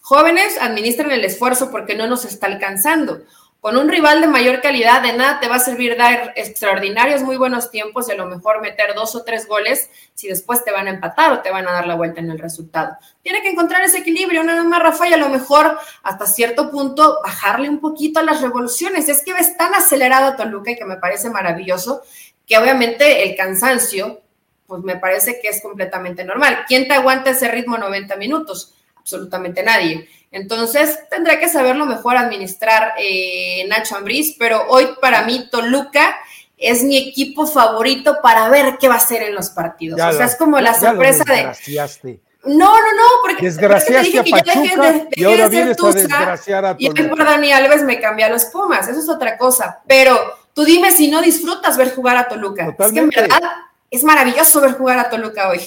jóvenes, 0.00 0.58
administren 0.60 1.12
el 1.12 1.24
esfuerzo 1.24 1.70
porque 1.70 1.94
no 1.94 2.06
nos 2.06 2.24
está 2.24 2.46
alcanzando 2.46 3.22
con 3.66 3.76
un 3.76 3.88
rival 3.88 4.20
de 4.20 4.28
mayor 4.28 4.60
calidad, 4.60 5.02
de 5.02 5.12
nada 5.14 5.40
te 5.40 5.48
va 5.48 5.56
a 5.56 5.58
servir 5.58 5.96
dar 5.96 6.32
extraordinarios, 6.36 7.22
muy 7.22 7.36
buenos 7.36 7.68
tiempos 7.68 8.08
y 8.08 8.12
a 8.12 8.14
lo 8.14 8.26
mejor 8.26 8.60
meter 8.60 8.94
dos 8.94 9.16
o 9.16 9.24
tres 9.24 9.48
goles 9.48 9.90
si 10.14 10.28
después 10.28 10.64
te 10.64 10.70
van 10.70 10.86
a 10.86 10.90
empatar 10.90 11.32
o 11.32 11.42
te 11.42 11.50
van 11.50 11.66
a 11.66 11.72
dar 11.72 11.84
la 11.88 11.96
vuelta 11.96 12.20
en 12.20 12.30
el 12.30 12.38
resultado. 12.38 12.96
Tiene 13.22 13.42
que 13.42 13.48
encontrar 13.48 13.82
ese 13.82 13.98
equilibrio, 13.98 14.44
nada 14.44 14.62
más, 14.62 14.80
Rafa, 14.80 15.08
y 15.08 15.14
a 15.14 15.16
lo 15.16 15.30
mejor 15.30 15.76
hasta 16.04 16.26
cierto 16.26 16.70
punto 16.70 17.18
bajarle 17.24 17.68
un 17.68 17.80
poquito 17.80 18.20
a 18.20 18.22
las 18.22 18.40
revoluciones. 18.40 19.08
Es 19.08 19.24
que 19.24 19.32
ves 19.32 19.56
tan 19.56 19.74
acelerado 19.74 20.26
a 20.26 20.36
Toluca 20.36 20.70
y 20.70 20.76
que 20.76 20.84
me 20.84 20.98
parece 20.98 21.28
maravilloso, 21.28 22.02
que 22.46 22.56
obviamente 22.58 23.28
el 23.28 23.34
cansancio, 23.34 24.20
pues 24.68 24.84
me 24.84 24.94
parece 24.94 25.40
que 25.42 25.48
es 25.48 25.60
completamente 25.60 26.22
normal. 26.22 26.66
¿Quién 26.68 26.86
te 26.86 26.94
aguanta 26.94 27.30
ese 27.30 27.48
ritmo 27.48 27.76
90 27.76 28.14
minutos? 28.14 28.75
Absolutamente 29.06 29.62
nadie. 29.62 30.08
Entonces, 30.32 30.98
tendrá 31.08 31.38
que 31.38 31.48
saberlo 31.48 31.86
mejor 31.86 32.16
administrar 32.16 32.94
eh, 32.98 33.64
Nacho 33.68 33.94
Ambriz, 33.94 34.34
pero 34.36 34.64
hoy 34.68 34.88
para 35.00 35.22
mí 35.22 35.48
Toluca 35.48 36.16
es 36.58 36.82
mi 36.82 36.98
equipo 36.98 37.46
favorito 37.46 38.16
para 38.20 38.48
ver 38.48 38.78
qué 38.80 38.88
va 38.88 38.94
a 38.94 38.96
hacer 38.96 39.22
en 39.22 39.36
los 39.36 39.50
partidos. 39.50 40.00
o 40.00 40.12
sea, 40.12 40.26
es 40.26 40.34
como 40.34 40.58
la 40.60 40.74
sorpresa 40.74 41.22
de... 41.22 42.18
No, 42.46 42.66
no, 42.66 42.92
no, 42.96 43.04
porque 43.22 43.44
desgraciaste 43.44 44.18
a 44.18 44.24
Pachuca 44.24 45.08
y 45.12 45.22
ahora 45.22 45.48
vienes 45.48 45.76
a 45.80 45.92
desgraciar 45.92 46.64
a 46.64 46.76
Toluca. 46.76 47.02
Y 47.02 47.08
por 47.08 47.24
Dani 47.24 47.52
Alves 47.52 47.84
me 47.84 48.00
cambia 48.00 48.26
a 48.26 48.30
los 48.30 48.46
Pumas, 48.46 48.88
eso 48.88 48.98
es 48.98 49.08
otra 49.08 49.38
cosa. 49.38 49.82
Pero 49.86 50.18
tú 50.52 50.64
dime 50.64 50.90
si 50.90 51.08
no 51.08 51.22
disfrutas 51.22 51.76
ver 51.76 51.94
jugar 51.94 52.16
a 52.16 52.26
Toluca. 52.26 52.74
Es 52.76 52.92
que 52.92 52.98
en 52.98 53.08
verdad 53.10 53.40
es 53.88 54.02
maravilloso 54.02 54.60
ver 54.60 54.72
jugar 54.72 54.98
a 54.98 55.08
Toluca 55.10 55.48
hoy. 55.48 55.60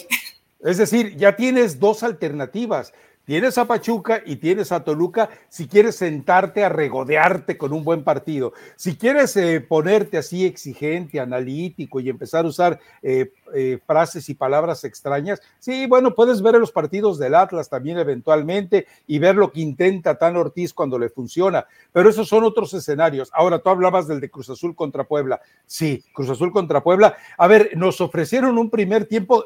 Es 0.61 0.77
decir, 0.77 1.15
ya 1.15 1.35
tienes 1.37 1.79
dos 1.79 2.03
alternativas. 2.03 2.91
Tienes 3.29 3.59
a 3.59 3.65
Pachuca 3.65 4.23
y 4.25 4.37
tienes 4.37 4.71
a 4.71 4.83
Toluca 4.83 5.29
si 5.49 5.67
quieres 5.67 5.97
sentarte 5.97 6.63
a 6.63 6.69
regodearte 6.69 7.59
con 7.59 7.73
un 7.73 7.83
buen 7.83 8.03
partido. 8.03 8.53
Si 8.75 8.97
quieres 8.97 9.37
eh, 9.37 9.61
ponerte 9.61 10.17
así 10.17 10.47
exigente, 10.47 11.19
analítico 11.19 11.99
y 11.99 12.09
empezar 12.09 12.45
a 12.45 12.47
usar 12.47 12.79
eh, 13.03 13.31
eh, 13.53 13.77
frases 13.85 14.29
y 14.29 14.33
palabras 14.33 14.83
extrañas, 14.83 15.43
sí, 15.59 15.85
bueno, 15.85 16.15
puedes 16.15 16.41
ver 16.41 16.55
los 16.55 16.71
partidos 16.71 17.19
del 17.19 17.35
Atlas 17.35 17.69
también 17.69 17.99
eventualmente 17.99 18.87
y 19.05 19.19
ver 19.19 19.35
lo 19.35 19.51
que 19.51 19.61
intenta 19.61 20.17
Tan 20.17 20.35
Ortiz 20.35 20.73
cuando 20.73 20.97
le 20.97 21.09
funciona, 21.09 21.67
pero 21.93 22.09
esos 22.09 22.27
son 22.27 22.45
otros 22.45 22.73
escenarios. 22.73 23.29
Ahora, 23.35 23.59
tú 23.59 23.69
hablabas 23.69 24.07
del 24.07 24.21
de 24.21 24.31
Cruz 24.31 24.49
Azul 24.49 24.75
contra 24.75 25.03
Puebla. 25.03 25.39
Sí, 25.67 26.03
Cruz 26.13 26.31
Azul 26.31 26.51
contra 26.51 26.81
Puebla. 26.81 27.15
A 27.37 27.45
ver, 27.45 27.77
nos 27.77 28.01
ofrecieron 28.01 28.57
un 28.57 28.71
primer 28.71 29.05
tiempo 29.05 29.45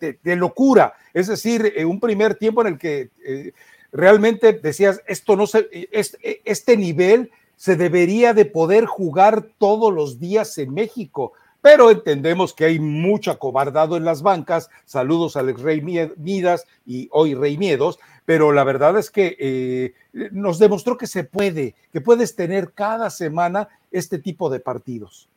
de, 0.00 0.36
locura. 0.36 0.94
Es 1.14 1.28
decir, 1.28 1.72
eh, 1.76 1.84
un 1.84 2.00
primer 2.00 2.34
tiempo 2.34 2.62
en 2.62 2.66
el 2.68 2.78
que 2.78 3.10
eh, 3.24 3.52
realmente 3.92 4.52
decías, 4.52 5.02
esto 5.06 5.36
no 5.36 5.46
se, 5.46 5.68
este, 5.92 6.42
este 6.44 6.76
nivel 6.76 7.30
se 7.56 7.76
debería 7.76 8.32
de 8.32 8.46
poder 8.46 8.86
jugar 8.86 9.46
todos 9.58 9.92
los 9.92 10.18
días 10.18 10.56
en 10.58 10.72
México 10.72 11.32
pero 11.62 11.90
entendemos 11.90 12.54
que 12.54 12.64
hay 12.64 12.78
mucho 12.78 13.30
acobardado 13.30 13.96
en 13.96 14.04
las 14.04 14.22
bancas. 14.22 14.70
Saludos 14.84 15.36
al 15.36 15.54
Rey 15.54 15.82
Midas 15.82 16.66
y 16.86 17.08
hoy 17.12 17.34
Rey 17.34 17.58
Miedos, 17.58 17.98
pero 18.24 18.52
la 18.52 18.64
verdad 18.64 18.98
es 18.98 19.10
que 19.10 19.36
eh, 19.38 19.94
nos 20.32 20.58
demostró 20.58 20.96
que 20.96 21.06
se 21.06 21.24
puede, 21.24 21.74
que 21.92 22.00
puedes 22.00 22.34
tener 22.34 22.72
cada 22.72 23.10
semana 23.10 23.68
este 23.90 24.18
tipo 24.18 24.48
de 24.50 24.60
partidos. 24.60 25.28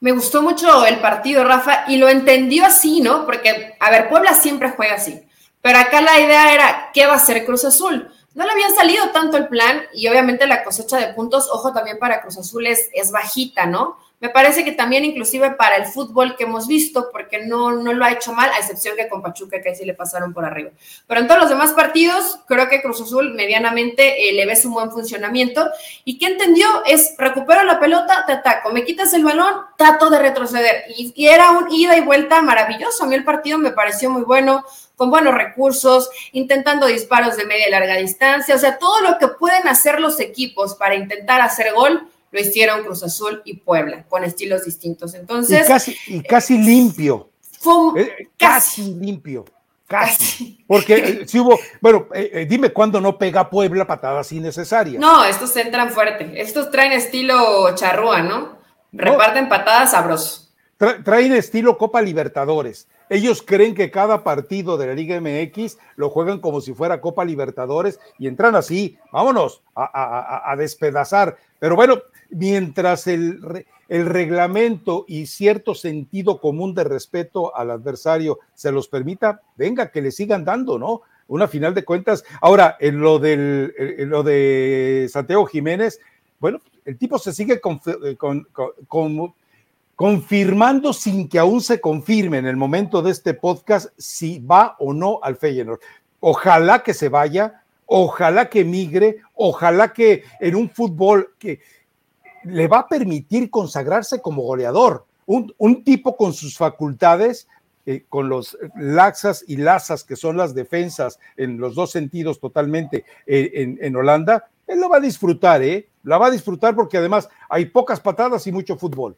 Me 0.00 0.12
gustó 0.12 0.42
mucho 0.42 0.84
el 0.84 1.00
partido, 1.00 1.44
Rafa, 1.44 1.84
y 1.88 1.96
lo 1.96 2.08
entendió 2.08 2.66
así, 2.66 3.00
¿no? 3.00 3.24
Porque, 3.24 3.74
a 3.80 3.90
ver, 3.90 4.08
Puebla 4.08 4.34
siempre 4.34 4.70
juega 4.76 4.96
así, 4.96 5.22
pero 5.62 5.78
acá 5.78 6.00
la 6.00 6.20
idea 6.20 6.52
era, 6.52 6.90
¿qué 6.92 7.06
va 7.06 7.14
a 7.14 7.16
hacer 7.16 7.44
Cruz 7.46 7.64
Azul? 7.64 8.10
No 8.34 8.44
le 8.44 8.52
habían 8.52 8.74
salido 8.74 9.10
tanto 9.10 9.38
el 9.38 9.48
plan 9.48 9.82
y 9.94 10.06
obviamente 10.08 10.46
la 10.46 10.62
cosecha 10.62 10.98
de 10.98 11.14
puntos, 11.14 11.48
ojo 11.50 11.72
también 11.72 11.98
para 11.98 12.20
Cruz 12.20 12.36
Azul 12.36 12.66
es, 12.66 12.90
es 12.92 13.10
bajita, 13.10 13.64
¿no? 13.64 13.96
Me 14.18 14.30
parece 14.30 14.64
que 14.64 14.72
también 14.72 15.04
inclusive 15.04 15.50
para 15.52 15.76
el 15.76 15.84
fútbol 15.84 16.36
que 16.36 16.44
hemos 16.44 16.66
visto, 16.66 17.10
porque 17.12 17.44
no, 17.44 17.72
no 17.72 17.92
lo 17.92 18.02
ha 18.02 18.12
hecho 18.12 18.32
mal, 18.32 18.50
a 18.50 18.58
excepción 18.58 18.96
que 18.96 19.08
con 19.08 19.20
Pachuca, 19.20 19.60
que 19.60 19.68
ahí 19.68 19.84
le 19.84 19.92
pasaron 19.92 20.32
por 20.32 20.46
arriba. 20.46 20.70
Pero 21.06 21.20
en 21.20 21.26
todos 21.26 21.40
los 21.40 21.50
demás 21.50 21.72
partidos, 21.72 22.38
creo 22.46 22.66
que 22.70 22.80
Cruz 22.80 23.02
Azul 23.02 23.34
medianamente 23.34 24.30
eh, 24.30 24.32
le 24.32 24.46
ves 24.46 24.64
un 24.64 24.72
buen 24.72 24.90
funcionamiento. 24.90 25.68
Y 26.04 26.18
que 26.18 26.26
entendió 26.26 26.66
es, 26.86 27.14
recupero 27.18 27.62
la 27.64 27.78
pelota, 27.78 28.24
te 28.26 28.32
ataco, 28.32 28.70
me 28.70 28.84
quitas 28.84 29.12
el 29.12 29.22
balón, 29.22 29.54
trato 29.76 30.08
de 30.08 30.18
retroceder. 30.18 30.84
Y, 30.96 31.12
y 31.14 31.28
era 31.28 31.50
un 31.50 31.70
ida 31.70 31.94
y 31.94 32.00
vuelta 32.00 32.40
maravilloso. 32.40 33.04
A 33.04 33.06
mí 33.06 33.14
el 33.14 33.24
partido 33.24 33.58
me 33.58 33.72
pareció 33.72 34.08
muy 34.08 34.22
bueno, 34.22 34.64
con 34.96 35.10
buenos 35.10 35.34
recursos, 35.34 36.08
intentando 36.32 36.86
disparos 36.86 37.36
de 37.36 37.44
media 37.44 37.68
y 37.68 37.70
larga 37.70 37.96
distancia. 37.96 38.54
O 38.54 38.58
sea, 38.58 38.78
todo 38.78 39.02
lo 39.02 39.18
que 39.18 39.28
pueden 39.28 39.68
hacer 39.68 40.00
los 40.00 40.18
equipos 40.20 40.74
para 40.74 40.94
intentar 40.94 41.42
hacer 41.42 41.74
gol 41.74 42.08
lo 42.30 42.40
hicieron 42.40 42.82
Cruz 42.82 43.02
Azul 43.02 43.42
y 43.44 43.56
Puebla, 43.58 44.04
con 44.08 44.24
estilos 44.24 44.64
distintos. 44.64 45.14
Entonces. 45.14 45.64
Y 45.64 45.66
casi, 45.66 45.96
y 46.06 46.22
casi 46.22 46.58
limpio. 46.58 47.30
Fue 47.60 48.02
eh, 48.02 48.28
casi, 48.36 48.94
limpio. 48.94 49.44
Casi. 49.86 50.64
Porque 50.66 50.94
eh, 50.96 51.22
si 51.28 51.38
hubo, 51.38 51.58
bueno, 51.80 52.08
eh, 52.12 52.46
dime 52.48 52.70
cuándo 52.70 53.00
no 53.00 53.18
pega 53.18 53.48
Puebla 53.48 53.86
patadas 53.86 54.32
innecesarias. 54.32 55.00
No, 55.00 55.24
estos 55.24 55.56
entran 55.56 55.90
fuerte. 55.90 56.40
Estos 56.40 56.70
traen 56.70 56.92
estilo 56.92 57.74
charrúa, 57.74 58.22
¿no? 58.22 58.56
Reparten 58.92 59.48
patadas 59.48 59.92
sabrosos. 59.92 60.54
traen 61.04 61.32
estilo 61.32 61.78
Copa 61.78 62.02
Libertadores. 62.02 62.88
Ellos 63.08 63.42
creen 63.42 63.74
que 63.74 63.90
cada 63.90 64.24
partido 64.24 64.76
de 64.76 64.88
la 64.88 64.94
Liga 64.94 65.20
MX 65.20 65.78
lo 65.94 66.10
juegan 66.10 66.40
como 66.40 66.60
si 66.60 66.74
fuera 66.74 67.00
Copa 67.00 67.24
Libertadores 67.24 68.00
y 68.18 68.26
entran 68.26 68.56
así, 68.56 68.98
vámonos, 69.12 69.62
a, 69.76 70.54
despedazar. 70.58 71.36
Pero 71.60 71.76
bueno, 71.76 71.98
mientras 72.30 73.06
el, 73.06 73.40
reglamento 73.88 75.04
y 75.06 75.26
cierto 75.26 75.74
sentido 75.74 76.40
común 76.40 76.74
de 76.74 76.82
respeto 76.82 77.54
al 77.54 77.70
adversario 77.70 78.40
se 78.54 78.72
los 78.72 78.88
permita, 78.88 79.40
venga, 79.56 79.92
que 79.92 80.02
le 80.02 80.10
sigan 80.10 80.44
dando, 80.44 80.78
¿no? 80.78 81.02
Una 81.28 81.46
final 81.46 81.74
de 81.74 81.84
cuentas. 81.84 82.24
Ahora, 82.40 82.76
en 82.80 83.00
lo, 83.00 83.20
del, 83.20 83.72
lo 84.08 84.24
de 84.24 85.08
Santiago 85.10 85.46
Jiménez, 85.46 86.00
bueno, 86.40 86.60
el 86.84 86.98
tipo 86.98 87.18
se 87.18 87.32
sigue 87.32 87.60
con, 87.60 87.80
con 88.16 89.34
confirmando 89.96 90.92
sin 90.92 91.26
que 91.26 91.38
aún 91.38 91.62
se 91.62 91.80
confirme 91.80 92.36
en 92.36 92.46
el 92.46 92.56
momento 92.56 93.00
de 93.00 93.10
este 93.10 93.32
podcast 93.32 93.88
si 93.96 94.38
va 94.38 94.76
o 94.78 94.92
no 94.92 95.18
al 95.22 95.36
Feyenoord. 95.36 95.80
Ojalá 96.20 96.82
que 96.82 96.92
se 96.92 97.08
vaya, 97.08 97.62
ojalá 97.86 98.50
que 98.50 98.62
migre, 98.62 99.22
ojalá 99.34 99.94
que 99.94 100.24
en 100.38 100.54
un 100.54 100.68
fútbol 100.68 101.34
que 101.38 101.60
le 102.44 102.68
va 102.68 102.80
a 102.80 102.88
permitir 102.88 103.50
consagrarse 103.50 104.20
como 104.20 104.42
goleador, 104.42 105.06
un, 105.24 105.82
tipo 105.82 106.16
con 106.16 106.34
sus 106.34 106.56
facultades, 106.56 107.48
eh, 107.86 108.04
con 108.08 108.28
los 108.28 108.56
laxas 108.76 109.44
y 109.48 109.56
lazas 109.56 110.04
que 110.04 110.14
son 110.14 110.36
las 110.36 110.54
defensas 110.54 111.18
en 111.36 111.58
los 111.58 111.74
dos 111.74 111.90
sentidos 111.90 112.38
totalmente 112.38 113.04
eh, 113.26 113.50
en, 113.54 113.78
en, 113.80 113.96
Holanda, 113.96 114.48
él 114.66 114.80
lo 114.80 114.88
va 114.88 114.98
a 114.98 115.00
disfrutar, 115.00 115.62
¿eh? 115.62 115.88
La 116.02 116.18
va 116.18 116.26
a 116.26 116.30
disfrutar 116.30 116.74
porque 116.76 116.98
además 116.98 117.28
hay 117.48 117.66
pocas 117.66 117.98
patadas 117.98 118.46
y 118.46 118.52
mucho 118.52 118.76
fútbol. 118.76 119.16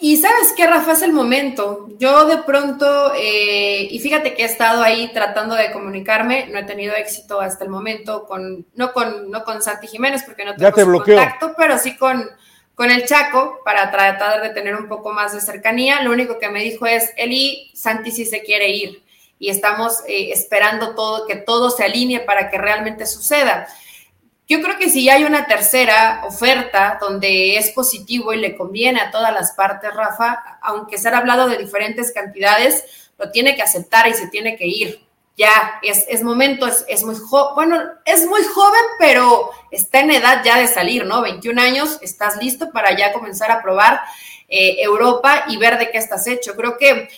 Y 0.00 0.16
sabes 0.18 0.52
qué, 0.56 0.66
Rafa, 0.66 0.92
es 0.92 1.02
el 1.02 1.12
momento. 1.12 1.88
Yo 1.98 2.26
de 2.26 2.38
pronto, 2.38 3.12
eh, 3.16 3.88
y 3.90 3.98
fíjate 3.98 4.34
que 4.34 4.42
he 4.42 4.46
estado 4.46 4.82
ahí 4.82 5.10
tratando 5.12 5.56
de 5.56 5.72
comunicarme, 5.72 6.46
no 6.46 6.58
he 6.60 6.64
tenido 6.64 6.94
éxito 6.94 7.40
hasta 7.40 7.64
el 7.64 7.70
momento 7.70 8.24
con, 8.24 8.64
no 8.74 8.92
con, 8.92 9.30
no 9.30 9.42
con 9.42 9.60
Santi 9.60 9.88
Jiménez, 9.88 10.22
porque 10.24 10.44
no 10.44 10.54
tengo 10.54 11.02
contacto, 11.02 11.52
pero 11.56 11.78
sí 11.78 11.96
con, 11.96 12.30
con 12.76 12.92
el 12.92 13.06
Chaco 13.06 13.58
para 13.64 13.90
tratar 13.90 14.40
de 14.40 14.50
tener 14.50 14.76
un 14.76 14.86
poco 14.86 15.12
más 15.12 15.32
de 15.32 15.40
cercanía. 15.40 16.00
Lo 16.02 16.12
único 16.12 16.38
que 16.38 16.48
me 16.48 16.62
dijo 16.62 16.86
es, 16.86 17.10
Eli, 17.16 17.72
Santi 17.74 18.12
sí 18.12 18.24
se 18.24 18.42
quiere 18.42 18.68
ir 18.70 19.02
y 19.40 19.50
estamos 19.50 20.00
eh, 20.06 20.30
esperando 20.32 20.94
todo, 20.94 21.26
que 21.26 21.36
todo 21.36 21.70
se 21.70 21.84
alinee 21.84 22.20
para 22.20 22.50
que 22.50 22.58
realmente 22.58 23.04
suceda. 23.04 23.66
Yo 24.48 24.62
creo 24.62 24.78
que 24.78 24.88
si 24.88 25.10
hay 25.10 25.24
una 25.24 25.46
tercera 25.46 26.22
oferta 26.24 26.96
donde 26.98 27.58
es 27.58 27.70
positivo 27.72 28.32
y 28.32 28.38
le 28.38 28.56
conviene 28.56 28.98
a 28.98 29.10
todas 29.10 29.32
las 29.32 29.52
partes, 29.52 29.92
Rafa, 29.92 30.58
aunque 30.62 30.96
se 30.96 31.08
ha 31.08 31.18
hablado 31.18 31.48
de 31.48 31.58
diferentes 31.58 32.12
cantidades, 32.12 33.10
lo 33.18 33.30
tiene 33.30 33.56
que 33.56 33.62
aceptar 33.62 34.08
y 34.08 34.14
se 34.14 34.28
tiene 34.28 34.56
que 34.56 34.66
ir. 34.66 35.06
Ya, 35.36 35.78
es, 35.82 36.06
es 36.08 36.22
momento, 36.22 36.66
es, 36.66 36.84
es 36.88 37.04
muy 37.04 37.14
joven, 37.14 37.54
bueno, 37.54 37.82
es 38.06 38.26
muy 38.26 38.42
joven, 38.42 38.80
pero 38.98 39.50
está 39.70 40.00
en 40.00 40.12
edad 40.12 40.42
ya 40.42 40.58
de 40.58 40.66
salir, 40.66 41.04
¿no? 41.04 41.20
21 41.20 41.60
años, 41.60 41.98
estás 42.00 42.42
listo 42.42 42.72
para 42.72 42.96
ya 42.96 43.12
comenzar 43.12 43.50
a 43.50 43.62
probar 43.62 44.00
eh, 44.48 44.76
Europa 44.80 45.44
y 45.48 45.58
ver 45.58 45.78
de 45.78 45.90
qué 45.90 45.98
estás 45.98 46.26
hecho. 46.26 46.56
Creo 46.56 46.78
que 46.78 47.10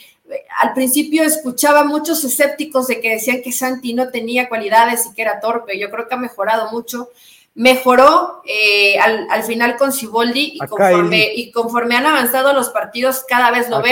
al 0.58 0.72
principio 0.74 1.22
escuchaba 1.22 1.84
muchos 1.84 2.22
escépticos 2.24 2.86
de 2.86 3.00
que 3.00 3.10
decían 3.10 3.42
que 3.42 3.52
Santi 3.52 3.94
no 3.94 4.08
tenía 4.08 4.48
cualidades 4.48 5.06
y 5.06 5.14
que 5.14 5.22
era 5.22 5.40
torpe. 5.40 5.78
Yo 5.78 5.90
creo 5.90 6.08
que 6.08 6.14
ha 6.14 6.18
mejorado 6.18 6.70
mucho. 6.70 7.10
Mejoró 7.54 8.42
eh, 8.46 8.98
al, 8.98 9.42
final 9.42 9.76
con 9.76 9.92
Siboldi 9.92 10.52
y 10.54 10.58
conforme, 10.58 11.32
y 11.34 11.50
conforme, 11.50 11.96
han 11.96 12.06
avanzado 12.06 12.52
los 12.52 12.70
partidos, 12.70 13.24
cada 13.28 13.50
vez 13.50 13.68
lo, 13.68 13.82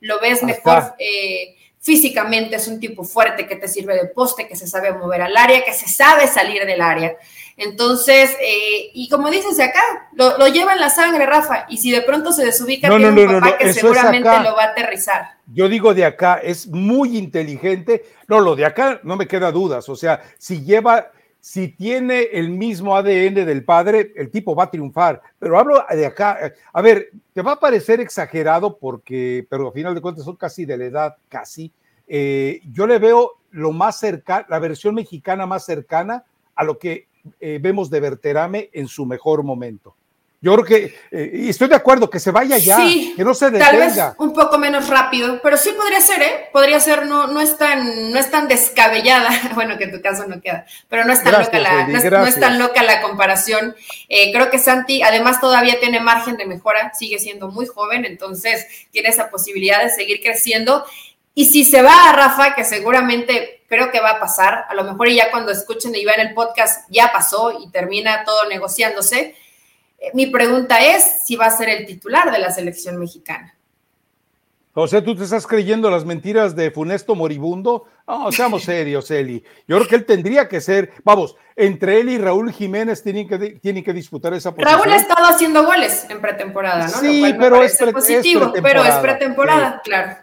lo 0.00 0.20
ves 0.20 0.42
mejor 0.42 0.94
eh, 0.98 1.56
físicamente. 1.82 2.56
Es 2.56 2.68
un 2.68 2.80
tipo 2.80 3.04
fuerte 3.04 3.46
que 3.46 3.56
te 3.56 3.68
sirve 3.68 3.94
de 3.94 4.06
poste, 4.06 4.48
que 4.48 4.56
se 4.56 4.66
sabe 4.66 4.92
mover 4.92 5.20
al 5.20 5.36
área, 5.36 5.64
que 5.64 5.74
se 5.74 5.88
sabe 5.88 6.26
salir 6.28 6.64
del 6.64 6.80
área. 6.80 7.16
Entonces, 7.56 8.30
eh, 8.40 8.90
y 8.94 9.08
como 9.08 9.28
dices 9.30 9.60
acá, 9.60 9.82
lo, 10.14 10.38
lo, 10.38 10.46
lleva 10.46 10.72
en 10.72 10.80
la 10.80 10.88
sangre, 10.88 11.26
Rafa, 11.26 11.66
y 11.68 11.76
si 11.76 11.90
de 11.90 12.00
pronto 12.00 12.32
se 12.32 12.46
desubica, 12.46 12.88
no, 12.88 12.96
tiene 12.96 13.26
no, 13.26 13.34
un 13.34 13.40
papá 13.40 13.58
que 13.58 13.74
seguramente 13.74 14.40
lo 14.42 14.56
va 14.56 14.64
a 14.64 14.66
aterrizar. 14.68 15.32
Yo 15.52 15.68
digo 15.68 15.92
de 15.92 16.04
acá, 16.04 16.40
es 16.42 16.66
muy 16.68 17.18
inteligente. 17.18 18.04
No, 18.26 18.40
lo 18.40 18.56
de 18.56 18.64
acá 18.64 19.00
no 19.02 19.16
me 19.16 19.26
queda 19.26 19.52
dudas. 19.52 19.88
O 19.88 19.96
sea, 19.96 20.22
si 20.38 20.62
lleva, 20.62 21.10
si 21.42 21.66
tiene 21.66 22.28
el 22.32 22.50
mismo 22.50 22.94
ADN 22.94 23.34
del 23.34 23.64
padre, 23.64 24.12
el 24.14 24.30
tipo 24.30 24.54
va 24.54 24.64
a 24.64 24.70
triunfar. 24.70 25.20
Pero 25.40 25.58
hablo 25.58 25.84
de 25.90 26.06
acá. 26.06 26.38
A 26.72 26.80
ver, 26.80 27.10
te 27.32 27.42
va 27.42 27.52
a 27.52 27.60
parecer 27.60 27.98
exagerado 27.98 28.78
porque, 28.78 29.44
pero 29.50 29.66
al 29.66 29.72
final 29.72 29.92
de 29.92 30.00
cuentas 30.00 30.24
son 30.24 30.36
casi 30.36 30.64
de 30.64 30.76
la 30.76 30.84
edad, 30.84 31.16
casi. 31.28 31.72
Eh, 32.06 32.60
yo 32.70 32.86
le 32.86 33.00
veo 33.00 33.40
lo 33.50 33.72
más 33.72 34.00
la 34.48 34.58
versión 34.60 34.94
mexicana 34.94 35.44
más 35.44 35.64
cercana 35.64 36.24
a 36.54 36.62
lo 36.62 36.78
que 36.78 37.08
eh, 37.40 37.58
vemos 37.60 37.90
de 37.90 37.98
Berterame 37.98 38.70
en 38.72 38.86
su 38.86 39.04
mejor 39.04 39.42
momento. 39.42 39.96
Yo 40.42 40.52
creo 40.54 40.64
que, 40.64 40.98
eh, 41.12 41.30
y 41.34 41.50
estoy 41.50 41.68
de 41.68 41.76
acuerdo, 41.76 42.10
que 42.10 42.18
se 42.18 42.32
vaya 42.32 42.58
ya, 42.58 42.76
que 42.78 43.22
no 43.24 43.32
se 43.32 43.48
detenga. 43.48 43.70
Tal 43.70 43.78
vez 43.78 43.98
un 44.18 44.32
poco 44.32 44.58
menos 44.58 44.88
rápido, 44.88 45.40
pero 45.40 45.56
sí 45.56 45.70
podría 45.70 46.00
ser, 46.00 46.20
¿eh? 46.20 46.48
Podría 46.52 46.80
ser, 46.80 47.06
no, 47.06 47.28
no, 47.28 47.40
es, 47.40 47.56
tan, 47.56 48.10
no 48.10 48.18
es 48.18 48.28
tan 48.28 48.48
descabellada, 48.48 49.30
bueno, 49.54 49.78
que 49.78 49.84
en 49.84 49.92
tu 49.92 50.02
caso 50.02 50.26
no 50.26 50.40
queda, 50.40 50.66
pero 50.88 51.04
no 51.04 51.12
es 51.12 51.22
tan, 51.22 51.40
loca, 51.40 51.58
la, 51.60 51.86
no 51.86 52.26
es, 52.26 52.40
tan 52.40 52.58
loca 52.58 52.82
la 52.82 53.00
comparación. 53.02 53.76
Eh, 54.08 54.32
creo 54.32 54.50
que 54.50 54.58
Santi, 54.58 55.00
además, 55.04 55.40
todavía 55.40 55.78
tiene 55.78 56.00
margen 56.00 56.36
de 56.36 56.44
mejora, 56.44 56.92
sigue 56.92 57.20
siendo 57.20 57.48
muy 57.48 57.66
joven, 57.66 58.04
entonces 58.04 58.66
tiene 58.90 59.10
esa 59.10 59.30
posibilidad 59.30 59.80
de 59.80 59.90
seguir 59.90 60.20
creciendo. 60.20 60.84
Y 61.34 61.46
si 61.46 61.64
se 61.64 61.82
va 61.82 62.10
a 62.10 62.12
Rafa, 62.14 62.56
que 62.56 62.64
seguramente 62.64 63.62
creo 63.68 63.92
que 63.92 64.00
va 64.00 64.10
a 64.10 64.20
pasar, 64.20 64.66
a 64.68 64.74
lo 64.74 64.82
mejor 64.82 65.08
ya 65.08 65.30
cuando 65.30 65.52
escuchen 65.52 65.94
y 65.94 66.04
vean 66.04 66.18
el 66.18 66.34
podcast 66.34 66.84
ya 66.90 67.12
pasó 67.12 67.58
y 67.60 67.70
termina 67.70 68.24
todo 68.24 68.48
negociándose, 68.48 69.36
mi 70.14 70.26
pregunta 70.26 70.78
es 70.78 71.24
si 71.24 71.36
va 71.36 71.46
a 71.46 71.56
ser 71.56 71.68
el 71.68 71.86
titular 71.86 72.30
de 72.30 72.38
la 72.38 72.50
selección 72.50 72.98
mexicana. 72.98 73.54
Sea, 74.86 75.04
¿tú 75.04 75.14
te 75.14 75.24
estás 75.24 75.46
creyendo 75.46 75.90
las 75.90 76.06
mentiras 76.06 76.56
de 76.56 76.70
Funesto 76.70 77.14
Moribundo? 77.14 77.84
No, 78.08 78.32
seamos 78.32 78.62
serios, 78.64 79.10
Eli. 79.10 79.44
Yo 79.68 79.76
creo 79.76 79.88
que 79.88 79.96
él 79.96 80.06
tendría 80.06 80.48
que 80.48 80.62
ser, 80.62 80.92
vamos, 81.04 81.36
entre 81.56 82.00
él 82.00 82.08
y 82.08 82.18
Raúl 82.18 82.50
Jiménez 82.52 83.02
tienen 83.02 83.28
que, 83.28 83.38
tienen 83.60 83.84
que 83.84 83.92
disputar 83.92 84.32
esa 84.32 84.54
posición. 84.54 84.80
Raúl 84.80 84.92
ha 84.92 84.96
estado 84.96 85.26
haciendo 85.26 85.64
goles 85.64 86.06
en 86.08 86.22
pretemporada, 86.22 86.86
¿no? 86.86 87.00
Sí, 87.00 87.34
pero 87.38 87.62
es, 87.62 87.76
positivo, 87.92 88.50
pero 88.62 88.82
es 88.82 88.94
pretemporada, 88.94 89.80
claro. 89.84 90.16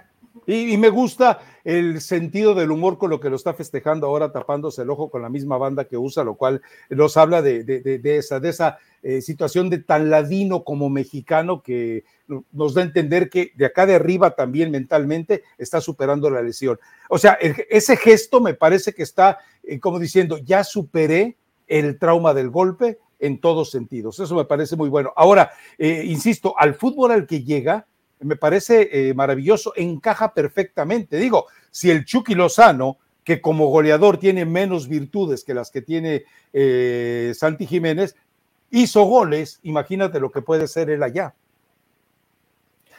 Y, 0.47 0.77
me 0.77 0.89
gusta 0.89 1.41
el 1.63 2.01
sentido 2.01 2.55
del 2.55 2.71
humor 2.71 2.97
con 2.97 3.11
lo 3.11 3.19
que 3.19 3.29
lo 3.29 3.35
está 3.35 3.53
festejando 3.53 4.07
ahora, 4.07 4.31
tapándose 4.31 4.81
el 4.81 4.89
ojo 4.89 5.11
con 5.11 5.21
la 5.21 5.29
misma 5.29 5.59
banda 5.59 5.85
que 5.85 5.95
usa, 5.95 6.23
lo 6.23 6.33
cual 6.33 6.59
nos 6.89 7.17
habla 7.17 7.43
de, 7.43 8.01
esa, 8.03 8.39
de 8.39 8.49
esa 8.49 8.79
eh, 9.01 9.21
situación 9.21 9.69
de 9.69 9.77
tan 9.77 10.09
ladino 10.09 10.65
como 10.65 10.89
mexicano 10.89 11.63
que 11.63 12.03
nos 12.51 12.73
da 12.73 12.81
a 12.81 12.85
entender 12.85 13.29
que 13.29 13.53
de 13.55 13.65
acá 13.65 13.85
de 13.85 13.95
arriba 13.95 14.35
también 14.35 14.71
mentalmente 14.71 15.43
está 15.57 15.79
superando 15.79 16.29
la 16.29 16.41
lesión. 16.41 16.77
O 17.09 17.17
sea, 17.17 17.37
ese 17.69 17.95
gesto 17.95 18.41
me 18.41 18.55
parece 18.55 18.93
que 18.93 19.03
está 19.03 19.37
eh, 19.63 19.79
como 19.79 19.99
diciendo, 19.99 20.37
ya 20.37 20.65
superé 20.65 21.37
el 21.67 21.97
trauma 21.97 22.33
del 22.33 22.49
golpe 22.49 22.99
en 23.19 23.39
todos 23.39 23.71
sentidos. 23.71 24.19
Eso 24.19 24.35
me 24.35 24.43
parece 24.43 24.75
muy 24.75 24.89
bueno. 24.89 25.13
Ahora, 25.15 25.51
eh, 25.77 26.03
insisto, 26.05 26.53
al 26.57 26.75
fútbol 26.75 27.11
al 27.11 27.25
que 27.25 27.43
llega, 27.43 27.87
me 28.19 28.35
parece 28.35 29.13
maravilloso, 29.15 29.71
encaja 29.77 30.33
perfectamente. 30.33 31.15
Digo, 31.15 31.45
si 31.71 31.89
el 31.89 32.03
Chucky 32.03 32.35
Lozano, 32.35 32.97
que 33.23 33.39
como 33.39 33.67
goleador 33.67 34.17
tiene 34.17 34.43
menos 34.43 34.89
virtudes 34.89 35.45
que 35.45 35.53
las 35.53 35.71
que 35.71 35.81
tiene 35.81 36.25
Santi 37.33 37.65
Jiménez, 37.65 38.15
hizo 38.71 39.03
goles, 39.03 39.59
imagínate 39.63 40.19
lo 40.19 40.31
que 40.31 40.41
puede 40.41 40.67
ser 40.67 40.89
él 40.89 41.03
allá. 41.03 41.33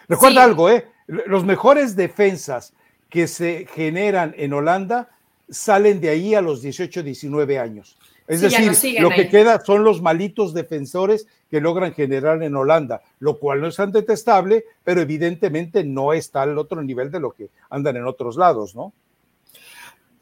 Recuerda 0.08 0.42
algo, 0.42 0.68
¿eh? 0.68 0.86
Los 1.06 1.44
mejores 1.44 1.96
defensas 1.96 2.72
que 3.08 3.26
se 3.26 3.66
generan 3.72 4.34
en 4.36 4.52
Holanda 4.52 5.10
salen 5.48 6.00
de 6.00 6.10
ahí 6.10 6.34
a 6.34 6.40
los 6.40 6.62
18, 6.62 7.02
19 7.02 7.58
años. 7.58 7.96
Es 8.26 8.40
decir, 8.40 9.00
lo 9.00 9.10
que 9.10 9.28
queda 9.28 9.60
son 9.64 9.82
los 9.82 10.00
malitos 10.00 10.54
defensores 10.54 11.26
que 11.50 11.60
logran 11.60 11.92
generar 11.92 12.40
en 12.44 12.54
Holanda, 12.54 13.02
lo 13.18 13.40
cual 13.40 13.60
no 13.60 13.66
es 13.66 13.74
tan 13.74 13.90
detestable, 13.90 14.64
pero 14.84 15.00
evidentemente 15.00 15.82
no 15.82 16.12
está 16.12 16.42
al 16.42 16.56
otro 16.56 16.80
nivel 16.80 17.10
de 17.10 17.18
lo 17.18 17.32
que 17.32 17.50
andan 17.70 17.96
en 17.96 18.06
otros 18.06 18.36
lados, 18.36 18.76
¿no? 18.76 18.92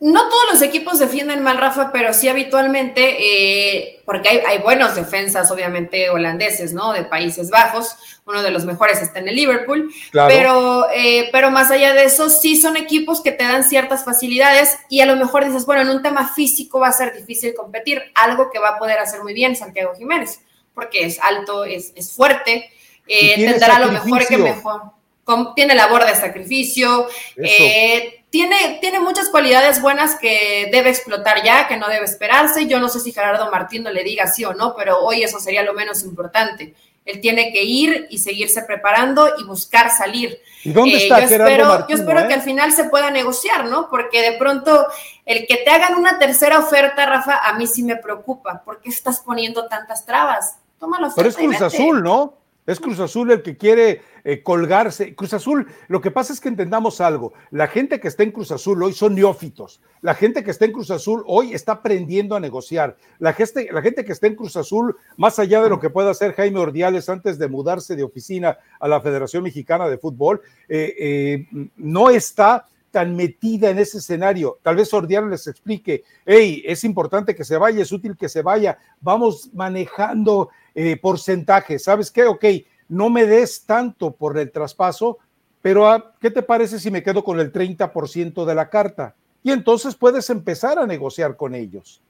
No 0.00 0.28
todos 0.28 0.44
los 0.52 0.62
equipos 0.62 1.00
defienden 1.00 1.42
mal, 1.42 1.58
Rafa, 1.58 1.90
pero 1.90 2.14
sí 2.14 2.28
habitualmente, 2.28 3.16
eh, 3.18 4.00
porque 4.04 4.28
hay, 4.28 4.58
buenos 4.58 4.94
defensas, 4.94 5.50
obviamente, 5.50 6.08
holandeses, 6.10 6.72
¿no? 6.72 6.92
De 6.92 7.02
Países 7.02 7.50
Bajos. 7.50 7.96
Uno 8.24 8.42
de 8.42 8.52
los 8.52 8.64
mejores 8.64 9.02
está 9.02 9.18
en 9.18 9.26
el 9.26 9.34
Liverpool. 9.34 9.92
Pero, 10.12 10.86
eh, 10.94 11.28
pero 11.32 11.50
más 11.50 11.72
allá 11.72 11.94
de 11.94 12.04
eso, 12.04 12.30
sí 12.30 12.60
son 12.60 12.76
equipos 12.76 13.20
que 13.22 13.32
te 13.32 13.42
dan 13.42 13.64
ciertas 13.64 14.04
facilidades 14.04 14.78
y 14.88 15.00
a 15.00 15.06
lo 15.06 15.16
mejor 15.16 15.44
dices, 15.44 15.66
bueno, 15.66 15.82
en 15.82 15.88
un 15.88 16.02
tema 16.02 16.32
físico 16.32 16.78
va 16.78 16.88
a 16.88 16.92
ser 16.92 17.16
difícil 17.16 17.54
competir, 17.54 18.00
algo 18.14 18.52
que 18.52 18.60
va 18.60 18.70
a 18.70 18.78
poder 18.78 19.00
hacer 19.00 19.24
muy 19.24 19.34
bien 19.34 19.56
Santiago 19.56 19.94
Jiménez, 19.96 20.40
porque 20.74 21.06
es 21.06 21.18
alto, 21.20 21.64
es, 21.64 21.92
fuerte, 22.14 22.70
eh, 23.08 23.34
tendrá 23.34 23.80
lo 23.80 23.90
mejor 23.90 24.24
que 24.28 24.36
mejor. 24.36 24.82
tiene 25.56 25.74
labor 25.74 26.06
de 26.06 26.14
sacrificio, 26.14 27.08
eh, 27.36 28.17
tiene, 28.30 28.78
tiene 28.80 29.00
muchas 29.00 29.28
cualidades 29.28 29.80
buenas 29.80 30.16
que 30.16 30.68
debe 30.70 30.90
explotar 30.90 31.42
ya, 31.42 31.66
que 31.66 31.76
no 31.76 31.88
debe 31.88 32.04
esperarse. 32.04 32.66
Yo 32.66 32.78
no 32.78 32.88
sé 32.88 33.00
si 33.00 33.12
Gerardo 33.12 33.50
Martín 33.50 33.84
le 33.84 34.04
diga 34.04 34.26
sí 34.26 34.44
o 34.44 34.52
no, 34.52 34.74
pero 34.76 34.98
hoy 35.00 35.22
eso 35.22 35.40
sería 35.40 35.62
lo 35.62 35.72
menos 35.72 36.02
importante. 36.04 36.74
Él 37.06 37.22
tiene 37.22 37.52
que 37.52 37.64
ir 37.64 38.06
y 38.10 38.18
seguirse 38.18 38.60
preparando 38.62 39.30
y 39.38 39.44
buscar 39.44 39.90
salir. 39.90 40.38
¿Y 40.62 40.72
dónde 40.72 40.96
eh, 40.96 41.02
está 41.04 41.22
yo 41.22 41.28
Gerardo 41.28 41.50
espero, 41.50 41.68
Martín, 41.68 41.96
Yo 41.96 42.02
espero 42.02 42.28
que 42.28 42.34
al 42.34 42.42
final 42.42 42.72
se 42.72 42.84
pueda 42.84 43.10
negociar, 43.10 43.64
¿no? 43.64 43.88
Porque 43.88 44.20
de 44.20 44.36
pronto 44.36 44.86
el 45.24 45.46
que 45.46 45.56
te 45.56 45.70
hagan 45.70 45.94
una 45.94 46.18
tercera 46.18 46.58
oferta, 46.58 47.06
Rafa, 47.06 47.48
a 47.48 47.54
mí 47.54 47.66
sí 47.66 47.82
me 47.82 47.96
preocupa. 47.96 48.62
¿Por 48.62 48.82
qué 48.82 48.90
estás 48.90 49.20
poniendo 49.20 49.68
tantas 49.68 50.04
trabas? 50.04 50.58
Tómalo. 50.78 51.08
Pero 51.16 51.28
es 51.30 51.36
Cruz 51.36 51.62
Azul, 51.62 52.02
¿no? 52.02 52.34
Es 52.68 52.80
Cruz 52.80 53.00
Azul 53.00 53.30
el 53.30 53.40
que 53.40 53.56
quiere 53.56 54.02
eh, 54.24 54.42
colgarse. 54.42 55.14
Cruz 55.14 55.32
Azul, 55.32 55.66
lo 55.88 56.02
que 56.02 56.10
pasa 56.10 56.34
es 56.34 56.40
que 56.40 56.50
entendamos 56.50 57.00
algo. 57.00 57.32
La 57.50 57.66
gente 57.66 57.98
que 57.98 58.08
está 58.08 58.24
en 58.24 58.30
Cruz 58.30 58.52
Azul 58.52 58.82
hoy 58.82 58.92
son 58.92 59.14
neófitos. 59.14 59.80
La 60.02 60.14
gente 60.14 60.44
que 60.44 60.50
está 60.50 60.66
en 60.66 60.72
Cruz 60.72 60.90
Azul 60.90 61.24
hoy 61.26 61.54
está 61.54 61.72
aprendiendo 61.72 62.36
a 62.36 62.40
negociar. 62.40 62.98
La 63.20 63.32
gente, 63.32 63.70
la 63.72 63.80
gente 63.80 64.04
que 64.04 64.12
está 64.12 64.26
en 64.26 64.36
Cruz 64.36 64.54
Azul, 64.58 64.94
más 65.16 65.38
allá 65.38 65.62
de 65.62 65.70
lo 65.70 65.80
que 65.80 65.88
pueda 65.88 66.10
hacer 66.10 66.34
Jaime 66.34 66.60
Ordiales 66.60 67.08
antes 67.08 67.38
de 67.38 67.48
mudarse 67.48 67.96
de 67.96 68.02
oficina 68.02 68.58
a 68.78 68.86
la 68.86 69.00
Federación 69.00 69.44
Mexicana 69.44 69.88
de 69.88 69.96
Fútbol, 69.96 70.42
eh, 70.68 70.94
eh, 70.98 71.46
no 71.78 72.10
está 72.10 72.68
tan 72.90 73.16
metida 73.16 73.70
en 73.70 73.78
ese 73.78 73.96
escenario. 73.96 74.58
Tal 74.62 74.76
vez 74.76 74.92
Ordiales 74.92 75.30
les 75.30 75.46
explique, 75.46 76.04
hey, 76.26 76.62
es 76.66 76.84
importante 76.84 77.34
que 77.34 77.44
se 77.44 77.56
vaya, 77.56 77.82
es 77.82 77.92
útil 77.92 78.14
que 78.14 78.28
se 78.28 78.42
vaya, 78.42 78.78
vamos 79.00 79.50
manejando 79.54 80.50
eh, 80.74 80.96
porcentaje. 80.96 81.78
¿Sabes 81.78 82.10
qué? 82.10 82.24
Ok, 82.24 82.44
no 82.88 83.10
me 83.10 83.26
des 83.26 83.64
tanto 83.64 84.12
por 84.12 84.38
el 84.38 84.50
traspaso, 84.50 85.18
pero 85.62 85.88
ah, 85.88 86.14
¿qué 86.20 86.30
te 86.30 86.42
parece 86.42 86.78
si 86.78 86.90
me 86.90 87.02
quedo 87.02 87.22
con 87.22 87.40
el 87.40 87.52
30% 87.52 88.44
de 88.44 88.54
la 88.54 88.70
carta? 88.70 89.14
Y 89.42 89.50
entonces 89.50 89.94
puedes 89.94 90.30
empezar 90.30 90.78
a 90.78 90.86
negociar 90.86 91.36
con 91.36 91.54
ellos. 91.54 92.02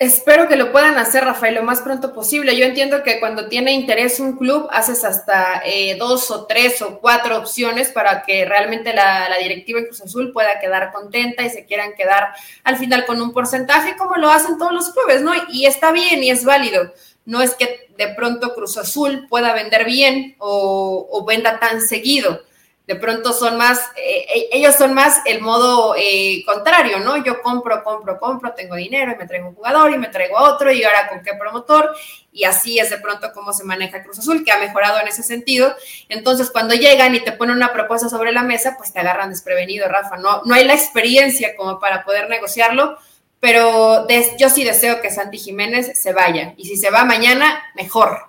Espero 0.00 0.46
que 0.46 0.54
lo 0.54 0.70
puedan 0.70 0.96
hacer, 0.96 1.24
Rafael, 1.24 1.56
lo 1.56 1.64
más 1.64 1.80
pronto 1.80 2.14
posible. 2.14 2.56
Yo 2.56 2.64
entiendo 2.64 3.02
que 3.02 3.18
cuando 3.18 3.48
tiene 3.48 3.72
interés 3.72 4.20
un 4.20 4.36
club, 4.36 4.68
haces 4.70 5.04
hasta 5.04 5.60
eh, 5.64 5.96
dos 5.98 6.30
o 6.30 6.46
tres 6.46 6.80
o 6.82 7.00
cuatro 7.00 7.36
opciones 7.36 7.88
para 7.88 8.22
que 8.22 8.44
realmente 8.44 8.94
la, 8.94 9.28
directiva 9.42 9.80
en 9.80 9.86
Cruz 9.86 10.00
Azul 10.00 10.32
pueda 10.32 10.60
quedar 10.60 10.92
contenta 10.92 11.42
y 11.42 11.50
se 11.50 11.66
quieran 11.66 11.94
quedar 11.96 12.28
al 12.62 12.76
final 12.76 13.06
con 13.06 13.20
un 13.20 13.32
porcentaje 13.32 13.96
como 13.96 14.14
lo 14.14 14.30
hacen 14.30 14.56
todos 14.56 14.72
los 14.72 14.92
clubes, 14.92 15.22
¿no? 15.22 15.32
Y 15.50 15.66
está 15.66 15.90
bien 15.90 16.22
y 16.22 16.30
es 16.30 16.44
válido. 16.44 16.92
No 17.24 17.42
es 17.42 17.56
que 17.56 17.88
de 17.98 18.06
pronto 18.14 18.54
Cruz 18.54 18.78
Azul 18.78 19.26
pueda 19.28 19.52
vender 19.52 19.84
bien 19.84 20.36
o, 20.38 21.08
o 21.10 21.24
venda 21.24 21.58
tan 21.58 21.80
seguido 21.80 22.40
de 22.88 22.96
pronto 22.96 23.34
son 23.34 23.58
más, 23.58 23.78
eh, 23.96 24.24
eh, 24.34 24.48
ellos 24.50 24.74
son 24.74 24.94
más 24.94 25.20
el 25.26 25.42
modo 25.42 25.94
eh, 25.94 26.42
contrario, 26.46 27.00
¿no? 27.00 27.22
Yo 27.22 27.42
compro, 27.42 27.84
compro, 27.84 28.18
compro, 28.18 28.54
tengo 28.54 28.76
dinero 28.76 29.12
y 29.12 29.16
me 29.16 29.26
traigo 29.26 29.50
un 29.50 29.54
jugador 29.54 29.92
y 29.92 29.98
me 29.98 30.08
traigo 30.08 30.38
otro 30.38 30.72
y 30.72 30.82
ahora 30.82 31.06
con 31.06 31.22
qué 31.22 31.34
promotor 31.34 31.94
y 32.32 32.44
así 32.44 32.78
es 32.78 32.88
de 32.88 32.96
pronto 32.96 33.30
cómo 33.34 33.52
se 33.52 33.64
maneja 33.64 34.02
Cruz 34.02 34.20
Azul, 34.20 34.42
que 34.42 34.52
ha 34.52 34.58
mejorado 34.58 34.98
en 35.00 35.08
ese 35.08 35.22
sentido. 35.22 35.76
Entonces, 36.08 36.50
cuando 36.50 36.74
llegan 36.74 37.14
y 37.14 37.20
te 37.20 37.32
ponen 37.32 37.56
una 37.56 37.74
propuesta 37.74 38.08
sobre 38.08 38.32
la 38.32 38.42
mesa, 38.42 38.76
pues 38.78 38.90
te 38.90 39.00
agarran 39.00 39.28
desprevenido, 39.28 39.86
Rafa. 39.86 40.16
No, 40.16 40.40
no 40.46 40.54
hay 40.54 40.64
la 40.64 40.72
experiencia 40.72 41.54
como 41.56 41.78
para 41.78 42.06
poder 42.06 42.30
negociarlo, 42.30 42.96
pero 43.38 44.08
yo 44.38 44.48
sí 44.48 44.64
deseo 44.64 45.02
que 45.02 45.10
Santi 45.10 45.36
Jiménez 45.36 46.00
se 46.00 46.14
vaya 46.14 46.54
y 46.56 46.64
si 46.64 46.78
se 46.78 46.88
va 46.88 47.04
mañana, 47.04 47.64
mejor 47.74 48.28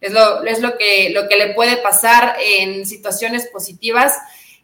es 0.00 0.12
lo, 0.12 0.44
es 0.44 0.60
lo, 0.60 0.76
que, 0.76 1.10
lo 1.10 1.28
que 1.28 1.36
le 1.36 1.54
puede 1.54 1.76
pasar 1.78 2.36
en 2.40 2.86
situaciones 2.86 3.46
positivas. 3.48 4.14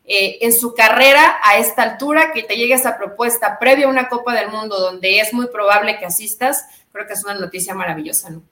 eh, 0.04 0.38
en 0.42 0.52
su 0.52 0.74
carrera 0.74 1.38
a 1.42 1.56
esta 1.58 1.82
altura, 1.82 2.32
que 2.32 2.42
te 2.42 2.56
llegue 2.56 2.74
esa 2.74 2.98
propuesta 2.98 3.58
previa 3.58 3.86
a 3.86 3.88
una 3.88 4.08
Copa 4.08 4.34
del 4.34 4.50
Mundo 4.50 4.78
donde 4.78 5.18
es 5.18 5.32
muy 5.32 5.46
probable 5.46 5.98
que 5.98 6.04
asistas, 6.04 6.66
creo 6.92 7.06
que 7.06 7.14
es 7.14 7.24
una 7.24 7.34
noticia 7.34 7.74
maravillosa, 7.74 8.30
¿no? 8.30 8.42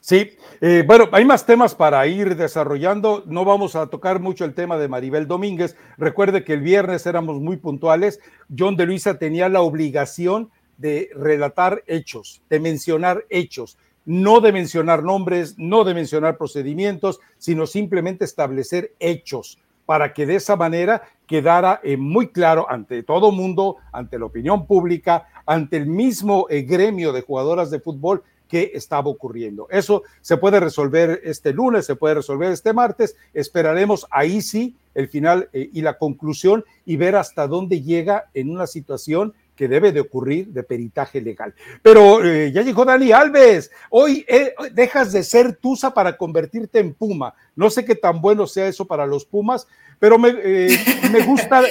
Sí, 0.00 0.36
eh, 0.60 0.84
bueno, 0.86 1.08
hay 1.12 1.24
más 1.24 1.46
temas 1.46 1.74
para 1.74 2.06
ir 2.06 2.36
desarrollando. 2.36 3.22
No 3.26 3.46
vamos 3.46 3.74
a 3.74 3.86
tocar 3.86 4.20
mucho 4.20 4.44
el 4.44 4.52
tema 4.52 4.76
de 4.76 4.86
Maribel 4.86 5.26
Domínguez. 5.26 5.76
Recuerde 5.96 6.44
que 6.44 6.52
el 6.52 6.60
viernes 6.60 7.06
éramos 7.06 7.40
muy 7.40 7.56
puntuales. 7.56 8.20
John 8.56 8.76
de 8.76 8.84
Luisa 8.84 9.18
tenía 9.18 9.48
la 9.48 9.62
obligación 9.62 10.50
de 10.76 11.08
relatar 11.14 11.84
hechos, 11.86 12.42
de 12.50 12.60
mencionar 12.60 13.24
hechos, 13.30 13.78
no 14.04 14.40
de 14.40 14.52
mencionar 14.52 15.02
nombres, 15.02 15.54
no 15.58 15.84
de 15.84 15.94
mencionar 15.94 16.36
procedimientos, 16.36 17.20
sino 17.38 17.66
simplemente 17.66 18.24
establecer 18.24 18.92
hechos 18.98 19.58
para 19.86 20.12
que 20.12 20.26
de 20.26 20.36
esa 20.36 20.56
manera 20.56 21.02
quedara 21.26 21.80
eh, 21.82 21.96
muy 21.96 22.28
claro 22.28 22.66
ante 22.70 23.02
todo 23.02 23.32
mundo, 23.32 23.76
ante 23.92 24.18
la 24.18 24.26
opinión 24.26 24.66
pública, 24.66 25.28
ante 25.46 25.76
el 25.76 25.86
mismo 25.86 26.46
eh, 26.50 26.62
gremio 26.62 27.12
de 27.12 27.22
jugadoras 27.22 27.70
de 27.70 27.80
fútbol 27.80 28.22
que 28.48 28.72
estaba 28.74 29.08
ocurriendo. 29.08 29.66
Eso 29.70 30.02
se 30.20 30.36
puede 30.36 30.60
resolver 30.60 31.20
este 31.24 31.52
lunes, 31.52 31.86
se 31.86 31.96
puede 31.96 32.14
resolver 32.14 32.52
este 32.52 32.72
martes. 32.72 33.16
Esperaremos 33.32 34.06
ahí 34.10 34.42
sí 34.42 34.76
el 34.94 35.08
final 35.08 35.48
eh, 35.52 35.70
y 35.72 35.82
la 35.82 35.98
conclusión 35.98 36.64
y 36.84 36.96
ver 36.96 37.16
hasta 37.16 37.48
dónde 37.48 37.82
llega 37.82 38.30
en 38.34 38.50
una 38.50 38.66
situación 38.66 39.34
que 39.54 39.68
debe 39.68 39.92
de 39.92 40.00
ocurrir 40.00 40.48
de 40.48 40.62
peritaje 40.62 41.20
legal. 41.20 41.54
Pero 41.82 42.24
eh, 42.24 42.52
ya 42.52 42.62
llegó 42.62 42.84
Dani 42.84 43.12
Alves. 43.12 43.70
Hoy 43.90 44.24
eh, 44.28 44.54
dejas 44.72 45.12
de 45.12 45.22
ser 45.22 45.56
Tusa 45.56 45.92
para 45.94 46.16
convertirte 46.16 46.80
en 46.80 46.94
Puma. 46.94 47.34
No 47.56 47.70
sé 47.70 47.84
qué 47.84 47.94
tan 47.94 48.20
bueno 48.20 48.46
sea 48.46 48.66
eso 48.66 48.84
para 48.86 49.06
los 49.06 49.24
Pumas, 49.24 49.66
pero 49.98 50.18
me, 50.18 50.34
eh, 50.42 50.78
me 51.12 51.24
gusta, 51.24 51.62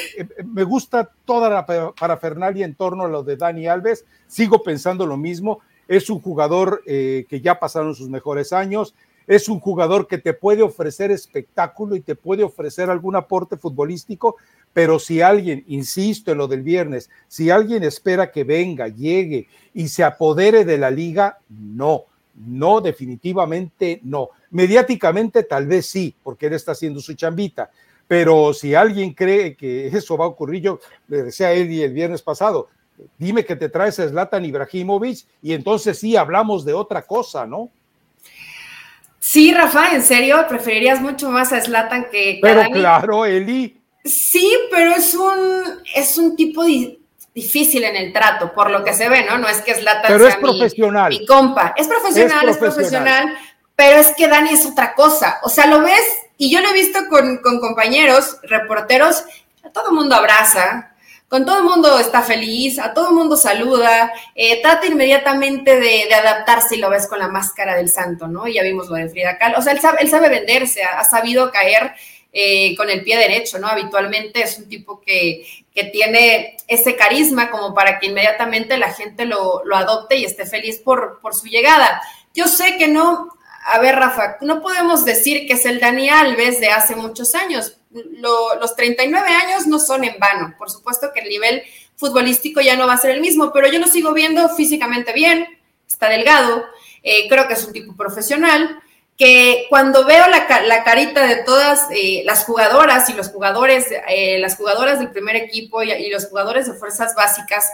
me 0.45 0.63
gusta 0.63 1.09
toda 1.25 1.49
la 1.49 1.93
parafernalia 1.93 2.65
en 2.65 2.75
torno 2.75 3.03
a 3.03 3.09
lo 3.09 3.23
de 3.23 3.37
Dani 3.37 3.67
Alves. 3.67 4.05
Sigo 4.27 4.63
pensando 4.63 5.05
lo 5.05 5.17
mismo. 5.17 5.59
Es 5.87 6.09
un 6.09 6.21
jugador 6.21 6.81
que 6.85 7.41
ya 7.43 7.59
pasaron 7.59 7.93
sus 7.93 8.09
mejores 8.09 8.53
años. 8.53 8.95
Es 9.27 9.47
un 9.47 9.59
jugador 9.59 10.07
que 10.07 10.17
te 10.17 10.33
puede 10.33 10.63
ofrecer 10.63 11.11
espectáculo 11.11 11.95
y 11.95 12.01
te 12.01 12.15
puede 12.15 12.43
ofrecer 12.43 12.89
algún 12.89 13.15
aporte 13.15 13.57
futbolístico, 13.57 14.35
pero 14.73 14.97
si 14.97 15.21
alguien, 15.21 15.63
insisto 15.67 16.31
en 16.31 16.39
lo 16.39 16.47
del 16.47 16.63
viernes, 16.63 17.09
si 17.27 17.51
alguien 17.51 17.83
espera 17.83 18.31
que 18.31 18.43
venga, 18.43 18.87
llegue 18.87 19.47
y 19.73 19.87
se 19.87 20.03
apodere 20.03 20.65
de 20.65 20.79
la 20.79 20.89
liga, 20.89 21.37
no, 21.49 22.05
no, 22.35 22.81
definitivamente 22.81 23.99
no. 24.03 24.29
Mediáticamente 24.49 25.43
tal 25.43 25.67
vez 25.67 25.85
sí, 25.85 26.15
porque 26.23 26.47
él 26.47 26.53
está 26.53 26.71
haciendo 26.71 26.99
su 26.99 27.13
chambita, 27.13 27.69
pero 28.07 28.53
si 28.53 28.73
alguien 28.73 29.13
cree 29.13 29.55
que 29.55 29.87
eso 29.87 30.17
va 30.17 30.25
a 30.25 30.29
ocurrir, 30.29 30.63
yo 30.63 30.79
le 31.07 31.23
decía 31.23 31.47
a 31.47 31.53
Eddie 31.53 31.85
el 31.85 31.93
viernes 31.93 32.23
pasado, 32.23 32.69
dime 33.17 33.45
que 33.45 33.55
te 33.55 33.69
traes 33.69 33.99
a 33.99 34.09
Zlatan 34.09 34.45
Ibrahimovic 34.45 35.25
y 35.41 35.53
entonces 35.53 35.99
sí 35.99 36.15
hablamos 36.15 36.65
de 36.65 36.73
otra 36.73 37.03
cosa, 37.03 37.45
¿no? 37.45 37.69
Sí, 39.19 39.53
Rafa, 39.53 39.95
en 39.95 40.01
serio, 40.01 40.43
preferirías 40.49 40.99
mucho 40.99 41.29
más 41.29 41.53
a 41.53 41.61
Zlatan 41.61 42.07
que, 42.11 42.39
Pero 42.41 42.63
claro, 42.71 43.25
Eli. 43.25 43.82
Sí, 44.03 44.57
pero 44.69 44.91
es 44.91 45.13
un, 45.13 45.81
es 45.95 46.17
un 46.17 46.35
tipo 46.35 46.63
difícil 47.33 47.83
en 47.83 47.95
el 47.95 48.11
trato, 48.13 48.53
por 48.53 48.69
lo 48.69 48.83
que 48.83 48.93
se 48.93 49.09
ve, 49.09 49.25
¿no? 49.25 49.37
No 49.37 49.47
es 49.47 49.61
que 49.61 49.73
Zlatan 49.73 50.03
pero 50.07 50.25
sea 50.25 50.33
es 50.33 50.37
profesional. 50.37 51.09
Mi, 51.09 51.25
compa. 51.25 51.73
Es 51.77 51.87
profesional, 51.87 52.49
es 52.49 52.57
profesional, 52.57 53.37
pero 53.75 53.99
es 53.99 54.13
que 54.15 54.27
Dani 54.27 54.49
es 54.51 54.65
otra 54.65 54.93
cosa. 54.93 55.39
O 55.43 55.49
sea, 55.49 55.67
lo 55.67 55.81
ves, 55.81 56.05
y 56.37 56.51
yo 56.51 56.61
lo 56.61 56.69
he 56.69 56.73
visto 56.73 56.99
con, 57.09 57.37
con 57.37 57.59
compañeros, 57.59 58.37
reporteros, 58.43 59.23
a 59.63 59.69
todo 59.69 59.89
el 59.89 59.95
mundo 59.95 60.15
abraza, 60.15 60.93
con 61.33 61.47
todo 61.47 61.57
el 61.57 61.63
mundo 61.63 61.97
está 61.97 62.21
feliz, 62.21 62.77
a 62.77 62.93
todo 62.93 63.09
el 63.09 63.15
mundo 63.15 63.35
saluda, 63.35 64.13
eh, 64.35 64.61
trata 64.61 64.85
inmediatamente 64.85 65.79
de, 65.79 66.13
adaptarse 66.13 66.75
y 66.75 66.77
lo 66.77 66.91
ves 66.91 67.07
con 67.07 67.17
la 67.17 67.27
máscara 67.27 67.75
del 67.75 67.89
santo, 67.89 68.27
¿no? 68.27 68.47
Y 68.47 68.53
ya 68.53 68.61
vimos 68.61 68.87
lo 68.87 68.97
de 68.97 69.09
Frida 69.09 69.39
Kahlo. 69.39 69.57
O 69.57 69.61
sea, 69.63 69.73
él 69.73 69.79
sabe, 69.79 69.97
él 70.01 70.11
sabe 70.11 70.29
venderse, 70.29 70.83
ha, 70.83 71.03
sabido 71.03 71.49
caer 71.49 71.95
eh, 72.35 72.75
con 72.75 72.89
el 72.89 73.03
pie 73.03 73.15
derecho, 73.15 73.59
¿no? 73.59 73.67
Habitualmente 73.67 74.41
es 74.41 74.57
un 74.57 74.67
tipo 74.67 74.99
que, 74.99 75.45
que, 75.71 75.83
tiene 75.83 76.57
ese 76.67 76.95
carisma 76.95 77.51
como 77.51 77.75
para 77.75 77.99
que 77.99 78.07
inmediatamente 78.07 78.75
la 78.79 78.91
gente 78.91 79.25
lo, 79.25 79.63
lo 79.63 79.75
adopte 79.75 80.17
y 80.17 80.25
esté 80.25 80.47
feliz 80.47 80.79
por, 80.79 81.19
por 81.21 81.35
su 81.35 81.45
llegada. 81.45 82.01
Yo 82.33 82.47
sé 82.47 82.77
que 82.77 82.87
no, 82.87 83.29
a 83.65 83.77
ver, 83.77 83.95
Rafa, 83.95 84.37
no 84.41 84.63
podemos 84.63 85.05
decir 85.05 85.45
que 85.45 85.53
es 85.53 85.65
el 85.67 85.79
Dani 85.79 86.09
Alves 86.09 86.59
de 86.59 86.69
hace 86.69 86.95
muchos 86.95 87.35
años, 87.35 87.77
los 87.91 88.75
39 88.75 89.29
años 89.29 89.67
no 89.67 89.77
son 89.77 90.03
en 90.03 90.17
vano. 90.19 90.55
Por 90.57 90.71
supuesto 90.71 91.11
que 91.13 91.19
el 91.19 91.29
nivel 91.29 91.61
futbolístico 91.95 92.61
ya 92.61 92.75
no 92.75 92.87
va 92.87 92.93
a 92.93 92.97
ser 92.97 93.11
el 93.11 93.21
mismo, 93.21 93.51
pero 93.53 93.71
yo 93.71 93.77
lo 93.77 93.87
sigo 93.87 94.11
viendo 94.11 94.49
físicamente 94.49 95.13
bien, 95.13 95.47
está 95.87 96.09
delgado, 96.09 96.65
eh, 97.03 97.27
creo 97.29 97.47
que 97.47 97.53
es 97.53 97.63
un 97.63 97.73
tipo 97.73 97.95
profesional, 97.95 98.81
que 99.17 99.67
cuando 99.69 100.05
veo 100.05 100.25
la, 100.27 100.83
carita 100.83 101.25
de 101.27 101.37
todas 101.43 101.87
eh, 101.91 102.23
las 102.25 102.45
jugadoras 102.45 103.09
y 103.09 103.13
los 103.13 103.29
jugadores, 103.29 103.87
eh, 104.07 104.39
las 104.39 104.55
jugadoras 104.55 104.99
del 104.99 105.11
primer 105.11 105.35
equipo 105.35 105.83
y 105.83 106.09
los 106.09 106.27
jugadores 106.27 106.65
de 106.67 106.73
fuerzas 106.73 107.13
básicas, 107.15 107.65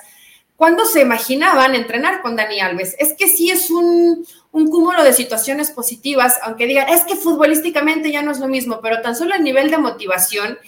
¿Cuándo 0.59 0.83
se 0.83 0.99
imaginaban 0.99 1.73
entrenar 1.73 2.21
con 2.21 2.35
Dani 2.35 2.59
Alves? 2.59 2.93
Es 2.99 3.13
que 3.13 3.29
sí 3.29 3.49
es 3.49 3.71
un, 3.71 4.25
cúmulo 4.51 5.05
de 5.05 5.13
situaciones 5.13 5.71
positivas, 5.71 6.37
aunque 6.43 6.65
digan, 6.65 6.89
es 6.89 7.05
que 7.05 7.15
futbolísticamente 7.15 8.11
ya 8.11 8.23
no 8.23 8.31
es 8.31 8.39
lo 8.39 8.49
mismo, 8.49 8.81
pero 8.81 8.99
tan 8.99 9.15
solo 9.15 9.35
el 9.35 9.41
nivel 9.41 9.71
de 9.71 9.77
motivación, 9.77 10.59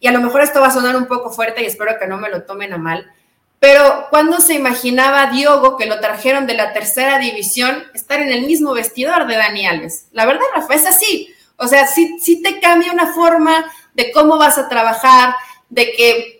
y 0.00 0.06
a 0.06 0.12
lo 0.12 0.20
mejor 0.20 0.42
esto 0.42 0.60
va 0.60 0.66
a 0.66 0.70
sonar 0.70 0.96
un 0.96 1.06
poco 1.06 1.30
fuerte 1.30 1.62
y 1.62 1.64
espero 1.64 1.98
que 1.98 2.06
no 2.06 2.18
me 2.18 2.28
lo 2.28 2.42
tomen 2.42 2.74
a 2.74 2.76
mal, 2.76 3.10
pero 3.60 4.06
¿cuándo 4.10 4.40
se 4.40 4.54
imaginaba 4.54 5.30
Diogo 5.30 5.76
que 5.76 5.86
lo 5.86 6.00
trajeron 6.00 6.46
de 6.46 6.54
la 6.54 6.72
tercera 6.72 7.18
división 7.18 7.84
estar 7.92 8.20
en 8.20 8.30
el 8.30 8.42
mismo 8.42 8.72
vestidor 8.72 9.26
de 9.26 9.36
Dani 9.36 9.66
Alves? 9.66 10.06
La 10.12 10.26
verdad, 10.26 10.44
Rafa, 10.54 10.74
es 10.74 10.86
así. 10.86 11.34
O 11.56 11.66
sea, 11.66 11.86
sí, 11.86 12.18
sí 12.20 12.40
te 12.40 12.60
cambia 12.60 12.92
una 12.92 13.12
forma 13.12 13.64
de 13.94 14.12
cómo 14.12 14.38
vas 14.38 14.58
a 14.58 14.68
trabajar, 14.68 15.34
de 15.68 15.92
que 15.92 16.38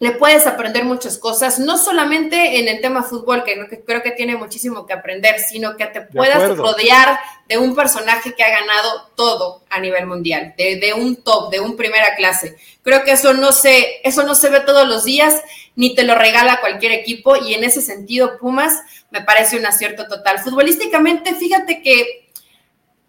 le 0.00 0.12
puedes 0.12 0.46
aprender 0.46 0.84
muchas 0.84 1.18
cosas, 1.18 1.58
no 1.58 1.76
solamente 1.76 2.60
en 2.60 2.68
el 2.68 2.80
tema 2.80 3.02
fútbol, 3.02 3.42
que 3.42 3.82
creo 3.84 4.00
que, 4.00 4.12
tiene 4.12 4.36
muchísimo 4.36 4.86
que 4.86 4.92
aprender, 4.92 5.40
sino 5.40 5.76
que 5.76 5.86
te 5.86 6.02
puedas 6.02 6.56
rodear 6.56 7.18
de 7.48 7.58
un 7.58 7.74
personaje 7.74 8.32
que 8.34 8.44
ha 8.44 8.50
ganado 8.50 9.10
todo 9.16 9.62
a 9.68 9.80
nivel 9.80 10.06
mundial, 10.06 10.54
de, 10.56 10.94
un 10.96 11.16
top, 11.16 11.50
de 11.50 11.58
un 11.58 11.76
primera 11.76 12.14
clase. 12.14 12.56
Creo 12.82 13.02
que 13.02 13.12
eso 13.12 13.32
no, 13.32 13.50
se, 13.50 14.00
eso 14.04 14.22
no 14.22 14.36
se 14.36 14.50
ve 14.50 14.60
todos 14.60 14.86
los 14.86 15.04
días, 15.04 15.34
ni 15.78 15.94
te 15.94 16.02
lo 16.02 16.16
regala 16.16 16.60
cualquier 16.60 16.90
equipo, 16.90 17.36
y 17.36 17.54
en 17.54 17.62
ese 17.62 17.80
sentido, 17.80 18.36
Pumas 18.36 18.82
me 19.10 19.20
parece 19.22 19.56
un 19.56 19.64
acierto 19.64 20.08
total. 20.08 20.40
Futbolísticamente, 20.40 21.36
fíjate 21.36 21.82
que 21.82 22.32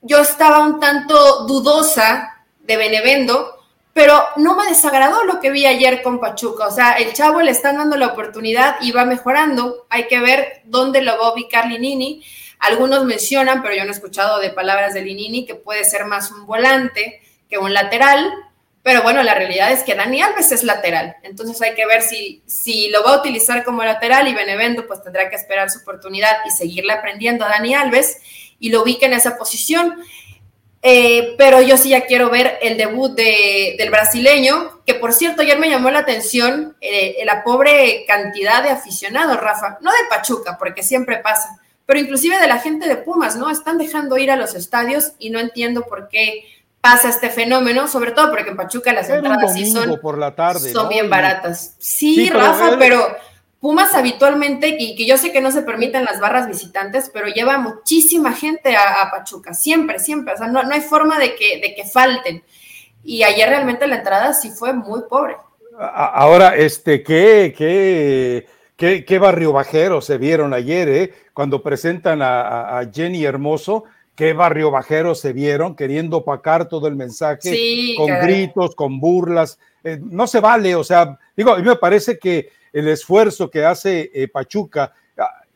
yo 0.03 0.19
estaba 0.19 0.59
un 0.59 0.79
tanto 0.79 1.47
dudosa 1.47 2.45
de 2.59 2.77
Benevendo, 2.77 3.57
pero 3.91 4.23
no 4.35 4.55
me 4.55 4.67
desagradó 4.67 5.23
lo 5.23 5.39
que 5.39 5.49
vi 5.49 5.65
ayer 5.65 6.03
con 6.03 6.19
Pachuca. 6.19 6.67
O 6.67 6.71
sea, 6.71 6.91
el 6.91 7.11
chavo 7.13 7.41
le 7.41 7.49
están 7.49 7.77
dando 7.77 7.97
la 7.97 8.05
oportunidad 8.09 8.75
y 8.81 8.91
va 8.91 9.03
mejorando. 9.03 9.87
Hay 9.89 10.07
que 10.07 10.19
ver 10.19 10.61
dónde 10.65 11.01
lo 11.01 11.17
va 11.17 11.29
a 11.29 11.33
ubicar 11.33 11.65
Linini. 11.65 12.23
Algunos 12.59 13.03
mencionan, 13.03 13.63
pero 13.63 13.73
yo 13.73 13.83
no 13.83 13.89
he 13.89 13.93
escuchado 13.93 14.39
de 14.39 14.51
palabras 14.51 14.93
de 14.93 15.01
Linini, 15.01 15.47
que 15.47 15.55
puede 15.55 15.85
ser 15.85 16.05
más 16.05 16.29
un 16.29 16.45
volante 16.45 17.19
que 17.49 17.57
un 17.57 17.73
lateral. 17.73 18.31
Pero 18.81 19.03
bueno, 19.03 19.21
la 19.23 19.35
realidad 19.35 19.71
es 19.71 19.83
que 19.83 19.95
Dani 19.95 20.21
Alves 20.21 20.51
es 20.51 20.63
lateral. 20.63 21.17
Entonces 21.23 21.61
hay 21.61 21.75
que 21.75 21.85
ver 21.85 22.01
si, 22.01 22.41
si 22.45 22.89
lo 22.89 23.03
va 23.03 23.15
a 23.15 23.19
utilizar 23.19 23.63
como 23.63 23.83
lateral 23.83 24.27
y 24.27 24.33
Benevento 24.33 24.87
pues 24.87 25.03
tendrá 25.03 25.29
que 25.29 25.35
esperar 25.35 25.69
su 25.69 25.79
oportunidad 25.79 26.37
y 26.45 26.51
seguirle 26.51 26.93
aprendiendo 26.93 27.45
a 27.45 27.49
Dani 27.49 27.75
Alves 27.75 28.17
y 28.59 28.69
lo 28.69 28.83
ubique 28.83 29.05
en 29.05 29.13
esa 29.13 29.37
posición. 29.37 29.97
Eh, 30.81 31.35
pero 31.37 31.61
yo 31.61 31.77
sí 31.77 31.89
ya 31.89 32.05
quiero 32.05 32.29
ver 32.29 32.57
el 32.61 32.77
debut 32.77 33.13
del 33.13 33.89
brasileño, 33.89 34.81
que 34.85 34.93
por 34.93 35.11
cierto 35.11 35.41
ayer 35.41 35.59
me 35.59 35.69
llamó 35.69 35.91
la 35.91 35.99
atención 35.99 36.77
eh, 36.79 37.17
la 37.25 37.43
pobre 37.43 38.05
cantidad 38.07 38.63
de 38.63 38.69
aficionados, 38.69 39.41
Rafa, 39.41 39.77
no 39.81 39.91
de 39.91 40.07
Pachuca, 40.09 40.57
porque 40.57 40.81
siempre 40.81 41.17
pasa, 41.17 41.59
pero 41.85 41.99
inclusive 41.99 42.39
de 42.39 42.47
la 42.47 42.59
gente 42.59 42.87
de 42.87 42.95
Pumas, 42.95 43.35
¿no? 43.35 43.49
Están 43.49 43.77
dejando 43.77 44.17
ir 44.17 44.31
a 44.31 44.37
los 44.37 44.55
estadios 44.55 45.11
y 45.19 45.31
no 45.31 45.39
entiendo 45.39 45.85
por 45.85 46.07
qué 46.07 46.45
pasa 46.81 47.09
este 47.09 47.29
fenómeno, 47.29 47.87
sobre 47.87 48.11
todo 48.11 48.29
porque 48.31 48.49
en 48.49 48.57
Pachuca 48.57 48.93
las 48.93 49.09
entradas 49.09 49.53
sí 49.53 49.69
son, 49.69 49.99
por 49.99 50.17
la 50.17 50.35
tarde, 50.35 50.71
son 50.71 50.89
bien 50.89 51.09
baratas. 51.09 51.75
Sí, 51.77 52.29
Rafa, 52.29 52.77
pero 52.77 53.05
Pumas 53.59 53.93
habitualmente, 53.93 54.77
y 54.79 54.95
que 54.95 55.05
yo 55.05 55.17
sé 55.17 55.33
que 55.33 55.41
no 55.41 55.51
se 55.51 55.63
permiten 55.63 56.05
las 56.05 56.21
barras 56.21 56.47
visitantes, 56.47 57.11
pero 57.13 57.27
lleva 57.27 57.57
muchísima 57.57 58.31
gente 58.31 58.77
a, 58.77 59.11
Pachuca, 59.11 59.53
siempre, 59.53 59.99
siempre, 59.99 60.33
o 60.33 60.37
sea, 60.37 60.47
no, 60.47 60.61
hay 60.61 60.79
forma 60.79 61.19
de 61.19 61.35
que, 61.35 61.59
de 61.59 61.75
que 61.75 61.83
falten. 61.83 62.41
Y 63.03 63.23
ayer 63.23 63.49
realmente 63.49 63.85
la 63.85 63.97
entrada 63.97 64.33
sí 64.33 64.49
fue 64.49 64.71
muy 64.71 65.01
pobre. 65.09 65.35
Ahora, 65.77 66.55
este, 66.55 67.03
¿qué, 67.03 67.53
qué, 68.77 69.03
qué, 69.05 69.19
barrio 69.19 69.51
bajero 69.51 69.99
se 69.99 70.17
vieron 70.17 70.53
ayer, 70.53 70.87
eh? 70.87 71.13
Cuando 71.33 71.61
presentan 71.61 72.21
a, 72.21 72.81
Jenny 72.93 73.25
Hermoso, 73.25 73.83
qué 74.19 74.33
barrio 74.33 74.69
bajero 74.69 75.15
se 75.15 75.31
vieron 75.31 75.77
queriendo 75.77 76.17
opacar 76.17 76.67
todo 76.67 76.89
el 76.89 76.95
mensaje 76.97 77.95
con 77.95 78.09
gritos, 78.19 78.75
con 78.75 78.99
burlas. 78.99 79.57
Eh, 79.81 79.97
no 80.03 80.27
se 80.27 80.41
vale, 80.41 80.75
o 80.75 80.83
sea, 80.83 81.17
digo, 81.37 81.53
a 81.53 81.57
mí 81.57 81.63
me 81.63 81.77
parece 81.77 82.19
que 82.19 82.49
el 82.73 82.89
esfuerzo 82.89 83.49
que 83.49 83.63
hace 83.63 84.11
eh, 84.13 84.27
Pachuca 84.27 84.93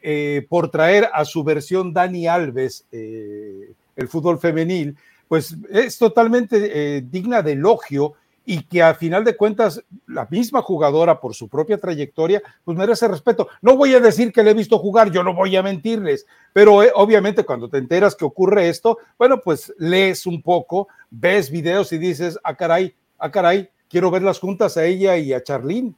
eh, 0.02 0.46
por 0.48 0.72
traer 0.72 1.10
a 1.14 1.26
su 1.26 1.44
versión 1.44 1.92
Dani 1.92 2.26
Alves 2.26 2.86
el 2.90 4.08
fútbol 4.08 4.40
femenil, 4.40 4.96
pues 5.28 5.58
es 5.70 5.98
totalmente 5.98 7.02
digna 7.02 7.42
de 7.42 7.52
elogio 7.52 8.14
y 8.46 8.64
que 8.64 8.82
a 8.82 8.94
final 8.94 9.24
de 9.24 9.38
cuentas 9.38 9.84
la 10.08 10.28
misma 10.30 10.62
jugadora 10.62 11.20
por 11.20 11.34
su 11.34 11.48
propia 11.48 11.78
trayectoria 11.78 12.42
pues 12.64 12.78
merece 12.78 13.08
respeto. 13.08 13.48
No 13.62 13.78
voy 13.78 13.94
a 13.94 14.00
decir 14.00 14.32
que 14.34 14.44
le 14.44 14.52
he 14.52 14.56
visto 14.56 14.80
jugar, 14.80 15.12
yo 15.12 15.24
no 15.24 15.34
voy 15.34 15.56
a 15.56 15.64
mentirles, 15.64 16.26
pero 16.52 16.82
obviamente 16.96 17.46
cuando 17.46 17.70
te 17.70 17.78
enteras 17.78 18.16
que 18.16 18.26
ocurre 18.26 18.70
esto, 18.70 18.98
bueno, 19.18 19.40
pues 19.40 19.74
lees 19.78 20.26
un 20.26 20.42
poco, 20.42 20.88
ves 21.10 21.50
videos 21.50 21.92
y 21.94 21.98
dices, 21.98 22.38
ah 22.44 22.56
caray, 22.56 22.94
ah 23.18 23.32
caray, 23.32 23.70
quiero 23.90 24.12
verlas 24.12 24.40
juntas 24.40 24.76
a 24.78 24.86
ella 24.86 25.18
y 25.18 25.34
a 25.34 25.44
Charlene. 25.44 25.94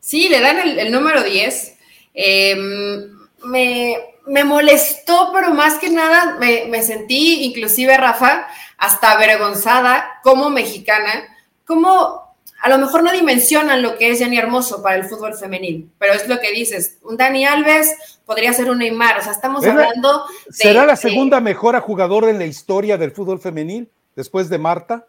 Sí, 0.00 0.28
le 0.28 0.40
dan 0.40 0.58
el, 0.78 0.92
número 0.92 1.22
10. 1.22 1.78
Em, 2.14 3.10
me, 3.44 4.44
molestó, 4.44 5.30
pero 5.34 5.52
más 5.52 5.78
que 5.78 5.90
nada 5.90 6.38
me, 6.38 6.82
sentí, 6.82 7.44
inclusive 7.44 7.96
Rafa, 7.96 8.46
hasta 8.78 9.12
avergonzada 9.12 10.20
como 10.22 10.48
mexicana, 10.48 11.35
como 11.66 12.26
a 12.62 12.68
lo 12.68 12.78
mejor 12.78 13.02
no 13.02 13.12
dimensionan 13.12 13.82
lo 13.82 13.98
que 13.98 14.10
es 14.10 14.18
Jenny 14.18 14.38
Hermoso 14.38 14.82
para 14.82 14.96
el 14.96 15.04
fútbol 15.04 15.34
femenil, 15.34 15.90
pero 15.98 16.14
es 16.14 16.26
lo 16.26 16.40
que 16.40 16.52
dices, 16.52 16.98
un 17.02 17.16
Dani 17.16 17.44
Alves 17.44 17.94
podría 18.24 18.52
ser 18.52 18.70
un 18.70 18.78
Neymar, 18.78 19.18
o 19.18 19.22
sea, 19.22 19.32
estamos 19.32 19.64
hablando 19.64 20.24
de, 20.46 20.52
¿Será 20.52 20.86
la 20.86 20.96
segunda 20.96 21.40
mejor 21.40 21.78
jugadora 21.80 22.30
en 22.30 22.38
la 22.38 22.46
historia 22.46 22.96
del 22.96 23.12
fútbol 23.12 23.40
femenil 23.40 23.88
después 24.14 24.48
de 24.48 24.58
Marta? 24.58 25.06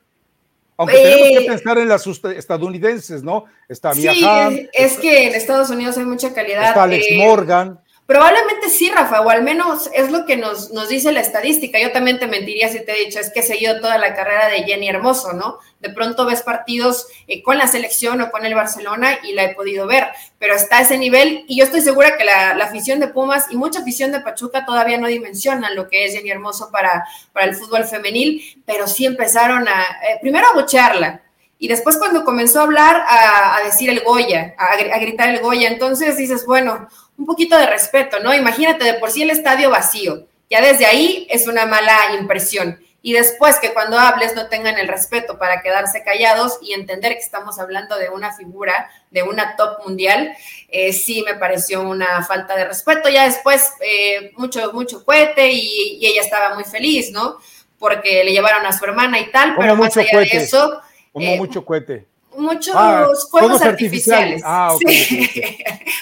Aunque 0.78 0.94
tenemos 0.94 1.28
que 1.30 1.46
eh, 1.46 1.48
pensar 1.48 1.78
en 1.80 1.88
las 1.88 2.06
estadounidenses, 2.06 3.24
¿no? 3.24 3.46
Está 3.68 3.96
Mia 3.96 4.14
sí, 4.14 4.70
es 4.74 4.98
que 4.98 5.28
en 5.28 5.34
Estados 5.34 5.72
Unidos 5.72 5.98
hay 5.98 6.06
mucha 6.06 6.34
calidad. 6.36 6.68
Está 6.68 6.84
Alex 6.84 7.08
eh, 7.10 7.18
Morgan. 7.18 7.80
Probablemente 8.08 8.70
sí, 8.70 8.90
Rafa, 8.90 9.20
o 9.20 9.30
al 9.30 9.44
menos 9.44 9.90
es 9.94 10.10
lo 10.12 10.26
que 10.26 10.38
nos, 10.38 10.72
nos 10.72 10.88
dice 10.88 11.12
la 11.12 11.20
estadística. 11.20 11.78
Yo 11.78 11.92
también 11.92 12.20
te 12.20 12.28
mentiría 12.28 12.70
si 12.70 12.80
te 12.80 12.94
he 12.94 13.06
dicho, 13.06 13.20
es 13.20 13.34
que 13.34 13.42
he 13.42 13.44
seguido 13.44 13.82
toda 13.82 13.98
la 13.98 14.16
carrera 14.16 14.48
de 14.48 14.64
Jenny 14.64 14.88
Hermoso, 14.88 15.34
¿no? 15.34 15.60
De 15.82 15.90
pronto 15.90 16.26
ves 16.26 16.42
partidos 16.42 17.08
eh, 17.28 17.44
con 17.44 17.58
la 17.58 17.68
selección 17.68 18.22
o 18.22 18.32
con 18.32 18.46
el 18.46 18.56
Barcelona 18.56 19.20
y 19.24 19.34
la 19.34 19.44
he 19.44 19.56
podido 19.56 19.88
ver, 19.88 20.08
pero 20.40 20.56
está 20.56 20.78
a 20.78 20.82
ese 20.84 20.98
nivel 20.98 21.44
y 21.50 21.58
yo 21.58 21.66
estoy 21.66 21.82
segura 21.82 22.16
que 22.16 22.24
la, 22.24 22.52
afición 22.52 23.02
de 23.02 23.10
Pumas 23.10 23.48
y 23.52 23.58
mucha 23.58 23.82
afición 23.82 24.14
de 24.14 24.22
Pachuca 24.22 24.66
todavía 24.66 24.98
no 24.98 25.08
dimensionan 25.08 25.76
lo 25.76 25.90
que 25.90 26.06
es 26.06 26.14
Jenny 26.14 26.32
Hermoso 26.32 26.72
para, 26.72 27.06
para 27.34 27.48
el 27.48 27.56
fútbol 27.56 27.84
femenil, 27.84 28.64
pero 28.66 28.88
sí 28.88 29.06
empezaron 29.06 29.68
a, 29.68 29.82
eh, 29.82 30.18
primero 30.22 30.48
a 30.48 30.54
bochearla, 30.54 31.24
y 31.60 31.68
después 31.68 31.98
cuando 31.98 32.24
comenzó 32.24 32.60
a 32.60 32.64
hablar, 32.64 33.04
a, 33.08 33.60
decir 33.66 33.90
el 33.90 34.02
Goya, 34.02 34.54
a, 34.58 34.74
a, 34.74 35.00
gritar 35.00 35.30
el 35.30 35.40
Goya, 35.40 35.68
entonces 35.68 36.16
dices, 36.16 36.46
bueno, 36.46 36.88
un 37.18 37.26
poquito 37.26 37.58
de 37.58 37.66
respeto, 37.66 38.20
¿no? 38.20 38.34
Imagínate 38.34 38.84
de 38.84 38.94
por 38.96 39.12
sí 39.12 39.24
el 39.24 39.32
estadio 39.32 39.70
vacío, 39.70 40.28
ya 40.50 40.62
desde 40.62 40.86
ahí 40.86 41.28
es 41.30 41.48
una 41.48 41.66
mala 41.66 42.16
impresión. 42.20 42.80
Y 43.02 43.14
después 43.14 43.58
que 43.60 43.74
cuando 43.74 43.98
hables 43.98 44.36
no 44.36 44.50
tengan 44.50 44.78
el 44.78 44.88
respeto 44.88 45.38
para 45.38 45.62
quedarse 45.62 46.04
callados 46.04 46.58
y 46.62 46.74
entender 46.74 47.14
que 47.14 47.20
estamos 47.20 47.60
hablando 47.60 47.98
de 47.98 48.10
una 48.10 48.36
figura, 48.36 48.90
de 49.12 49.24
una 49.24 49.56
top 49.56 49.86
mundial, 49.86 50.36
eh, 50.68 50.92
sí 50.92 51.24
me 51.26 51.36
pareció 51.36 51.82
una 51.82 52.24
falta 52.26 52.56
de 52.58 52.66
respeto. 52.66 53.08
Ya 53.08 53.24
después 53.24 53.72
eh, 53.82 54.34
mucho, 54.36 54.74
mucho 54.74 55.06
cohete 55.06 55.52
y, 55.52 56.06
ella 56.06 56.22
estaba 56.22 56.56
muy 56.56 56.66
feliz, 56.66 57.12
¿no? 57.12 57.38
Porque 57.80 58.24
le 58.24 58.32
llevaron 58.32 58.66
a 58.66 58.74
su 58.74 58.84
hermana 58.84 59.20
y 59.20 59.32
tal, 59.32 59.56
pero 59.58 59.76
más 59.76 59.96
allá 59.96 60.20
de 60.20 60.26
eso... 60.26 60.82
Como 61.14 61.28
eh, 61.28 61.38
mucho 61.38 61.64
cohete 61.64 62.08
muchos 62.38 62.74
ah, 62.78 63.08
fuegos 63.30 63.62
artificiales. 63.62 64.42
Ah, 64.46 64.74
ok. 64.74 64.82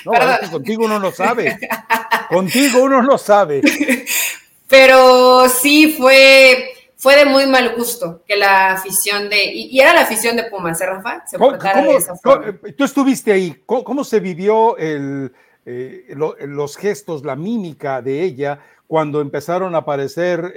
No, 0.05 0.51
contigo 0.51 0.85
uno 0.85 0.99
no 0.99 1.11
sabe. 1.11 1.57
Contigo 2.29 2.83
uno 2.83 3.01
no 3.01 3.17
sabe. 3.17 3.61
Pero 4.67 5.49
sí 5.49 5.95
fue, 5.97 6.73
fue 6.95 7.15
de 7.15 7.25
muy 7.25 7.47
mal 7.47 7.75
gusto 7.75 8.21
que 8.27 8.35
la 8.35 8.73
afición 8.73 9.29
de. 9.29 9.45
Y, 9.45 9.79
era 9.79 9.93
la 9.93 10.01
afición 10.01 10.35
de 10.35 10.43
Pumas, 10.43 10.79
¿eh, 10.81 10.85
Rafa? 10.85 11.23
Eh, 11.33 12.73
tú 12.77 12.83
estuviste 12.83 13.31
ahí. 13.31 13.63
¿Cómo, 13.65 14.03
se 14.03 14.19
vivió 14.19 14.77
el, 14.77 15.31
eh, 15.65 16.13
los 16.15 16.77
gestos, 16.77 17.23
la 17.23 17.35
mímica 17.35 18.01
de 18.01 18.23
ella? 18.23 18.59
cuando 18.87 19.19
empezaron 19.19 19.73
a 19.73 19.79
aparecer 19.79 20.53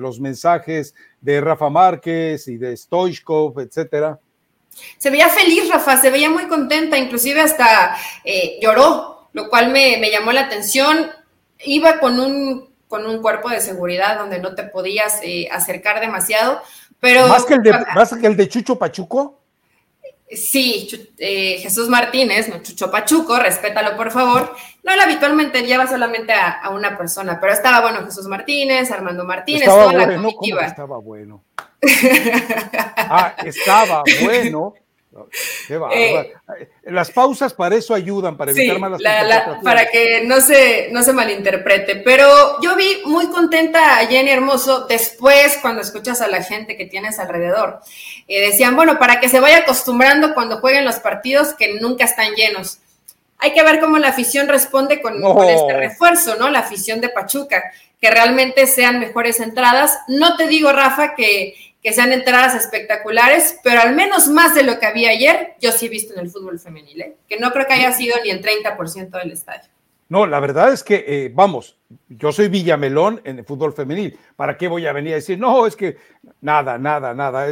los 0.00 0.20
mensajes 0.20 0.94
de 1.20 1.40
Rafa 1.40 1.68
Márquez 1.68 2.46
y 2.46 2.56
de 2.56 2.76
Stoichkov, 2.76 3.58
etcétera. 3.58 4.20
Se 4.98 5.10
veía 5.10 5.28
feliz, 5.28 5.68
Rafa, 5.70 5.96
se 5.96 6.10
veía 6.10 6.30
muy 6.30 6.46
contenta, 6.46 6.98
inclusive 6.98 7.40
hasta 7.40 7.96
eh, 8.24 8.58
lloró, 8.60 9.28
lo 9.32 9.48
cual 9.48 9.70
me, 9.70 10.10
llamó 10.10 10.32
la 10.32 10.42
atención. 10.42 11.10
Iba 11.64 11.98
con 12.00 12.20
un, 12.20 12.68
con 12.88 13.06
un 13.06 13.22
cuerpo 13.22 13.48
de 13.48 13.60
seguridad 13.60 14.18
donde 14.18 14.38
no 14.38 14.54
te 14.54 14.64
podías 14.64 15.20
eh, 15.22 15.48
acercar 15.50 16.00
demasiado, 16.00 16.60
pero... 17.00 17.28
¿Más 17.28 17.44
que, 17.44 17.54
el 17.54 17.62
de, 17.62 17.72
¿Más 17.94 18.14
que 18.14 18.26
el 18.26 18.36
de 18.36 18.48
Chucho 18.48 18.78
Pachuco? 18.78 19.40
Sí, 20.30 20.88
eh, 21.18 21.58
Jesús 21.60 21.88
Martínez, 21.88 22.48
no 22.48 22.62
Chucho 22.62 22.90
Pachuco, 22.90 23.38
respétalo 23.38 23.96
por 23.96 24.10
favor. 24.10 24.54
No, 24.82 24.92
él 24.92 25.00
habitualmente 25.00 25.62
lleva 25.62 25.86
solamente 25.86 26.32
a, 26.32 26.70
una 26.70 26.96
persona, 26.96 27.38
pero 27.40 27.52
estaba 27.52 27.80
bueno 27.80 28.04
Jesús 28.04 28.26
Martínez, 28.26 28.90
Armando 28.90 29.24
Martínez, 29.24 29.62
estaba 29.62 29.86
bueno, 29.86 30.28
estaba 30.62 30.98
bueno? 30.98 31.44
Ah, 32.96 33.36
estaba 33.44 34.02
bueno. 34.22 34.74
Qué 35.68 35.80
eh, 35.94 36.32
las 36.86 37.10
pausas 37.10 37.54
para 37.54 37.76
eso 37.76 37.94
ayudan, 37.94 38.36
para 38.36 38.50
evitar 38.50 38.80
malas 38.80 39.00
la, 39.00 39.60
Para 39.62 39.88
que 39.88 40.24
no 40.24 40.40
se, 40.40 40.88
no 40.90 41.04
se 41.04 41.12
malinterprete. 41.12 41.96
Pero 41.96 42.60
yo 42.60 42.74
vi 42.74 43.02
muy 43.04 43.28
contenta 43.28 43.98
a 43.98 44.06
Jenny 44.06 44.30
Hermoso 44.30 44.86
después, 44.86 45.58
cuando 45.62 45.82
escuchas 45.82 46.20
a 46.20 46.26
la 46.26 46.42
gente 46.42 46.76
que 46.76 46.86
tienes 46.86 47.20
alrededor. 47.20 47.80
Eh, 48.26 48.48
decían, 48.48 48.74
bueno, 48.74 48.98
para 48.98 49.20
que 49.20 49.28
se 49.28 49.38
vaya 49.38 49.58
acostumbrando 49.58 50.34
cuando 50.34 50.58
jueguen 50.58 50.84
los 50.84 50.96
partidos 50.96 51.54
que 51.54 51.74
nunca 51.80 52.04
están 52.04 52.34
llenos. 52.34 52.78
Hay 53.38 53.52
que 53.52 53.62
ver 53.62 53.78
cómo 53.78 53.98
la 53.98 54.08
afición 54.08 54.48
responde 54.48 55.00
con, 55.00 55.20
con 55.20 55.48
este 55.48 55.74
refuerzo, 55.74 56.36
¿no? 56.36 56.48
La 56.50 56.60
afición 56.60 57.00
de 57.00 57.10
Pachuca, 57.10 57.62
que 58.00 58.10
realmente 58.10 58.66
sean 58.66 58.98
mejores 58.98 59.38
entradas. 59.38 59.96
No 60.08 60.36
te 60.36 60.48
digo, 60.48 60.72
Rafa, 60.72 61.14
que 61.14 61.54
que 61.84 61.92
sean 61.92 62.12
entradas 62.12 62.54
espectaculares, 62.54 63.60
pero 63.62 63.82
al 63.82 63.94
menos 63.94 64.26
más 64.28 64.54
de 64.54 64.62
lo 64.62 64.80
que 64.80 64.86
había 64.86 65.10
ayer, 65.10 65.52
yo 65.60 65.70
sí 65.70 65.84
he 65.84 65.88
visto 65.90 66.14
en 66.14 66.20
el 66.20 66.30
fútbol 66.30 66.58
femenil, 66.58 67.02
¿eh? 67.02 67.16
que 67.28 67.38
no 67.38 67.52
creo 67.52 67.66
que 67.66 67.74
haya 67.74 67.92
sido 67.92 68.16
ni 68.24 68.30
el 68.30 68.42
30% 68.42 69.10
del 69.10 69.32
estadio. 69.32 69.68
No, 70.08 70.26
la 70.26 70.40
verdad 70.40 70.72
es 70.72 70.82
que, 70.82 71.04
eh, 71.06 71.30
vamos, 71.34 71.78
yo 72.08 72.32
soy 72.32 72.48
Villamelón 72.48 73.20
en 73.24 73.38
el 73.38 73.44
fútbol 73.44 73.74
femenil. 73.74 74.18
¿Para 74.34 74.56
qué 74.56 74.66
voy 74.66 74.86
a 74.86 74.94
venir 74.94 75.12
a 75.12 75.16
decir, 75.16 75.38
no, 75.38 75.66
es 75.66 75.76
que 75.76 75.98
nada, 76.40 76.78
nada, 76.78 77.12
nada? 77.12 77.48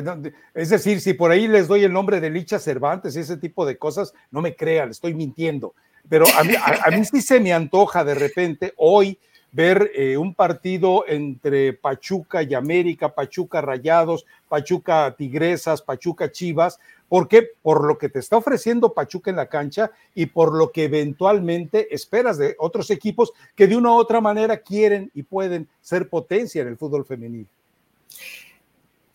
Es 0.55 0.71
decir, 0.71 1.03
si 1.03 1.13
por 1.13 1.31
ahí 1.31 1.47
les 1.47 1.69
doy 1.69 1.85
el 1.85 1.93
nombre 1.93 2.19
de 2.19 2.31
Licha 2.31 2.59
Cervantes 2.59 3.15
y 3.17 3.21
ese 3.21 3.37
tipo 3.37 3.67
de 3.67 3.77
cosas, 3.77 4.15
no 4.31 4.41
me 4.41 4.57
crean, 4.57 4.91
estoy 4.91 5.13
mintiendo. 5.13 5.75
Pero 6.09 6.25
a 6.39 6.43
mí, 6.43 6.55
a 6.57 6.91
mí 6.91 7.05
sí 7.05 7.21
se 7.21 7.39
me 7.39 7.53
antoja 7.53 8.03
de 8.03 8.15
repente 8.15 8.73
hoy 8.77 9.19
ver 9.53 9.93
eh, 9.95 10.17
un 10.17 10.35
partido 10.35 11.05
entre 11.07 11.75
Pachuca 11.75 12.43
y 12.43 12.55
América, 12.55 13.15
Pachuca 13.15 13.61
Rayados, 13.61 14.27
Pachuca 14.49 15.15
Tigresas, 15.17 15.83
Pachuca 15.83 16.33
Chivas. 16.33 16.81
¿Por 17.09 17.29
qué? 17.29 17.51
Por 17.63 17.87
lo 17.87 17.99
que 17.99 18.09
te 18.09 18.19
está 18.19 18.39
ofreciendo 18.39 18.95
Pachuca 18.95 19.31
en 19.31 19.37
la 19.37 19.49
cancha 19.49 19.91
y 20.15 20.27
por 20.27 20.55
lo 20.55 20.73
que 20.73 20.85
eventualmente 20.85 21.95
esperas 21.95 22.39
de 22.39 22.57
otros 22.59 22.91
equipos 22.91 23.33
que 23.55 23.67
de 23.67 23.77
una 23.77 23.91
u 23.91 23.95
otra 23.95 24.23
manera 24.23 24.57
quieren 24.57 25.11
y 25.15 25.23
pueden 25.23 25.69
ser 25.83 26.09
potencia 26.09 26.63
en 26.63 26.69
el 26.69 26.79
fútbol 26.79 27.05
femenino. 27.05 27.47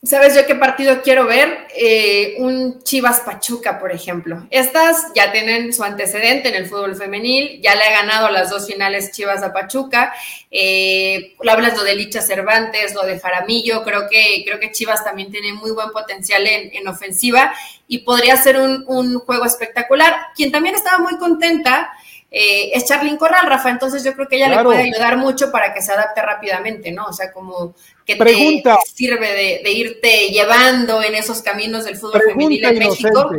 ¿Sabes 0.07 0.35
yo 0.35 0.45
qué 0.45 0.55
partido 0.55 1.01
quiero 1.01 1.25
ver? 1.25 1.67
Eh, 1.75 2.35
un 2.37 2.81
Chivas 2.81 3.19
Pachuca, 3.19 3.77
por 3.77 3.91
ejemplo. 3.91 4.47
Estas 4.51 5.11
ya 5.13 5.33
tienen 5.33 5.73
su 5.73 5.83
antecedente 5.83 6.47
en 6.47 6.55
el 6.55 6.65
fútbol 6.65 6.95
femenil, 6.95 7.59
ya 7.61 7.75
le 7.75 7.83
ha 7.83 7.91
ganado 7.91 8.29
las 8.29 8.49
dos 8.49 8.67
finales 8.67 9.11
Chivas 9.11 9.43
a 9.43 9.51
Pachuca. 9.51 10.13
Eh, 10.49 11.35
hablas 11.45 11.75
lo 11.75 11.83
de 11.83 11.95
Licha 11.95 12.21
Cervantes, 12.21 12.95
lo 12.95 13.03
de 13.03 13.19
Jaramillo, 13.19 13.83
creo 13.83 14.07
que, 14.09 14.45
creo 14.45 14.61
que 14.61 14.71
Chivas 14.71 15.03
también 15.03 15.29
tiene 15.29 15.51
muy 15.51 15.71
buen 15.71 15.89
potencial 15.89 16.47
en, 16.47 16.87
ofensiva 16.87 17.53
y 17.89 17.99
podría 17.99 18.37
ser 18.37 18.57
un, 18.57 18.85
un 18.87 19.19
juego 19.19 19.43
espectacular. 19.43 20.27
Quien 20.37 20.53
también 20.53 20.75
estaba 20.75 20.99
muy 20.99 21.17
contenta 21.17 21.91
eh, 22.29 22.71
es 22.73 22.85
Charlyn 22.85 23.17
Corral, 23.17 23.47
Rafa, 23.47 23.69
entonces 23.69 24.03
yo 24.03 24.13
creo 24.13 24.27
que 24.27 24.35
ella 24.35 24.49
le 24.49 24.63
puede 24.63 24.81
ayudar 24.81 25.17
mucho 25.17 25.49
para 25.49 25.73
que 25.73 25.81
se 25.81 25.93
adapte 25.93 26.21
rápidamente, 26.21 26.91
¿no? 26.91 27.05
O 27.05 27.13
sea, 27.13 27.31
como 27.31 27.73
que 28.07 28.15
te 28.15 28.63
sirve 28.95 29.61
de, 29.61 29.71
irte 29.71 30.29
llevando 30.29 31.03
en 31.03 31.13
esos 31.13 31.41
caminos 31.41 31.83
del 31.83 31.97
fútbol 31.97 32.21
femenil 32.21 32.63
en 32.63 32.79
México. 32.79 33.29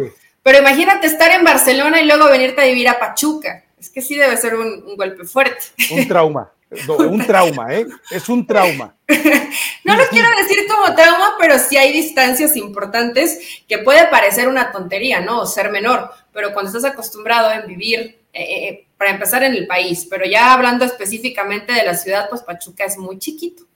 Pero 0.43 0.59
imagínate 0.59 1.07
estar 1.07 1.31
en 1.33 1.43
Barcelona 1.43 2.01
y 2.01 2.07
luego 2.07 2.29
venirte 2.29 2.61
a 2.61 2.66
vivir 2.66 2.89
a 2.89 2.99
Pachuca. 2.99 3.64
Es 3.81 3.89
que 3.89 4.03
sí 4.03 4.14
debe 4.14 4.37
ser 4.37 4.55
un, 4.55 4.97
golpe 4.97 5.25
fuerte. 5.25 5.66
Un 5.91 6.07
trauma. 6.07 6.53
un 6.99 7.27
trauma, 7.27 7.75
¿eh? 7.75 7.87
Es 8.11 8.29
un 8.29 8.47
trauma. 8.47 8.95
no 9.85 9.97
lo 9.97 10.07
quiero 10.09 10.29
decir 10.39 10.66
como 10.69 10.95
trauma, 10.95 11.37
pero 11.41 11.59
sí 11.59 11.79
hay 11.79 11.93
distancias 11.93 12.55
importantes 12.57 13.62
que 13.66 13.79
puede 13.79 14.07
parecer 14.09 14.49
una 14.49 14.71
tontería, 14.71 15.21
¿no? 15.21 15.41
O 15.41 15.47
ser 15.47 15.71
menor, 15.71 16.11
pero 16.33 16.53
cuando 16.53 16.69
estás 16.69 16.93
acostumbrado 16.93 17.49
a 17.49 17.61
vivir, 17.62 18.19
eh, 18.35 18.43
eh, 18.43 18.69
eh, 18.69 18.87
para 18.99 19.12
empezar 19.12 19.43
en 19.45 19.55
el 19.55 19.66
país, 19.66 20.07
pero 20.11 20.27
ya 20.27 20.53
hablando 20.53 20.85
específicamente 20.85 21.73
de 21.73 21.85
la 21.85 21.95
ciudad, 21.95 22.29
pues 22.29 22.43
Pachuca 22.43 22.85
es 22.85 22.99
muy 22.99 23.19
chiquito. 23.19 23.68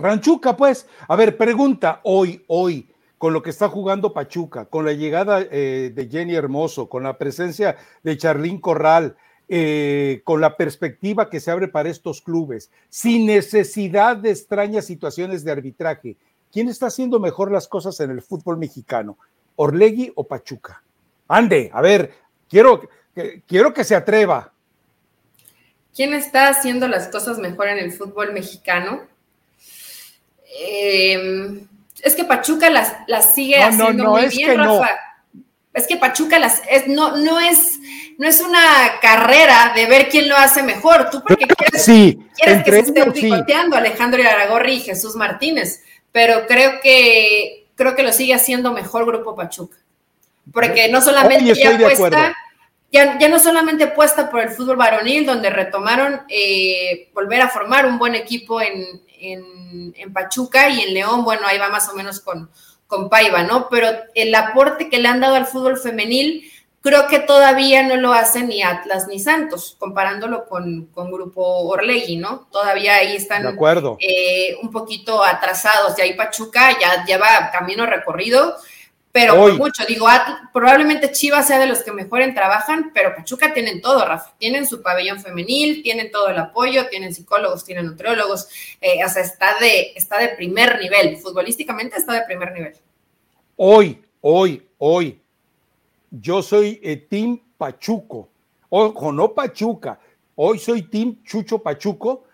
Ranchuca, 0.00 0.56
pues. 0.56 0.86
A 1.06 1.16
ver, 1.16 1.36
pregunta, 1.36 2.00
hoy, 2.04 2.44
hoy, 2.48 2.88
con 3.18 3.32
lo 3.32 3.42
que 3.42 3.50
está 3.50 3.68
jugando 3.68 4.12
Pachuca, 4.12 4.66
con 4.66 4.84
la 4.84 4.92
llegada 4.92 5.40
de 5.40 6.08
Jenny 6.10 6.34
Hermoso, 6.34 6.88
con 6.88 7.02
la 7.02 7.18
presencia 7.18 7.76
de 8.02 8.16
Charlín 8.16 8.60
Corral, 8.60 9.16
eh, 9.50 10.20
con 10.24 10.42
la 10.42 10.58
perspectiva 10.58 11.30
que 11.30 11.40
se 11.40 11.50
abre 11.50 11.68
para 11.68 11.88
estos 11.88 12.20
clubes, 12.20 12.70
sin 12.90 13.24
necesidad 13.24 14.18
de 14.18 14.30
extrañas 14.30 14.84
situaciones 14.84 15.42
de 15.42 15.50
arbitraje. 15.50 16.16
¿Quién 16.52 16.68
está 16.68 16.88
haciendo 16.88 17.18
mejor 17.18 17.50
las 17.50 17.66
cosas 17.66 17.98
en 18.00 18.10
el 18.10 18.20
fútbol 18.20 18.58
mexicano? 18.58 19.16
¿Orlegui 19.56 20.12
o 20.16 20.24
Pachuca? 20.24 20.82
Ande, 21.28 21.70
a 21.72 21.80
ver, 21.80 22.12
quiero, 22.46 22.82
quiero 23.46 23.72
que 23.72 23.84
se 23.84 23.94
atreva. 23.94 24.52
¿Quién 25.94 26.12
está 26.12 26.48
haciendo 26.50 26.86
las 26.86 27.08
cosas 27.08 27.38
mejor 27.38 27.68
en 27.68 27.78
el 27.78 27.92
fútbol 27.92 28.34
mexicano? 28.34 29.00
Em, 30.60 31.66
es 32.02 32.14
que 32.14 32.24
Pachuca 32.24 32.70
las, 32.70 32.94
las 33.06 33.34
sigue 33.34 33.62
haciendo 33.62 34.10
muy 34.10 34.28
bien, 34.28 34.56
Rafa. 34.56 34.90
Es 35.74 35.86
que 35.86 35.96
Pachuca 35.96 36.38
las 36.38 36.62
es, 36.68 36.88
no, 36.88 37.16
no 37.16 37.38
es 37.38 37.78
no 38.18 38.26
es 38.26 38.40
una 38.40 38.98
carrera 39.00 39.72
de 39.74 39.86
ver 39.86 40.08
quién 40.08 40.28
lo 40.28 40.36
hace 40.36 40.62
mejor. 40.62 41.08
Tú 41.08 41.22
porque 41.26 41.46
quieres, 41.46 41.84
quieres 42.36 42.64
que 42.64 42.70
se 42.70 42.78
esté 42.80 43.10
picoteando 43.12 43.76
Alejandro 43.76 44.20
Aragorri 44.22 44.74
y 44.74 44.80
Jesús 44.80 45.14
Martínez, 45.14 45.84
pero 46.10 46.46
creo 46.46 46.80
que 46.82 47.68
creo 47.76 47.94
que 47.94 48.02
lo 48.02 48.12
sigue 48.12 48.34
haciendo 48.34 48.72
mejor 48.72 49.06
Grupo 49.06 49.36
Pachuca. 49.36 49.78
Porque 50.52 50.88
no 50.88 51.00
solamente 51.00 51.54
ya 51.54 51.78
puesta, 51.78 52.34
ya, 52.90 53.18
ya, 53.18 53.28
no 53.28 53.38
solamente 53.38 53.86
puesta 53.86 54.30
por 54.30 54.40
el 54.40 54.50
fútbol 54.50 54.76
varonil, 54.76 55.24
donde 55.24 55.50
retomaron 55.50 56.22
eh, 56.28 57.10
volver 57.14 57.42
a 57.42 57.48
formar 57.48 57.86
un 57.86 57.98
buen 57.98 58.14
equipo 58.14 58.60
en, 58.60 59.02
en, 59.20 59.94
en 59.96 60.12
Pachuca 60.12 60.68
y 60.68 60.80
en 60.80 60.94
León, 60.94 61.24
bueno, 61.24 61.42
ahí 61.46 61.58
va 61.58 61.68
más 61.68 61.88
o 61.88 61.94
menos 61.94 62.20
con, 62.20 62.50
con 62.86 63.08
Paiva, 63.08 63.42
¿no? 63.42 63.68
Pero 63.68 63.88
el 64.14 64.34
aporte 64.34 64.88
que 64.88 64.98
le 64.98 65.08
han 65.08 65.20
dado 65.20 65.34
al 65.34 65.46
fútbol 65.46 65.78
femenil 65.78 66.50
Creo 66.80 67.08
que 67.08 67.18
todavía 67.18 67.82
no 67.82 67.96
lo 67.96 68.12
hacen 68.12 68.48
ni 68.48 68.62
Atlas 68.62 69.08
ni 69.08 69.18
Santos, 69.18 69.76
comparándolo 69.80 70.46
con, 70.46 70.86
con 70.94 71.10
Grupo 71.10 71.42
Orlegui, 71.42 72.16
¿no? 72.16 72.46
Todavía 72.52 72.94
ahí 72.94 73.16
están 73.16 73.44
eh, 73.98 74.56
un 74.62 74.70
poquito 74.70 75.24
atrasados. 75.24 75.98
Y 75.98 76.02
ahí 76.02 76.14
Pachuca 76.14 76.78
ya 76.80 77.04
lleva 77.04 77.50
camino 77.50 77.84
recorrido, 77.84 78.56
pero 79.12 79.56
mucho. 79.56 79.84
Digo, 79.86 80.06
probablemente 80.52 81.12
Chivas 81.12 81.46
sea 81.46 81.58
de 81.58 81.66
los 81.66 81.82
que 81.82 81.92
mejor 81.92 82.22
trabajan, 82.34 82.90
pero 82.92 83.14
Pachuca 83.16 83.52
tienen 83.54 83.80
todo, 83.80 84.04
Rafa. 84.04 84.34
Tienen 84.38 84.66
su 84.66 84.82
pabellón 84.82 85.20
femenil, 85.20 85.82
tienen 85.82 86.10
todo 86.10 86.28
el 86.28 86.38
apoyo, 86.38 86.88
tienen 86.88 87.14
psicólogos, 87.14 87.64
tienen 87.64 87.86
nutriólogos. 87.86 88.48
Eh, 88.80 89.04
o 89.04 89.08
sea, 89.08 89.22
está 89.22 89.58
de, 89.60 89.92
está 89.96 90.18
de 90.18 90.28
primer 90.30 90.78
nivel. 90.80 91.16
Futbolísticamente 91.16 91.96
está 91.96 92.12
de 92.12 92.22
primer 92.22 92.52
nivel. 92.52 92.74
Hoy, 93.56 94.02
hoy, 94.20 94.66
hoy 94.78 95.20
yo 96.10 96.42
soy 96.42 96.80
eh, 96.82 96.96
Team 96.96 97.40
Pachuco. 97.56 98.28
Ojo, 98.68 99.12
no 99.12 99.32
Pachuca. 99.32 99.98
Hoy 100.34 100.58
soy 100.58 100.82
Team 100.82 101.22
Chucho 101.24 101.58
Pachuco. 101.58 102.24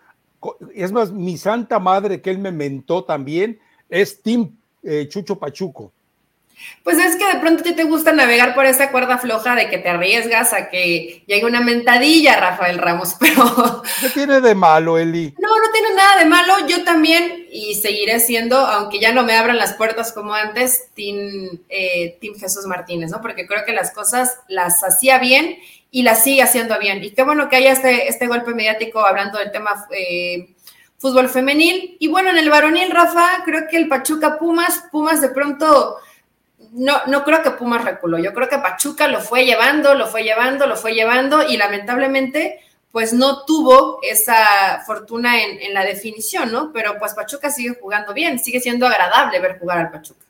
Es 0.73 0.91
más, 0.91 1.11
mi 1.11 1.37
santa 1.37 1.79
madre 1.79 2.21
que 2.21 2.29
él 2.29 2.37
me 2.37 2.51
mentó 2.51 3.03
también 3.03 3.59
es 3.89 4.21
Team 4.21 4.55
eh, 4.83 5.07
Chucho 5.09 5.37
Pachuco. 5.39 5.91
Pues 6.83 6.97
es 6.99 7.15
que 7.15 7.25
de 7.25 7.39
pronto 7.39 7.61
a 7.61 7.63
ti 7.63 7.73
te 7.73 7.83
gusta 7.83 8.11
navegar 8.11 8.53
por 8.53 8.65
esa 8.65 8.91
cuerda 8.91 9.17
floja 9.17 9.55
de 9.55 9.69
que 9.69 9.77
te 9.77 9.89
arriesgas 9.89 10.53
a 10.53 10.69
que 10.69 11.23
llegue 11.25 11.45
una 11.45 11.61
mentadilla, 11.61 12.39
Rafael 12.39 12.77
Ramos, 12.77 13.15
pero... 13.19 13.81
¿Qué 14.01 14.09
tiene 14.09 14.41
de 14.41 14.55
malo, 14.55 14.97
Eli? 14.97 15.33
No, 15.39 15.49
no 15.49 15.71
tiene 15.71 15.95
nada 15.95 16.19
de 16.19 16.25
malo. 16.25 16.67
Yo 16.67 16.83
también, 16.83 17.47
y 17.51 17.75
seguiré 17.75 18.19
siendo, 18.19 18.57
aunque 18.57 18.99
ya 18.99 19.11
no 19.13 19.23
me 19.23 19.35
abran 19.35 19.57
las 19.57 19.73
puertas 19.73 20.11
como 20.11 20.33
antes, 20.33 20.89
Team, 20.95 21.59
eh, 21.69 22.19
Jesús 22.39 22.65
Martínez, 22.67 23.11
¿no? 23.11 23.21
Porque 23.21 23.47
creo 23.47 23.65
que 23.65 23.73
las 23.73 23.91
cosas 23.91 24.37
las 24.47 24.83
hacía 24.83 25.17
bien 25.17 25.57
y 25.91 26.03
las 26.03 26.23
sigue 26.23 26.43
haciendo 26.43 26.77
bien. 26.79 27.03
Y 27.03 27.11
qué 27.11 27.23
bueno 27.23 27.49
que 27.49 27.55
haya 27.55 27.71
este, 27.71 28.07
este 28.07 28.27
golpe 28.27 28.53
mediático 28.53 29.05
hablando 29.05 29.39
del 29.39 29.51
tema... 29.51 29.87
Eh, 29.91 30.49
fútbol 30.97 31.29
femenil. 31.29 31.97
Y 31.99 32.07
bueno, 32.07 32.31
en 32.31 32.37
el 32.37 32.49
varonil, 32.49 32.89
Rafa, 32.89 33.43
creo 33.43 33.67
que 33.69 33.77
el 33.77 33.87
Pachuca 33.87 34.39
Pumas, 34.39 34.85
Pumas 34.91 35.21
de 35.21 35.29
pronto 35.29 35.97
no, 36.75 37.05
no 37.07 37.23
creo 37.23 37.41
que 37.41 37.51
Pumas 37.51 37.83
reculó. 37.83 38.19
Yo 38.19 38.33
creo 38.33 38.49
que 38.49 38.57
Pachuca 38.57 39.07
lo 39.07 39.21
fue 39.21 39.45
llevando, 39.45 39.95
lo 39.95 40.07
fue 40.07 40.23
llevando, 40.23 40.67
lo 40.67 40.75
fue 40.75 40.93
llevando 40.93 41.47
y 41.47 41.57
lamentablemente 41.57 42.59
pues 42.91 43.11
no 43.11 43.43
tuvo 43.43 43.99
esa 44.03 44.81
fortuna 44.85 45.41
en, 45.41 45.73
la 45.73 45.83
definición, 45.83 46.51
¿no? 46.51 46.71
Pero 46.71 46.97
pues 46.97 47.13
Pachuca 47.13 47.49
sigue 47.49 47.75
jugando 47.81 48.13
bien, 48.13 48.39
sigue 48.39 48.61
siendo 48.61 48.87
agradable 48.87 49.39
ver 49.41 49.59
jugar 49.59 49.79
al 49.79 49.91
Pachuca. 49.91 50.25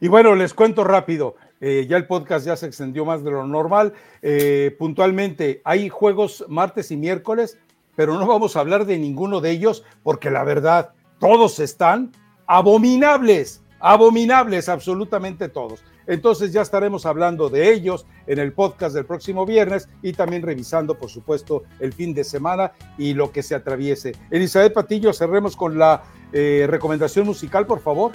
Y 0.00 0.06
bueno, 0.06 0.36
les 0.36 0.54
cuento 0.54 0.84
rápido, 0.84 1.34
eh, 1.60 1.86
ya 1.88 1.96
el 1.96 2.06
podcast 2.06 2.46
ya 2.46 2.56
se 2.56 2.66
extendió 2.66 3.04
más 3.04 3.24
de 3.24 3.32
lo 3.32 3.44
normal. 3.44 3.94
Eh, 4.22 4.76
puntualmente, 4.78 5.60
hay 5.64 5.88
juegos 5.88 6.44
martes 6.48 6.92
y 6.92 6.96
miércoles, 6.96 7.58
pero 7.96 8.14
no 8.14 8.26
vamos 8.28 8.54
a 8.54 8.60
hablar 8.60 8.84
de 8.84 8.96
ninguno 8.96 9.40
de 9.40 9.50
ellos 9.50 9.82
porque 10.04 10.30
la 10.30 10.44
verdad, 10.44 10.90
todos 11.18 11.58
están 11.58 12.12
abominables 12.46 13.60
abominables 13.80 14.68
absolutamente 14.68 15.48
todos. 15.48 15.80
Entonces 16.06 16.52
ya 16.52 16.62
estaremos 16.62 17.04
hablando 17.04 17.50
de 17.50 17.70
ellos 17.70 18.06
en 18.26 18.38
el 18.38 18.52
podcast 18.54 18.94
del 18.94 19.04
próximo 19.04 19.44
viernes 19.44 19.88
y 20.02 20.14
también 20.14 20.42
revisando, 20.42 20.96
por 20.96 21.10
supuesto, 21.10 21.64
el 21.80 21.92
fin 21.92 22.14
de 22.14 22.24
semana 22.24 22.72
y 22.96 23.12
lo 23.12 23.30
que 23.30 23.42
se 23.42 23.54
atraviese. 23.54 24.12
Elizabeth 24.30 24.72
Patillo, 24.72 25.12
cerremos 25.12 25.54
con 25.54 25.78
la 25.78 26.02
eh, 26.32 26.66
recomendación 26.68 27.26
musical, 27.26 27.66
por 27.66 27.80
favor. 27.80 28.12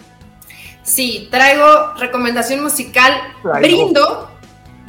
Sí, 0.81 1.27
traigo 1.29 1.93
recomendación 1.99 2.63
musical. 2.63 3.13
Brindo, 3.61 4.29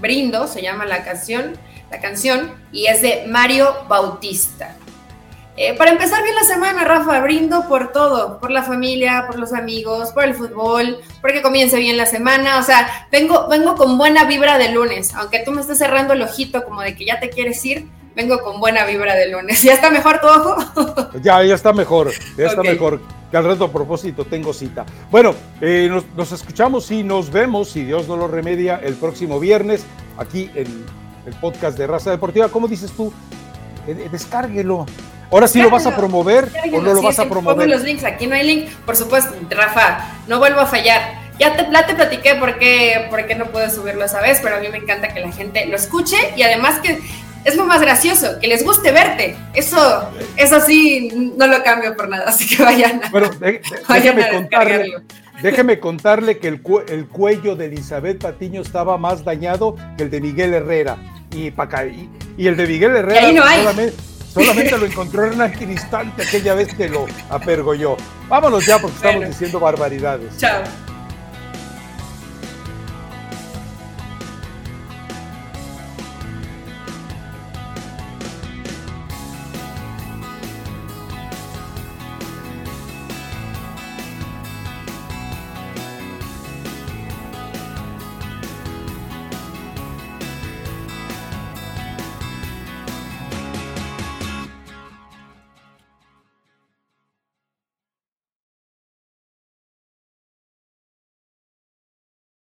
Brindo 0.01 0.47
se 0.47 0.63
llama 0.63 0.87
la 0.87 1.05
canción, 1.05 1.53
la 1.91 2.01
canción, 2.01 2.53
y 2.73 2.87
es 2.87 3.03
de 3.03 3.27
Mario 3.29 3.69
Bautista. 3.87 4.77
Eh, 5.57 5.75
para 5.79 5.93
empezar 5.93 6.21
bien 6.25 6.35
la 6.35 6.43
semana, 6.43 6.85
Rafa, 6.85 7.21
brindo 7.21 7.69
por 7.69 7.93
todo, 7.93 8.41
por 8.41 8.51
la 8.51 8.65
familia, 8.65 9.25
por 9.29 9.39
los 9.39 9.53
amigos, 9.53 10.11
por 10.11 10.25
el 10.25 10.35
fútbol, 10.35 10.99
porque 11.21 11.43
comience 11.43 11.79
bien 11.79 11.97
la 11.97 12.07
semana. 12.07 12.59
O 12.59 12.63
sea, 12.65 13.07
vengo, 13.13 13.47
vengo 13.49 13.77
con 13.77 13.97
buena 13.97 14.25
vibra 14.25 14.59
de 14.59 14.73
lunes, 14.73 15.15
aunque 15.15 15.41
tú 15.45 15.53
me 15.53 15.61
estés 15.61 15.79
cerrando 15.79 16.13
el 16.13 16.23
ojito 16.23 16.65
como 16.65 16.81
de 16.83 16.97
que 16.97 17.05
ya 17.05 17.21
te 17.21 17.31
quieres 17.31 17.65
ir, 17.65 17.87
vengo 18.17 18.41
con 18.41 18.59
buena 18.59 18.85
vibra 18.85 19.15
de 19.15 19.31
lunes. 19.31 19.63
¿Ya 19.63 19.75
está 19.75 19.91
mejor 19.91 20.21
tu 20.21 20.27
ojo? 20.27 20.57
ya, 21.23 21.43
ya 21.45 21.55
está 21.55 21.73
mejor, 21.73 22.11
ya 22.37 22.47
está 22.47 22.63
mejor. 22.63 23.01
Que 23.31 23.37
al 23.37 23.45
resto 23.45 23.65
a 23.65 23.73
propósito 23.73 24.25
tengo 24.25 24.53
cita. 24.53 24.85
Bueno, 25.11 25.35
eh, 25.61 25.89
nos, 26.17 26.33
escuchamos 26.33 26.91
y 26.91 27.05
nos 27.05 27.31
vemos, 27.31 27.71
si 27.71 27.85
Dios 27.85 28.09
no 28.09 28.17
lo 28.17 28.27
remedia, 28.27 28.81
el 28.83 28.95
próximo 28.95 29.39
viernes, 29.39 29.85
aquí 30.19 30.51
en 30.55 30.85
el 31.27 31.35
podcast 31.41 31.79
de 31.79 31.87
Raza 31.87 32.11
Deportiva. 32.11 32.49
¿Cómo 32.49 32.67
dices 32.67 32.91
tú? 32.91 33.13
Eh, 33.87 34.09
descárguelo. 34.11 34.87
Ahora 35.31 35.49
sí 35.49 35.61
lo 35.61 35.71
vas 35.71 35.87
a 35.87 35.97
promover 35.97 36.49
o 36.73 36.81
no 36.81 36.95
lo 36.95 37.03
vas 37.03 37.19
a 37.19 37.29
promover. 37.29 37.69
los 37.69 37.83
links, 37.83 38.05
aquí 38.05 38.27
no 38.27 38.35
hay 38.35 38.47
link, 38.47 38.71
por 38.87 38.97
supuesto, 38.97 39.35
Rafa, 39.51 40.07
no 40.29 40.39
vuelvo 40.39 40.61
a 40.61 40.67
fallar. 40.67 41.25
Ya 41.39 41.57
te, 41.57 41.65
te 41.65 41.95
platiqué 41.95 42.37
por 42.37 42.59
qué, 42.59 43.07
por 43.11 43.27
qué 43.27 43.35
no 43.35 43.47
puedo 43.47 43.69
subirlo 43.69 44.05
esa 44.05 44.21
vez, 44.21 44.39
pero 44.43 44.57
a 44.57 44.61
mí 44.61 44.69
me 44.69 44.79
encanta 44.79 45.09
que 45.09 45.21
la 45.21 45.33
gente 45.33 45.67
lo 45.67 45.75
escuche 45.75 46.17
y 46.37 46.43
además 46.43 46.79
que 46.79 47.01
es 47.45 47.57
lo 47.57 47.67
más 47.67 47.81
gracioso, 47.81 48.39
que 48.41 48.47
les 48.47 48.65
guste 48.65 48.91
verte. 48.91 49.37
Eso, 49.53 50.11
eso 50.37 50.61
sí, 50.61 51.33
no 51.37 51.47
lo 51.47 51.63
cambio 51.63 51.97
por 51.97 52.09
nada, 52.09 52.25
así 52.29 52.57
que 52.57 52.63
vayan 52.63 53.03
a, 53.05 53.11
bueno, 53.11 53.31
déjeme, 53.89 54.29
contarle, 54.31 54.93
déjeme 55.43 55.81
contarle 55.81 56.39
que 56.39 56.49
el, 56.49 56.61
el, 56.89 57.07
cuello 57.07 57.57
de 57.57 57.67
Elizabeth 57.67 58.23
Patiño 58.23 58.63
estaba 58.63 58.97
más 58.97 59.25
dañado 59.25 59.77
que 59.97 60.05
el 60.05 60.11
de 60.11 60.21
Miguel 60.21 60.55
Herrera. 60.55 60.97
Y, 61.33 61.49
y, 61.49 62.09
y 62.37 62.47
el 62.47 62.57
de 62.57 62.67
Miguel 62.67 62.97
Herrera 62.97 63.27
ahí 63.27 63.35
no 63.35 63.45
hay. 63.45 63.67
Solamente 64.35 64.77
lo 64.77 64.85
encontró 64.85 65.25
en 65.25 65.41
un 65.41 65.71
instante 65.71 66.23
aquella 66.23 66.55
vez 66.55 66.75
que 66.75 66.89
lo 66.89 67.07
apergolló. 67.31 67.97
Vámonos 68.29 68.67
ya 68.67 68.81
porque 68.81 68.97
estamos 68.97 69.29
diciendo 69.29 69.61
barbaridades. 69.61 70.37
Chao. 70.39 70.65